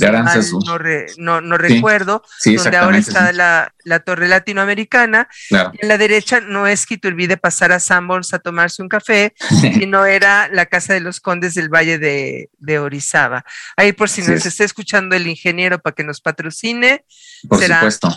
no, 1.17 1.41
no, 1.41 1.57
recuerdo, 1.57 2.23
donde 2.45 2.77
ahora 2.77 2.97
está 2.97 3.33
la, 3.33 3.99
torre 4.05 4.27
latinoamericana. 4.27 5.27
En 5.49 5.87
la 5.87 5.97
derecha 5.97 6.39
no 6.39 6.67
es 6.67 6.85
que 6.85 6.97
te 6.97 7.09
olvide 7.09 7.37
pasar 7.37 7.71
a 7.71 7.79
Sanborns 7.79 8.33
a 8.33 8.39
tomarse 8.39 8.81
un 8.81 8.89
café, 8.89 9.33
sino 9.61 10.05
era 10.05 10.47
la 10.47 10.65
casa 10.67 10.93
de 10.93 11.01
los 11.01 11.19
condes 11.19 11.55
del 11.55 11.69
Valle 11.69 11.97
de, 11.97 12.79
Orizaba. 12.79 13.43
Ahí 13.75 13.91
por 13.91 14.09
si 14.09 14.21
nos 14.21 14.45
está 14.45 14.63
escuchando 14.63 15.15
el 15.15 15.27
ingeniero 15.27 15.79
para 15.79 15.93
que 15.93 16.03
nos 16.03 16.21
patrocine, 16.21 17.05
por 17.49 17.59
será 17.59 17.75
supuesto. 17.75 18.15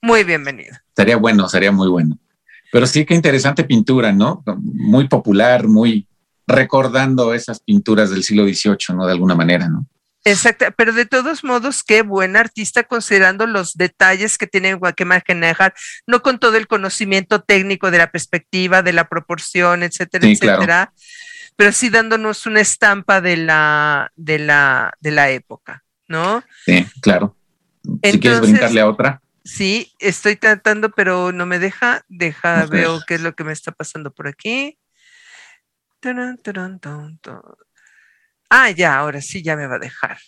muy 0.00 0.24
bienvenido. 0.24 0.76
Sería 0.96 1.16
bueno, 1.16 1.48
sería 1.48 1.70
muy 1.70 1.88
bueno. 1.88 2.18
Pero 2.72 2.86
sí 2.86 3.04
que 3.04 3.14
interesante 3.14 3.64
pintura, 3.64 4.12
¿no? 4.12 4.42
Muy 4.56 5.06
popular, 5.06 5.68
muy 5.68 6.08
recordando 6.46 7.34
esas 7.34 7.60
pinturas 7.60 8.08
del 8.08 8.24
siglo 8.24 8.44
XVIII, 8.44 8.96
¿no? 8.96 9.06
De 9.06 9.12
alguna 9.12 9.34
manera, 9.34 9.68
¿no? 9.68 9.86
Exacto, 10.24 10.64
pero 10.74 10.94
de 10.94 11.04
todos 11.04 11.44
modos, 11.44 11.82
qué 11.82 12.00
buen 12.00 12.34
artista 12.34 12.84
considerando 12.84 13.46
los 13.46 13.74
detalles 13.74 14.38
que 14.38 14.46
tiene 14.46 14.78
que 14.96 15.04
manejar, 15.04 15.74
no 16.06 16.22
con 16.22 16.38
todo 16.38 16.56
el 16.56 16.66
conocimiento 16.66 17.42
técnico 17.42 17.90
de 17.90 17.98
la 17.98 18.10
perspectiva, 18.10 18.82
de 18.82 18.94
la 18.94 19.06
proporción, 19.06 19.82
etcétera, 19.82 20.26
etcétera, 20.26 20.92
pero 21.56 21.72
sí 21.72 21.90
dándonos 21.90 22.46
una 22.46 22.60
estampa 22.60 23.20
de 23.20 23.36
la, 23.36 24.12
de 24.16 24.38
la, 24.38 24.94
de 25.00 25.10
la 25.10 25.30
época, 25.30 25.84
¿no? 26.08 26.42
Sí, 26.64 26.86
claro. 27.02 27.36
Si 28.02 28.18
quieres 28.18 28.40
brincarle 28.40 28.80
a 28.80 28.88
otra. 28.88 29.21
Sí, 29.44 29.92
estoy 29.98 30.36
tratando, 30.36 30.90
pero 30.90 31.32
no 31.32 31.46
me 31.46 31.58
deja. 31.58 32.04
Deja, 32.08 32.66
veo 32.66 33.00
qué 33.06 33.14
es 33.14 33.20
lo 33.20 33.34
que 33.34 33.44
me 33.44 33.52
está 33.52 33.72
pasando 33.72 34.12
por 34.12 34.28
aquí. 34.28 34.78
Ah, 38.50 38.70
ya, 38.70 38.96
ahora 38.96 39.20
sí, 39.20 39.42
ya 39.42 39.56
me 39.56 39.66
va 39.66 39.76
a 39.76 39.80
dejar. 39.80 40.18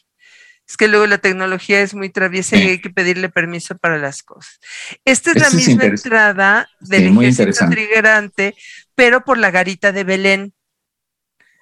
Es 0.66 0.78
que 0.78 0.88
luego 0.88 1.06
la 1.06 1.18
tecnología 1.18 1.80
es 1.80 1.94
muy 1.94 2.08
traviesa 2.08 2.56
y 2.56 2.62
hay 2.68 2.80
que 2.80 2.88
pedirle 2.88 3.28
permiso 3.28 3.76
para 3.76 3.98
las 3.98 4.22
cosas. 4.22 4.58
Esta 5.04 5.32
es 5.32 5.36
la 5.36 5.50
misma 5.50 5.84
entrada 5.84 6.68
del 6.80 7.22
ejército 7.22 7.68
trigerante, 7.68 8.54
pero 8.94 9.24
por 9.24 9.36
la 9.36 9.50
garita 9.50 9.92
de 9.92 10.04
Belén. 10.04 10.54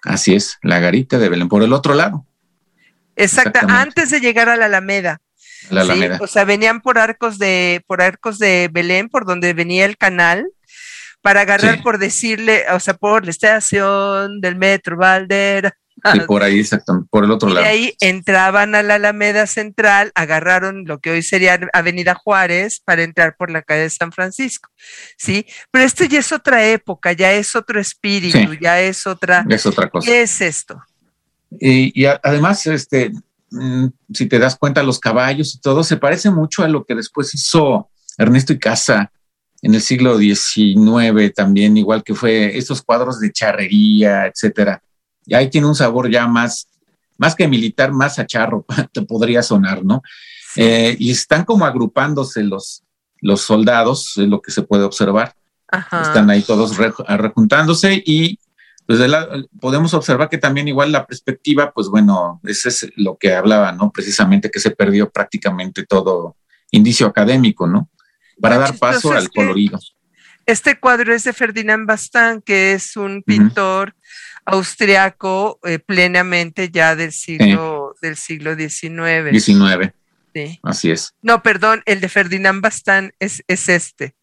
Así 0.04 0.34
es, 0.34 0.58
la 0.62 0.78
garita 0.78 1.18
de 1.18 1.28
Belén, 1.28 1.48
por 1.48 1.64
el 1.64 1.72
otro 1.72 1.94
lado. 1.94 2.26
Exacto, 3.16 3.58
antes 3.68 4.10
de 4.10 4.20
llegar 4.20 4.48
a 4.48 4.56
la 4.56 4.66
Alameda. 4.66 5.20
O 6.20 6.26
sea, 6.26 6.44
venían 6.44 6.80
por 6.80 6.98
arcos 6.98 7.38
de, 7.38 7.82
por 7.86 8.02
arcos 8.02 8.38
de 8.38 8.68
Belén, 8.72 9.08
por 9.08 9.24
donde 9.24 9.54
venía 9.54 9.84
el 9.84 9.96
canal, 9.96 10.46
para 11.20 11.42
agarrar, 11.42 11.82
por 11.82 11.98
decirle, 11.98 12.64
o 12.72 12.80
sea, 12.80 12.94
por 12.94 13.24
la 13.24 13.30
estación 13.30 14.40
del 14.40 14.56
metro 14.56 14.96
Valdera. 14.96 15.76
Y 16.14 16.20
por 16.20 16.42
ahí, 16.42 16.58
exactamente, 16.58 17.08
por 17.10 17.24
el 17.24 17.30
otro 17.30 17.48
lado. 17.48 17.64
Y 17.64 17.68
ahí 17.68 17.96
entraban 18.00 18.74
a 18.74 18.82
la 18.82 18.96
Alameda 18.96 19.46
Central, 19.46 20.10
agarraron 20.14 20.84
lo 20.84 20.98
que 20.98 21.10
hoy 21.10 21.22
sería 21.22 21.60
Avenida 21.72 22.14
Juárez 22.14 22.80
para 22.84 23.04
entrar 23.04 23.36
por 23.36 23.50
la 23.50 23.62
calle 23.62 23.82
de 23.82 23.90
San 23.90 24.10
Francisco, 24.10 24.68
¿sí? 25.16 25.46
Pero 25.70 25.84
esto 25.84 26.04
ya 26.04 26.18
es 26.18 26.32
otra 26.32 26.66
época, 26.66 27.12
ya 27.12 27.32
es 27.32 27.54
otro 27.54 27.80
espíritu, 27.80 28.54
ya 28.60 28.80
es 28.80 29.06
otra... 29.06 29.46
Es 29.48 29.64
otra 29.64 29.88
cosa. 29.88 30.06
¿Qué 30.06 30.22
es 30.22 30.40
esto? 30.40 30.82
Y, 31.60 32.02
y 32.02 32.06
además, 32.06 32.66
este, 32.66 33.12
si 34.12 34.26
te 34.26 34.38
das 34.38 34.56
cuenta, 34.56 34.82
los 34.82 34.98
caballos 34.98 35.54
y 35.54 35.60
todo, 35.60 35.84
se 35.84 35.96
parece 35.96 36.30
mucho 36.30 36.62
a 36.62 36.68
lo 36.68 36.84
que 36.84 36.94
después 36.94 37.34
hizo 37.34 37.90
Ernesto 38.18 38.52
y 38.52 38.58
Casa 38.58 39.12
en 39.62 39.74
el 39.74 39.80
siglo 39.80 40.18
XIX 40.18 41.32
también, 41.34 41.76
igual 41.76 42.02
que 42.02 42.14
fue 42.14 42.56
estos 42.58 42.82
cuadros 42.82 43.20
de 43.20 43.32
charrería, 43.32 44.26
etcétera. 44.26 44.82
Y 45.24 45.34
ahí 45.34 45.48
tiene 45.48 45.68
un 45.68 45.74
sabor 45.74 46.10
ya 46.10 46.26
más, 46.26 46.68
más 47.16 47.34
que 47.34 47.46
militar, 47.46 47.92
más 47.92 48.18
a 48.18 48.26
charro, 48.26 48.66
te 48.92 49.02
podría 49.02 49.42
sonar, 49.42 49.84
¿no? 49.84 50.02
Eh, 50.56 50.96
y 50.98 51.10
están 51.10 51.44
como 51.44 51.64
agrupándose 51.64 52.42
los, 52.42 52.82
los 53.20 53.40
soldados, 53.40 54.14
es 54.16 54.28
lo 54.28 54.42
que 54.42 54.50
se 54.50 54.62
puede 54.62 54.82
observar. 54.82 55.34
Están 56.02 56.28
ahí 56.28 56.42
todos 56.42 56.76
rejuntándose 56.76 58.02
y 58.04 58.38
pues 58.86 59.00
podemos 59.60 59.94
observar 59.94 60.28
que 60.28 60.38
también 60.38 60.68
igual 60.68 60.92
la 60.92 61.06
perspectiva, 61.06 61.72
pues 61.72 61.88
bueno, 61.88 62.40
ese 62.44 62.68
es 62.68 62.90
lo 62.96 63.16
que 63.16 63.32
hablaba, 63.34 63.72
¿no? 63.72 63.92
Precisamente 63.92 64.50
que 64.50 64.60
se 64.60 64.72
perdió 64.72 65.10
prácticamente 65.10 65.86
todo 65.86 66.36
indicio 66.70 67.06
académico, 67.06 67.66
¿no? 67.66 67.88
Para 68.40 68.58
dar 68.58 68.76
paso 68.78 69.12
al 69.12 69.30
colorido. 69.30 69.78
Este 70.46 70.78
cuadro 70.78 71.14
es 71.14 71.22
de 71.24 71.32
Ferdinand 71.32 71.86
Bastán, 71.86 72.42
que 72.42 72.72
es 72.72 72.96
un 72.96 73.22
pintor 73.22 73.94
austriaco 74.44 75.60
eh, 75.62 75.78
plenamente 75.78 76.70
ya 76.70 76.96
del 76.96 77.12
siglo, 77.12 77.94
del 78.02 78.16
siglo 78.16 78.56
XIX. 78.56 79.30
19. 79.30 79.94
Sí. 80.34 80.60
Así 80.62 80.90
es. 80.90 81.14
No, 81.22 81.42
perdón, 81.42 81.82
el 81.86 82.00
de 82.00 82.08
Ferdinand 82.08 82.60
Bastán 82.60 83.12
es, 83.20 83.44
es 83.46 83.68
este. 83.68 84.16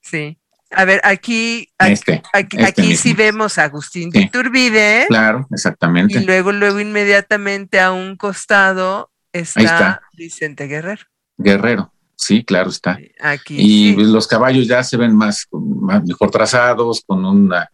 Sí. 0.00 0.39
A 0.70 0.84
ver, 0.84 1.00
aquí, 1.02 1.68
aquí, 1.78 1.92
este, 1.92 2.22
este 2.32 2.96
sí 2.96 3.12
vemos 3.12 3.58
a 3.58 3.64
Agustín 3.64 4.10
de 4.10 4.20
Iturbide. 4.20 5.06
Claro, 5.08 5.46
exactamente. 5.50 6.18
Y 6.18 6.24
luego, 6.24 6.52
luego 6.52 6.78
inmediatamente 6.78 7.80
a 7.80 7.90
un 7.90 8.16
costado 8.16 9.10
está, 9.32 10.00
Vicente 10.12 10.68
Guerrero. 10.68 11.02
Guerrero, 11.36 11.92
sí, 12.14 12.44
claro 12.44 12.70
está. 12.70 12.98
Aquí, 13.20 13.56
y 13.58 13.96
los 13.96 14.28
caballos 14.28 14.68
ya 14.68 14.84
se 14.84 14.96
ven 14.96 15.16
más, 15.16 15.48
más 15.50 16.04
mejor 16.04 16.30
trazados, 16.30 17.02
con 17.04 17.24
una 17.24 17.68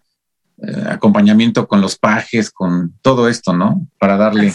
eh, 0.62 0.84
acompañamiento 0.88 1.68
con 1.68 1.82
los 1.82 1.98
pajes, 1.98 2.50
con 2.50 2.94
todo 3.02 3.28
esto, 3.28 3.52
¿no? 3.52 3.86
Para 3.98 4.16
darle 4.16 4.54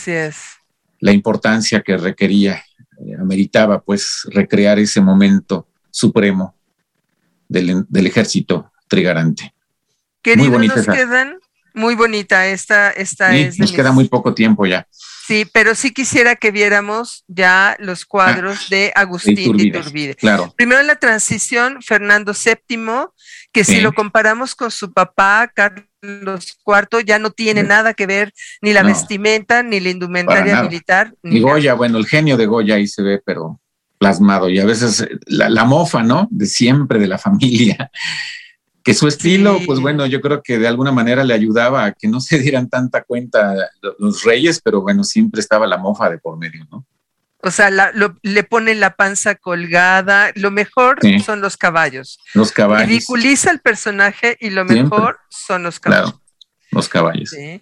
la 0.99 1.11
importancia 1.11 1.81
que 1.81 1.95
requería, 1.95 2.63
eh, 2.99 3.15
ameritaba 3.19 3.81
pues 3.81 4.27
recrear 4.31 4.79
ese 4.79 4.99
momento 4.99 5.67
supremo 5.91 6.55
del, 7.51 8.07
ejército 8.07 8.71
trigarante. 8.87 9.53
Queridos, 10.21 10.57
muy 10.57 10.67
nos 10.67 10.85
quedan, 10.85 11.37
muy 11.73 11.95
bonita 11.95 12.47
esta, 12.47 12.91
esta 12.91 13.35
es. 13.35 13.59
Nos 13.59 13.71
queda 13.71 13.91
muy 13.91 14.07
poco 14.07 14.33
tiempo 14.33 14.65
ya. 14.65 14.87
Sí, 14.91 15.45
pero 15.51 15.75
sí 15.75 15.91
quisiera 15.91 16.35
que 16.35 16.51
viéramos 16.51 17.23
ya 17.27 17.77
los 17.79 18.05
cuadros 18.05 18.57
ah, 18.63 18.67
de 18.69 18.91
Agustín 18.95 19.55
de 19.55 19.63
Iturbide. 19.63 20.15
Claro. 20.15 20.53
Primero 20.57 20.81
en 20.81 20.87
la 20.87 20.97
transición, 20.97 21.81
Fernando 21.81 22.33
VII, 22.33 23.07
que 23.53 23.63
si 23.63 23.79
lo 23.79 23.93
comparamos 23.93 24.55
con 24.55 24.71
su 24.71 24.91
papá, 24.91 25.49
Carlos 25.53 26.57
IV, 26.65 27.05
ya 27.05 27.17
no 27.17 27.31
tiene 27.31 27.63
nada 27.63 27.93
que 27.93 28.07
ver 28.07 28.33
ni 28.61 28.73
la 28.73 28.83
vestimenta, 28.83 29.63
ni 29.63 29.79
la 29.79 29.89
indumentaria 29.89 30.61
militar. 30.63 31.13
Ni 31.23 31.39
Goya, 31.39 31.75
bueno, 31.75 31.97
el 31.97 32.07
genio 32.07 32.35
de 32.35 32.45
Goya 32.47 32.75
ahí 32.75 32.87
se 32.87 33.01
ve, 33.01 33.21
pero 33.23 33.60
plasmado 34.01 34.49
y 34.49 34.57
a 34.57 34.65
veces 34.65 35.07
la, 35.27 35.47
la 35.47 35.63
mofa, 35.63 36.01
¿no? 36.01 36.27
De 36.31 36.47
siempre, 36.47 36.97
de 36.97 37.07
la 37.07 37.19
familia 37.19 37.91
que 38.83 38.95
su 38.95 39.07
estilo, 39.07 39.59
pues 39.67 39.79
bueno, 39.79 40.07
yo 40.07 40.21
creo 40.21 40.41
que 40.41 40.57
de 40.57 40.67
alguna 40.67 40.91
manera 40.91 41.23
le 41.23 41.35
ayudaba 41.35 41.85
a 41.85 41.91
que 41.91 42.07
no 42.07 42.19
se 42.19 42.39
dieran 42.39 42.67
tanta 42.67 43.03
cuenta 43.03 43.53
los 43.99 44.23
reyes, 44.23 44.59
pero 44.59 44.81
bueno, 44.81 45.03
siempre 45.03 45.39
estaba 45.39 45.67
la 45.67 45.77
mofa 45.77 46.09
de 46.09 46.17
por 46.17 46.35
medio, 46.35 46.65
¿no? 46.71 46.83
O 47.43 47.51
sea, 47.51 47.69
le 47.71 48.43
ponen 48.43 48.79
la 48.79 48.95
panza 48.95 49.35
colgada. 49.35 50.31
Lo 50.35 50.51
mejor 50.51 50.99
son 51.23 51.41
los 51.41 51.57
caballos. 51.57 52.19
Los 52.33 52.51
caballos. 52.51 52.87
Ridiculiza 52.87 53.49
el 53.51 53.59
personaje 53.59 54.37
y 54.39 54.51
lo 54.51 54.65
mejor 54.65 55.19
son 55.29 55.63
los 55.63 55.79
caballos. 55.79 56.11
Claro, 56.11 56.21
los 56.71 56.89
caballos. 56.89 57.29
Sí 57.29 57.61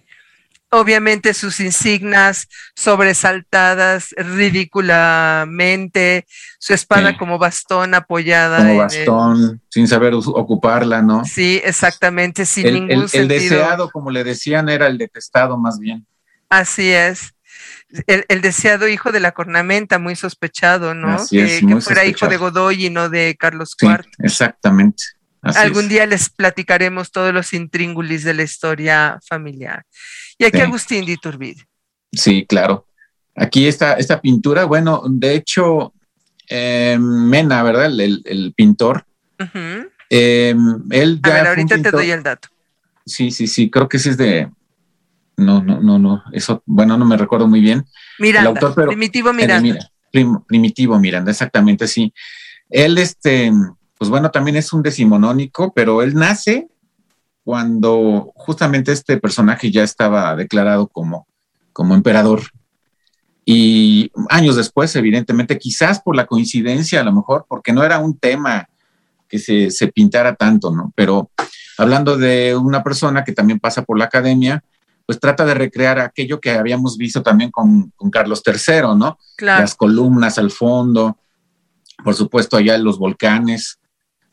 obviamente 0.70 1.34
sus 1.34 1.60
insignias 1.60 2.48
sobresaltadas 2.74 4.14
ridículamente, 4.16 6.26
su 6.58 6.74
espada 6.74 7.18
como 7.18 7.38
bastón 7.38 7.94
apoyada. 7.94 8.58
Como 8.58 8.76
bastón, 8.78 9.60
sin 9.68 9.88
saber 9.88 10.14
ocuparla, 10.14 11.02
¿no? 11.02 11.24
Sí, 11.24 11.60
exactamente, 11.64 12.46
sin 12.46 12.72
ningún 12.72 13.08
sentido. 13.08 13.22
El 13.22 13.28
deseado, 13.28 13.90
como 13.90 14.10
le 14.10 14.24
decían, 14.24 14.68
era 14.68 14.86
el 14.86 14.98
detestado 14.98 15.58
más 15.58 15.78
bien. 15.78 16.06
Así 16.48 16.90
es. 16.90 17.34
El, 18.06 18.40
deseado 18.40 18.86
hijo 18.86 19.10
de 19.10 19.18
la 19.18 19.32
cornamenta, 19.32 19.98
muy 19.98 20.14
sospechado, 20.14 20.94
¿no? 20.94 21.18
que, 21.28 21.60
fuera 21.80 22.04
hijo 22.04 22.28
de 22.28 22.36
Godoy 22.36 22.86
y 22.86 22.90
no 22.90 23.08
de 23.08 23.36
Carlos 23.38 23.76
IV. 23.80 24.04
exactamente. 24.20 25.02
Algún 25.42 25.88
día 25.88 26.06
les 26.06 26.28
platicaremos 26.28 27.10
todos 27.10 27.32
los 27.32 27.52
intríngulis 27.54 28.24
de 28.24 28.34
la 28.34 28.42
historia 28.42 29.18
familiar. 29.26 29.84
Y 30.38 30.44
aquí 30.44 30.60
Agustín 30.60 31.04
de 31.06 31.12
Iturbide. 31.12 31.66
Sí, 32.12 32.44
claro. 32.46 32.86
Aquí 33.34 33.66
está 33.66 33.94
esta 33.94 34.20
pintura, 34.20 34.64
bueno, 34.64 35.02
de 35.08 35.34
hecho, 35.34 35.94
eh, 36.48 36.98
Mena, 37.00 37.62
¿verdad? 37.62 37.86
El, 37.86 38.52
pintor. 38.54 39.06
Eh, 40.10 40.54
él 40.90 41.20
A 41.22 41.28
ver, 41.30 41.46
ahorita 41.46 41.80
te 41.80 41.90
doy 41.90 42.10
el 42.10 42.22
dato. 42.22 42.48
Sí, 43.06 43.30
sí, 43.30 43.46
sí, 43.46 43.70
creo 43.70 43.88
que 43.88 43.96
ese 43.96 44.10
es 44.10 44.16
de. 44.16 44.50
No, 45.36 45.62
no, 45.62 45.80
no, 45.80 45.98
no. 45.98 46.22
Eso, 46.32 46.62
bueno, 46.66 46.98
no 46.98 47.06
me 47.06 47.16
recuerdo 47.16 47.46
muy 47.46 47.60
bien. 47.60 47.86
Miranda, 48.18 48.50
el 48.50 48.56
autor, 48.56 48.74
pero, 48.74 48.88
Primitivo 48.88 49.32
Miranda. 49.32 49.90
primitivo 50.46 50.98
Miranda, 50.98 51.30
exactamente, 51.30 51.86
sí. 51.86 52.12
Él, 52.68 52.98
este, 52.98 53.50
pues 54.00 54.08
bueno, 54.08 54.30
también 54.30 54.56
es 54.56 54.72
un 54.72 54.82
decimonónico, 54.82 55.74
pero 55.74 56.00
él 56.00 56.14
nace 56.14 56.68
cuando 57.44 58.32
justamente 58.34 58.92
este 58.92 59.18
personaje 59.18 59.70
ya 59.70 59.82
estaba 59.82 60.34
declarado 60.36 60.86
como, 60.86 61.28
como 61.74 61.94
emperador. 61.94 62.40
Y 63.44 64.10
años 64.30 64.56
después, 64.56 64.96
evidentemente, 64.96 65.58
quizás 65.58 66.00
por 66.00 66.16
la 66.16 66.24
coincidencia, 66.24 67.02
a 67.02 67.04
lo 67.04 67.12
mejor, 67.12 67.44
porque 67.46 67.74
no 67.74 67.84
era 67.84 67.98
un 67.98 68.16
tema 68.16 68.70
que 69.28 69.38
se, 69.38 69.70
se 69.70 69.88
pintara 69.88 70.34
tanto, 70.34 70.70
¿no? 70.70 70.94
Pero 70.96 71.30
hablando 71.76 72.16
de 72.16 72.56
una 72.56 72.82
persona 72.82 73.22
que 73.22 73.32
también 73.32 73.60
pasa 73.60 73.82
por 73.82 73.98
la 73.98 74.06
academia, 74.06 74.64
pues 75.04 75.20
trata 75.20 75.44
de 75.44 75.52
recrear 75.52 75.98
aquello 75.98 76.40
que 76.40 76.52
habíamos 76.52 76.96
visto 76.96 77.22
también 77.22 77.50
con, 77.50 77.90
con 77.96 78.10
Carlos 78.10 78.42
III, 78.46 78.96
¿no? 78.96 79.18
Las 79.40 79.74
columnas 79.74 80.38
al 80.38 80.50
fondo, 80.50 81.18
por 82.02 82.14
supuesto 82.14 82.56
allá 82.56 82.78
los 82.78 82.98
volcanes, 82.98 83.79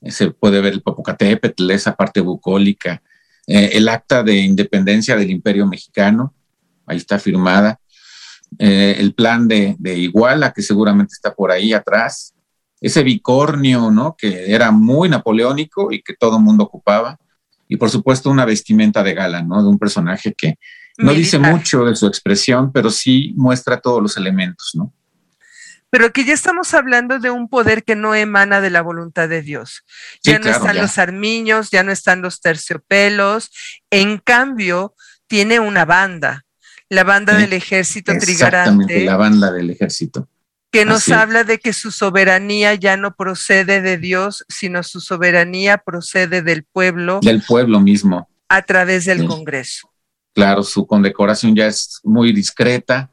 se 0.05 0.31
puede 0.31 0.61
ver 0.61 0.73
el 0.73 0.81
Popocatépetl, 0.81 1.71
esa 1.71 1.95
parte 1.95 2.21
bucólica, 2.21 3.01
eh, 3.47 3.71
el 3.73 3.87
acta 3.89 4.23
de 4.23 4.35
independencia 4.35 5.15
del 5.15 5.31
Imperio 5.31 5.65
Mexicano, 5.65 6.33
ahí 6.85 6.97
está 6.97 7.19
firmada, 7.19 7.79
eh, 8.59 8.95
el 8.99 9.13
plan 9.13 9.47
de, 9.47 9.77
Iguala, 9.83 10.53
que 10.53 10.61
seguramente 10.61 11.13
está 11.13 11.33
por 11.33 11.51
ahí 11.51 11.73
atrás, 11.73 12.33
ese 12.79 13.03
bicornio, 13.03 13.91
¿no? 13.91 14.15
Que 14.17 14.51
era 14.53 14.71
muy 14.71 15.09
napoleónico 15.09 15.91
y 15.91 16.01
que 16.01 16.13
todo 16.13 16.37
el 16.37 16.43
mundo 16.43 16.63
ocupaba, 16.63 17.17
y 17.67 17.75
por 17.75 17.89
supuesto 17.89 18.29
una 18.29 18.45
vestimenta 18.45 19.03
de 19.03 19.13
gala, 19.13 19.41
¿no? 19.41 19.61
De 19.61 19.69
un 19.69 19.79
personaje 19.79 20.33
que 20.33 20.55
no 20.97 21.13
dice 21.13 21.37
mucho 21.37 21.85
de 21.85 21.95
su 21.95 22.07
expresión, 22.07 22.71
pero 22.71 22.89
sí 22.89 23.33
muestra 23.35 23.79
todos 23.79 24.01
los 24.01 24.17
elementos, 24.17 24.71
¿no? 24.73 24.93
Pero 25.89 26.11
que 26.11 26.25
ya 26.25 26.33
estamos 26.33 26.73
hablando 26.73 27.19
de 27.19 27.29
un 27.29 27.47
poder 27.47 27.83
que 27.83 27.95
no 27.95 28.13
emana 28.13 28.61
de 28.61 28.69
la 28.69 28.81
voluntad 28.81 29.29
de 29.29 29.41
Dios. 29.41 29.83
Ya 30.23 30.39
no 30.39 30.49
están 30.49 30.77
los 30.77 30.97
armiños, 30.97 31.71
ya 31.71 31.83
no 31.83 31.91
están 31.91 32.21
los 32.21 32.41
terciopelos, 32.41 33.51
en 33.89 34.17
cambio 34.17 34.95
tiene 35.27 35.59
una 35.59 35.85
banda, 35.85 36.45
la 36.89 37.03
banda 37.03 37.37
del 37.37 37.53
ejército 37.53 38.13
trigarante. 38.19 39.05
la 39.05 39.17
banda 39.17 39.51
del 39.51 39.69
ejército. 39.69 40.27
Que 40.71 40.83
nos 40.83 41.07
habla 41.09 41.45
de 41.45 41.59
que 41.59 41.71
su 41.71 41.91
soberanía 41.91 42.75
ya 42.75 42.97
no 42.97 43.15
procede 43.15 43.81
de 43.81 43.97
Dios, 43.97 44.45
sino 44.49 44.83
su 44.83 44.99
soberanía 44.99 45.77
procede 45.77 46.41
del 46.41 46.65
pueblo. 46.65 47.19
Del 47.21 47.41
pueblo 47.41 47.79
mismo. 47.79 48.29
A 48.49 48.61
través 48.61 49.05
del 49.05 49.25
Congreso. 49.25 49.91
Claro, 50.33 50.63
su 50.63 50.85
condecoración 50.85 51.55
ya 51.55 51.67
es 51.67 51.99
muy 52.03 52.31
discreta, 52.31 53.09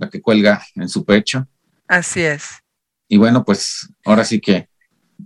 la 0.00 0.08
que 0.08 0.20
cuelga 0.20 0.64
en 0.74 0.88
su 0.88 1.04
pecho. 1.04 1.46
Así 1.86 2.22
es. 2.22 2.44
Y 3.06 3.18
bueno, 3.18 3.44
pues 3.44 3.88
ahora 4.04 4.24
sí 4.24 4.40
que. 4.40 4.68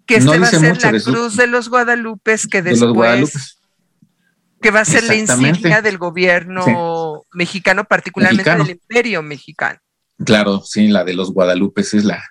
Que 0.07 0.16
este 0.16 0.39
va 0.39 0.47
a 0.47 0.51
ser 0.51 0.83
la 0.83 1.01
cruz 1.01 1.37
de 1.37 1.47
los 1.47 1.68
Guadalupes, 1.68 2.49
que 2.49 2.61
después. 2.61 3.61
Que 4.61 4.70
va 4.70 4.81
a 4.81 4.85
ser 4.85 5.05
la 5.05 5.14
insignia 5.14 5.81
del 5.81 5.99
gobierno 5.99 7.22
mexicano, 7.33 7.85
particularmente 7.85 8.51
del 8.51 8.70
imperio 8.70 9.22
mexicano. 9.22 9.79
Claro, 10.25 10.62
sí, 10.64 10.89
la 10.89 11.05
de 11.05 11.14
los 11.14 11.33
Guadalupes 11.33 11.95
es 11.95 12.05
la, 12.05 12.22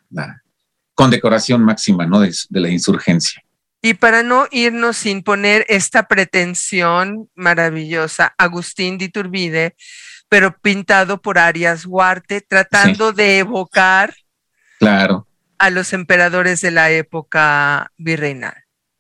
condecoración 0.96 1.64
máxima, 1.64 2.06
¿no? 2.06 2.20
De, 2.20 2.34
de 2.50 2.60
la 2.60 2.70
insurgencia. 2.70 3.41
Y 3.82 3.94
para 3.94 4.24
no 4.24 4.48
irnos 4.52 4.98
sin 4.98 5.24
poner 5.24 5.66
esta 5.70 6.08
pretensión 6.08 7.30
maravillosa, 7.36 8.34
Agustín 8.38 8.98
de 8.98 9.06
Iturbide 9.06 9.76
pero 10.30 10.57
pintado 10.61 11.21
por 11.21 11.38
Arias 11.38 11.86
Huarte, 11.86 12.41
tratando 12.41 13.13
de 13.13 13.39
evocar 13.39 14.15
claro. 14.80 15.28
a 15.57 15.69
los 15.69 15.93
emperadores 15.93 16.61
de 16.61 16.71
la 16.71 16.91
época 16.91 17.91
virreinal. 17.97 18.55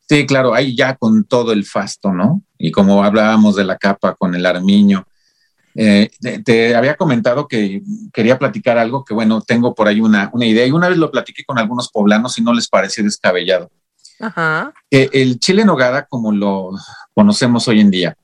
Sí, 0.07 0.25
claro, 0.25 0.53
ahí 0.53 0.75
ya 0.75 0.95
con 0.95 1.23
todo 1.23 1.53
el 1.53 1.65
fasto, 1.65 2.11
¿no? 2.11 2.43
Y 2.57 2.71
como 2.71 3.03
hablábamos 3.03 3.55
de 3.55 3.63
la 3.63 3.77
capa 3.77 4.15
con 4.15 4.35
el 4.35 4.45
armiño, 4.45 5.07
eh, 5.75 6.11
te, 6.45 6.75
había 6.75 6.95
comentado 6.95 7.47
que 7.47 7.81
quería 8.13 8.37
platicar 8.37 8.77
algo 8.77 9.03
que, 9.03 9.13
bueno, 9.13 9.41
tengo 9.41 9.73
por 9.73 9.87
ahí 9.87 10.01
una, 10.01 10.29
una, 10.33 10.45
idea 10.45 10.67
y 10.67 10.71
una 10.71 10.89
vez 10.89 10.97
lo 10.97 11.09
platiqué 11.09 11.43
con 11.45 11.57
algunos 11.57 11.89
poblanos 11.89 12.37
y 12.37 12.43
no 12.43 12.53
les 12.53 12.67
pareció 12.67 13.03
descabellado. 13.03 13.71
Ajá. 14.19 14.71
el 14.91 15.39
chile 15.39 15.65
nogada, 15.65 16.05
como 16.05 16.31
lo 16.31 16.71
conocemos 17.13 17.67
hoy 17.67 17.79
en 17.79 17.89
día, 17.89 18.15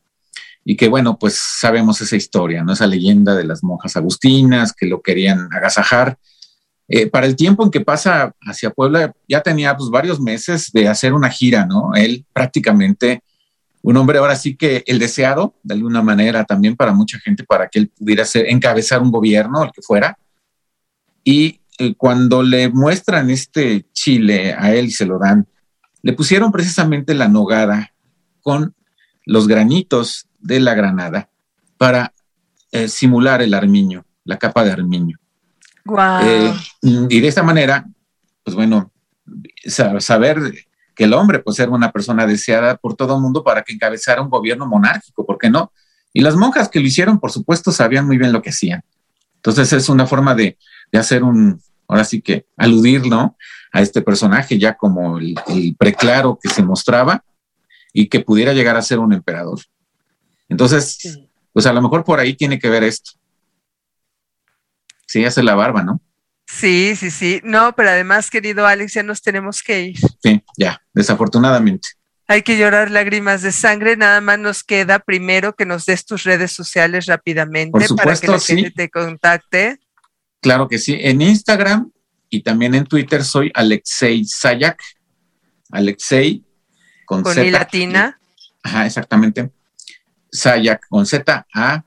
y 0.69 0.75
que 0.75 0.87
bueno, 0.87 1.17
pues 1.17 1.41
sabemos 1.59 1.99
esa 1.99 2.15
historia, 2.15 2.63
¿no? 2.63 2.73
Esa 2.73 2.85
leyenda 2.85 3.33
de 3.33 3.43
las 3.43 3.63
monjas 3.63 3.97
agustinas 3.97 4.71
que 4.71 4.85
lo 4.85 5.01
querían 5.01 5.51
agasajar. 5.51 6.19
Eh, 6.87 7.07
para 7.07 7.25
el 7.25 7.35
tiempo 7.35 7.63
en 7.63 7.71
que 7.71 7.81
pasa 7.81 8.35
hacia 8.41 8.69
Puebla, 8.69 9.11
ya 9.27 9.41
tenía 9.41 9.75
pues 9.75 9.89
varios 9.89 10.21
meses 10.21 10.69
de 10.71 10.87
hacer 10.87 11.13
una 11.13 11.31
gira, 11.31 11.65
¿no? 11.65 11.95
Él 11.95 12.23
prácticamente, 12.31 13.23
un 13.81 13.97
hombre 13.97 14.19
ahora 14.19 14.35
sí 14.35 14.55
que 14.55 14.83
el 14.85 14.99
deseado, 14.99 15.55
de 15.63 15.73
alguna 15.73 16.03
manera 16.03 16.43
también 16.43 16.75
para 16.75 16.93
mucha 16.93 17.17
gente, 17.17 17.43
para 17.43 17.67
que 17.67 17.79
él 17.79 17.89
pudiera 17.89 18.23
ser, 18.23 18.45
encabezar 18.45 19.01
un 19.01 19.09
gobierno, 19.09 19.63
el 19.63 19.71
que 19.71 19.81
fuera. 19.81 20.19
Y 21.23 21.61
eh, 21.79 21.95
cuando 21.95 22.43
le 22.43 22.69
muestran 22.69 23.31
este 23.31 23.87
chile 23.91 24.53
a 24.53 24.75
él 24.75 24.85
y 24.85 24.91
se 24.91 25.07
lo 25.07 25.17
dan, 25.17 25.47
le 26.03 26.13
pusieron 26.13 26.51
precisamente 26.51 27.15
la 27.15 27.27
nogada 27.27 27.91
con 28.43 28.75
los 29.25 29.47
granitos 29.47 30.28
de 30.39 30.59
la 30.59 30.73
granada 30.73 31.29
para 31.77 32.13
eh, 32.71 32.87
simular 32.87 33.41
el 33.41 33.53
armiño, 33.53 34.05
la 34.25 34.37
capa 34.37 34.63
de 34.63 34.71
armiño. 34.71 35.17
Eh, 36.23 36.53
y 36.81 37.19
de 37.19 37.27
esta 37.27 37.43
manera, 37.43 37.87
pues 38.43 38.55
bueno, 38.55 38.91
saber 39.99 40.53
que 40.95 41.05
el 41.05 41.13
hombre 41.13 41.39
pues 41.39 41.57
era 41.59 41.71
una 41.71 41.91
persona 41.91 42.27
deseada 42.27 42.75
por 42.75 42.95
todo 42.95 43.15
el 43.15 43.21
mundo 43.21 43.43
para 43.43 43.63
que 43.63 43.73
encabezara 43.73 44.21
un 44.21 44.29
gobierno 44.29 44.67
monárquico, 44.67 45.25
¿por 45.25 45.37
qué 45.37 45.49
no? 45.49 45.71
Y 46.13 46.21
las 46.21 46.35
monjas 46.35 46.69
que 46.69 46.79
lo 46.79 46.87
hicieron, 46.87 47.19
por 47.19 47.31
supuesto, 47.31 47.71
sabían 47.71 48.05
muy 48.05 48.17
bien 48.17 48.33
lo 48.33 48.41
que 48.41 48.49
hacían. 48.49 48.83
Entonces 49.35 49.71
es 49.71 49.87
una 49.89 50.05
forma 50.05 50.35
de, 50.35 50.57
de 50.91 50.99
hacer 50.99 51.23
un, 51.23 51.61
ahora 51.87 52.03
sí 52.03 52.21
que 52.21 52.45
aludir, 52.57 53.07
¿no? 53.07 53.37
A 53.71 53.81
este 53.81 54.01
personaje 54.01 54.57
ya 54.59 54.75
como 54.75 55.17
el, 55.19 55.35
el, 55.47 55.75
preclaro 55.77 56.37
que 56.41 56.49
se 56.49 56.63
mostraba 56.63 57.23
y 57.93 58.07
que 58.07 58.19
pudiera 58.19 58.53
llegar 58.53 58.75
a 58.75 58.81
ser 58.81 58.99
un 58.99 59.13
emperador. 59.13 59.59
Entonces, 60.49 61.19
pues 61.53 61.65
a 61.65 61.73
lo 61.73 61.81
mejor 61.81 62.03
por 62.03 62.19
ahí 62.19 62.33
tiene 62.33 62.59
que 62.59 62.69
ver 62.69 62.83
esto. 62.83 63.11
Sí, 65.05 65.23
hace 65.23 65.41
la 65.41 65.55
barba, 65.55 65.83
¿no? 65.83 66.01
Sí, 66.47 66.95
sí, 66.95 67.11
sí. 67.11 67.41
No, 67.43 67.73
pero 67.75 67.89
además, 67.89 68.29
querido 68.29 68.65
Alex, 68.65 68.93
ya 68.93 69.03
nos 69.03 69.21
tenemos 69.21 69.61
que 69.61 69.81
ir. 69.81 69.99
Sí, 70.21 70.43
ya, 70.57 70.81
desafortunadamente. 70.93 71.89
Hay 72.27 72.43
que 72.43 72.57
llorar 72.57 72.91
lágrimas 72.91 73.41
de 73.41 73.51
sangre. 73.51 73.97
Nada 73.97 74.21
más 74.21 74.37
nos 74.39 74.63
queda 74.63 74.99
primero 74.99 75.55
que 75.55 75.65
nos 75.65 75.85
des 75.85 76.05
tus 76.05 76.23
redes 76.23 76.51
sociales 76.51 77.05
rápidamente 77.05 77.71
Por 77.71 77.83
supuesto, 77.83 78.03
para 78.03 78.19
que 78.19 78.27
la 78.27 78.39
sí. 78.39 78.55
gente 78.55 78.71
te 78.71 78.89
contacte. 78.89 79.79
Claro 80.41 80.67
que 80.67 80.77
sí. 80.77 80.97
En 80.99 81.21
Instagram 81.21 81.91
y 82.29 82.41
también 82.43 82.75
en 82.75 82.85
Twitter 82.85 83.23
soy 83.23 83.51
Alexei 83.53 84.25
Sayak. 84.25 84.79
Alexei 85.71 86.43
con, 87.05 87.23
Con 87.23 87.33
Z. 87.33 87.45
I 87.45 87.51
latina. 87.51 88.19
Ajá, 88.63 88.85
exactamente. 88.85 89.51
Sayak 90.31 90.87
con 90.89 91.05
Z 91.05 91.45
A 91.53 91.83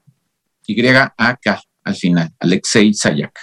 Y 0.67 0.87
A 0.89 1.37
K 1.37 1.63
al 1.85 1.95
final. 1.95 2.33
Alexei 2.39 2.95
Sayak. 2.95 3.39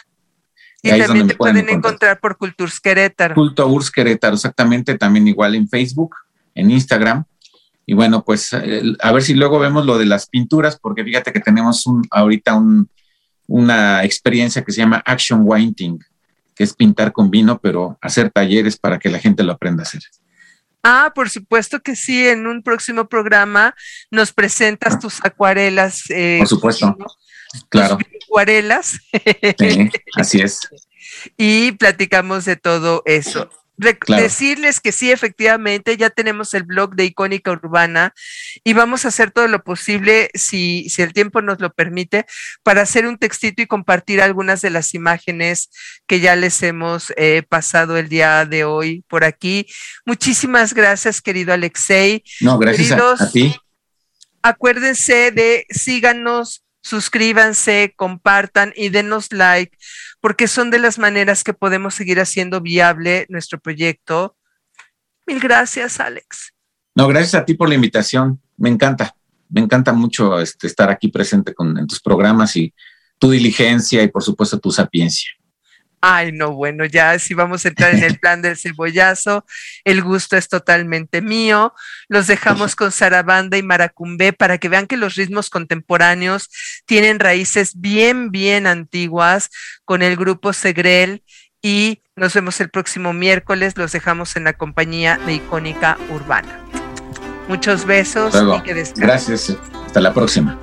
Y 0.81 0.89
también 0.89 1.27
te 1.27 1.35
pueden 1.35 1.55
pueden 1.55 1.57
encontrar. 1.57 1.77
encontrar 1.77 2.19
por 2.19 2.37
Culturs 2.37 2.79
Querétaro. 2.79 4.35
Exactamente, 4.35 4.97
también 4.97 5.27
igual 5.27 5.55
en 5.55 5.67
Facebook, 5.67 6.15
en 6.55 6.71
Instagram. 6.71 7.25
Y 7.85 7.95
bueno, 7.95 8.23
pues 8.23 8.53
a 8.53 9.11
ver 9.11 9.23
si 9.23 9.33
luego 9.33 9.59
vemos 9.59 9.85
lo 9.85 9.97
de 9.97 10.05
las 10.05 10.27
pinturas, 10.27 10.79
porque 10.79 11.03
fíjate 11.03 11.33
que 11.33 11.39
tenemos 11.39 11.85
un, 11.87 12.07
ahorita 12.11 12.53
un, 12.53 12.89
una 13.47 14.03
experiencia 14.03 14.63
que 14.63 14.71
se 14.71 14.77
llama 14.77 15.01
Action 15.05 15.41
Whiting, 15.43 15.99
que 16.55 16.63
es 16.63 16.73
pintar 16.73 17.11
con 17.11 17.31
vino, 17.31 17.59
pero 17.59 17.97
hacer 17.99 18.29
talleres 18.29 18.77
para 18.77 18.99
que 18.99 19.09
la 19.09 19.19
gente 19.19 19.43
lo 19.43 19.53
aprenda 19.53 19.81
a 19.81 19.87
hacer. 19.87 20.03
Ah, 20.83 21.11
por 21.13 21.29
supuesto 21.29 21.81
que 21.81 21.95
sí. 21.95 22.27
En 22.27 22.47
un 22.47 22.63
próximo 22.63 23.07
programa 23.07 23.75
nos 24.11 24.31
presentas 24.31 24.99
tus 24.99 25.23
acuarelas. 25.23 26.03
eh, 26.09 26.37
Por 26.39 26.47
supuesto, 26.47 26.95
claro. 27.69 27.97
acuarelas 28.25 28.99
Sí, 29.57 29.89
así 30.15 30.41
es. 30.41 30.59
y 31.37 31.73
platicamos 31.73 32.45
de 32.45 32.55
todo 32.55 33.01
eso. 33.05 33.49
Claro. 33.99 34.21
Decirles 34.21 34.79
que 34.81 34.91
sí, 34.91 35.11
efectivamente, 35.11 35.95
ya 35.95 36.09
tenemos 36.09 36.53
el 36.53 36.63
blog 36.63 36.95
de 36.95 37.05
Icónica 37.05 37.51
Urbana 37.51 38.13
y 38.63 38.73
vamos 38.73 39.05
a 39.05 39.07
hacer 39.07 39.31
todo 39.31 39.47
lo 39.47 39.63
posible, 39.63 40.29
si, 40.33 40.89
si 40.89 41.01
el 41.01 41.13
tiempo 41.13 41.41
nos 41.41 41.59
lo 41.59 41.71
permite, 41.71 42.25
para 42.63 42.81
hacer 42.81 43.07
un 43.07 43.17
textito 43.17 43.61
y 43.61 43.67
compartir 43.67 44.21
algunas 44.21 44.61
de 44.61 44.69
las 44.69 44.93
imágenes 44.93 45.69
que 46.07 46.19
ya 46.19 46.35
les 46.35 46.61
hemos 46.61 47.13
eh, 47.15 47.43
pasado 47.47 47.97
el 47.97 48.09
día 48.09 48.45
de 48.45 48.65
hoy 48.65 49.03
por 49.07 49.23
aquí. 49.23 49.65
Muchísimas 50.05 50.73
gracias, 50.73 51.21
querido 51.21 51.53
Alexei. 51.53 52.23
No, 52.41 52.57
gracias 52.57 52.91
a, 52.91 53.23
a 53.23 53.31
ti. 53.31 53.55
Acuérdense 54.41 55.31
de 55.31 55.65
síganos, 55.69 56.63
suscríbanse, 56.89 57.93
compartan 57.95 58.73
y 58.75 58.89
denos 58.89 59.31
like, 59.31 59.77
porque 60.19 60.47
son 60.47 60.71
de 60.71 60.79
las 60.79 60.97
maneras 60.97 61.43
que 61.43 61.53
podemos 61.53 61.93
seguir 61.93 62.19
haciendo 62.19 62.61
viable 62.61 63.25
nuestro 63.29 63.59
proyecto. 63.59 64.35
Mil 65.27 65.39
gracias, 65.39 65.99
Alex. 65.99 66.53
No, 66.95 67.07
gracias 67.07 67.35
a 67.35 67.45
ti 67.45 67.53
por 67.53 67.69
la 67.69 67.75
invitación. 67.75 68.41
Me 68.57 68.69
encanta, 68.69 69.15
me 69.49 69.61
encanta 69.61 69.93
mucho 69.93 70.39
este, 70.39 70.67
estar 70.67 70.89
aquí 70.89 71.09
presente 71.09 71.53
con, 71.53 71.77
en 71.77 71.85
tus 71.85 72.01
programas 72.01 72.55
y 72.55 72.73
tu 73.19 73.29
diligencia 73.29 74.01
y 74.01 74.07
por 74.07 74.23
supuesto 74.23 74.59
tu 74.59 74.71
sapiencia. 74.71 75.31
Ay, 76.01 76.31
no, 76.31 76.53
bueno, 76.53 76.85
ya 76.85 77.19
si 77.19 77.33
vamos 77.33 77.65
a 77.65 77.69
entrar 77.69 77.93
en 77.93 78.03
el 78.03 78.19
plan 78.19 78.41
del 78.41 78.57
cebollazo, 78.57 79.45
el 79.83 80.01
gusto 80.01 80.37
es 80.37 80.47
totalmente 80.47 81.21
mío. 81.21 81.73
Los 82.07 82.27
dejamos 82.27 82.75
con 82.75 82.91
zarabanda 82.91 83.57
y 83.57 83.63
maracumbé 83.63 84.31
para 84.31 84.57
que 84.57 84.69
vean 84.69 84.87
que 84.87 84.97
los 84.97 85.15
ritmos 85.15 85.49
contemporáneos 85.49 86.49
tienen 86.85 87.19
raíces 87.19 87.79
bien, 87.79 88.31
bien 88.31 88.67
antiguas 88.67 89.49
con 89.83 90.01
el 90.01 90.15
grupo 90.15 90.53
Segrel 90.53 91.23
y 91.61 92.01
nos 92.15 92.33
vemos 92.33 92.59
el 92.61 92.69
próximo 92.69 93.13
miércoles. 93.13 93.77
Los 93.77 93.91
dejamos 93.91 94.35
en 94.35 94.45
la 94.45 94.53
compañía 94.53 95.19
de 95.25 95.33
Icónica 95.33 95.97
Urbana. 96.09 96.59
Muchos 97.47 97.85
besos 97.85 98.33
y 98.35 98.61
que 98.61 98.73
descansen. 98.73 99.03
gracias. 99.03 99.57
Hasta 99.85 99.99
la 99.99 100.13
próxima. 100.13 100.57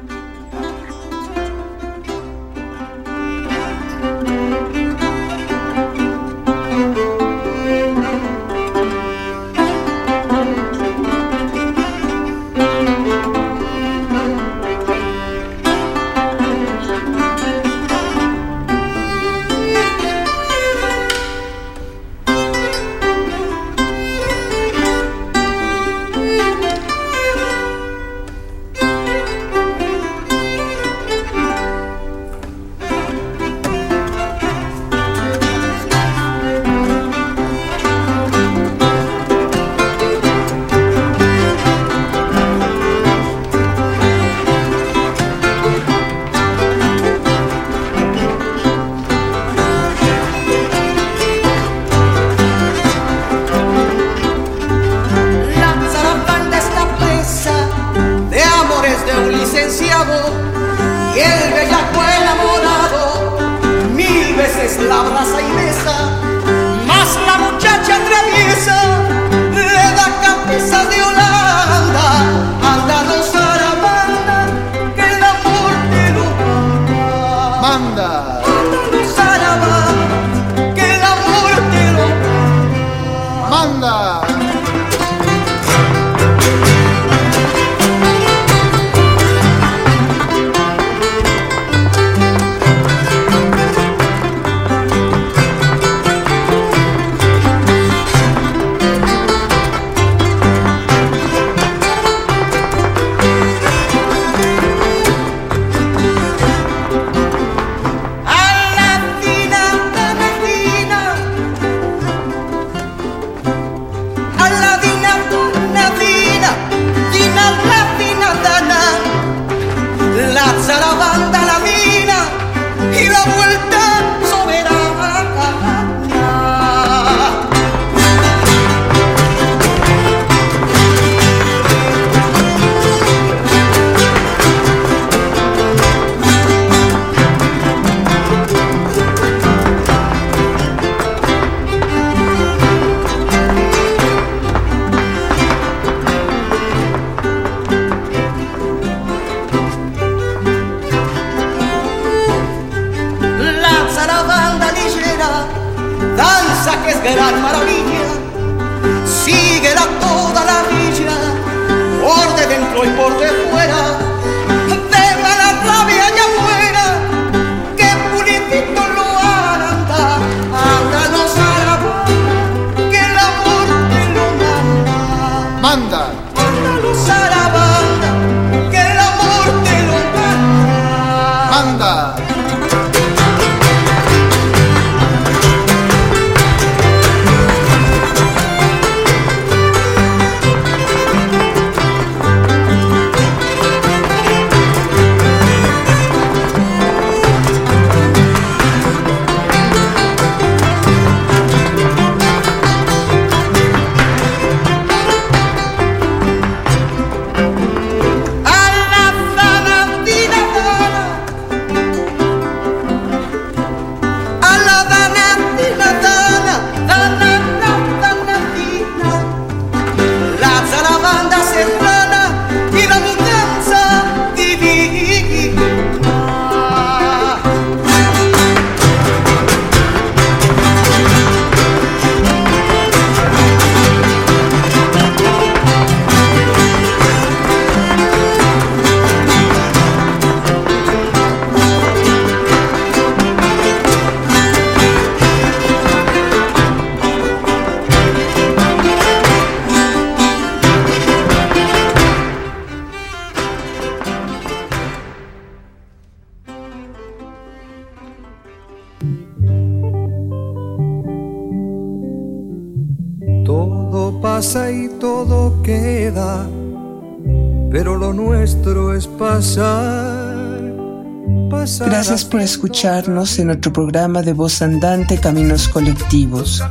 Escucharnos 272.57 273.39
en 273.39 273.49
nuestro 273.49 273.71
programa 273.71 274.23
de 274.23 274.33
voz 274.33 274.63
andante 274.63 275.21
Caminos 275.21 275.69
Colectivos. 275.69 276.65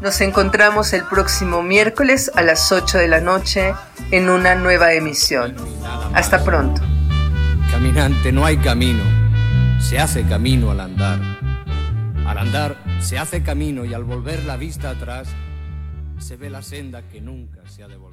Nos 0.00 0.20
encontramos 0.20 0.92
el 0.92 1.04
próximo 1.04 1.62
miércoles 1.62 2.32
a 2.34 2.42
las 2.42 2.72
8 2.72 2.98
de 2.98 3.06
la 3.06 3.20
noche 3.20 3.72
en 4.10 4.28
una 4.28 4.56
nueva 4.56 4.94
emisión. 4.94 5.54
Hasta 6.12 6.42
pronto. 6.42 6.82
Caminante, 7.70 8.32
no 8.32 8.44
hay 8.44 8.56
camino, 8.56 9.04
se 9.78 10.00
hace 10.00 10.24
camino 10.24 10.72
al 10.72 10.80
andar. 10.80 11.20
Al 12.26 12.36
andar 12.36 12.76
se 12.98 13.16
hace 13.16 13.44
camino 13.44 13.84
y 13.84 13.94
al 13.94 14.02
volver 14.02 14.42
la 14.42 14.56
vista 14.56 14.90
atrás 14.90 15.28
se 16.18 16.36
ve 16.36 16.50
la 16.50 16.62
senda 16.62 17.02
que 17.02 17.20
nunca 17.20 17.60
se 17.68 17.84
ha 17.84 17.86
de 17.86 17.96
volver. 17.96 18.11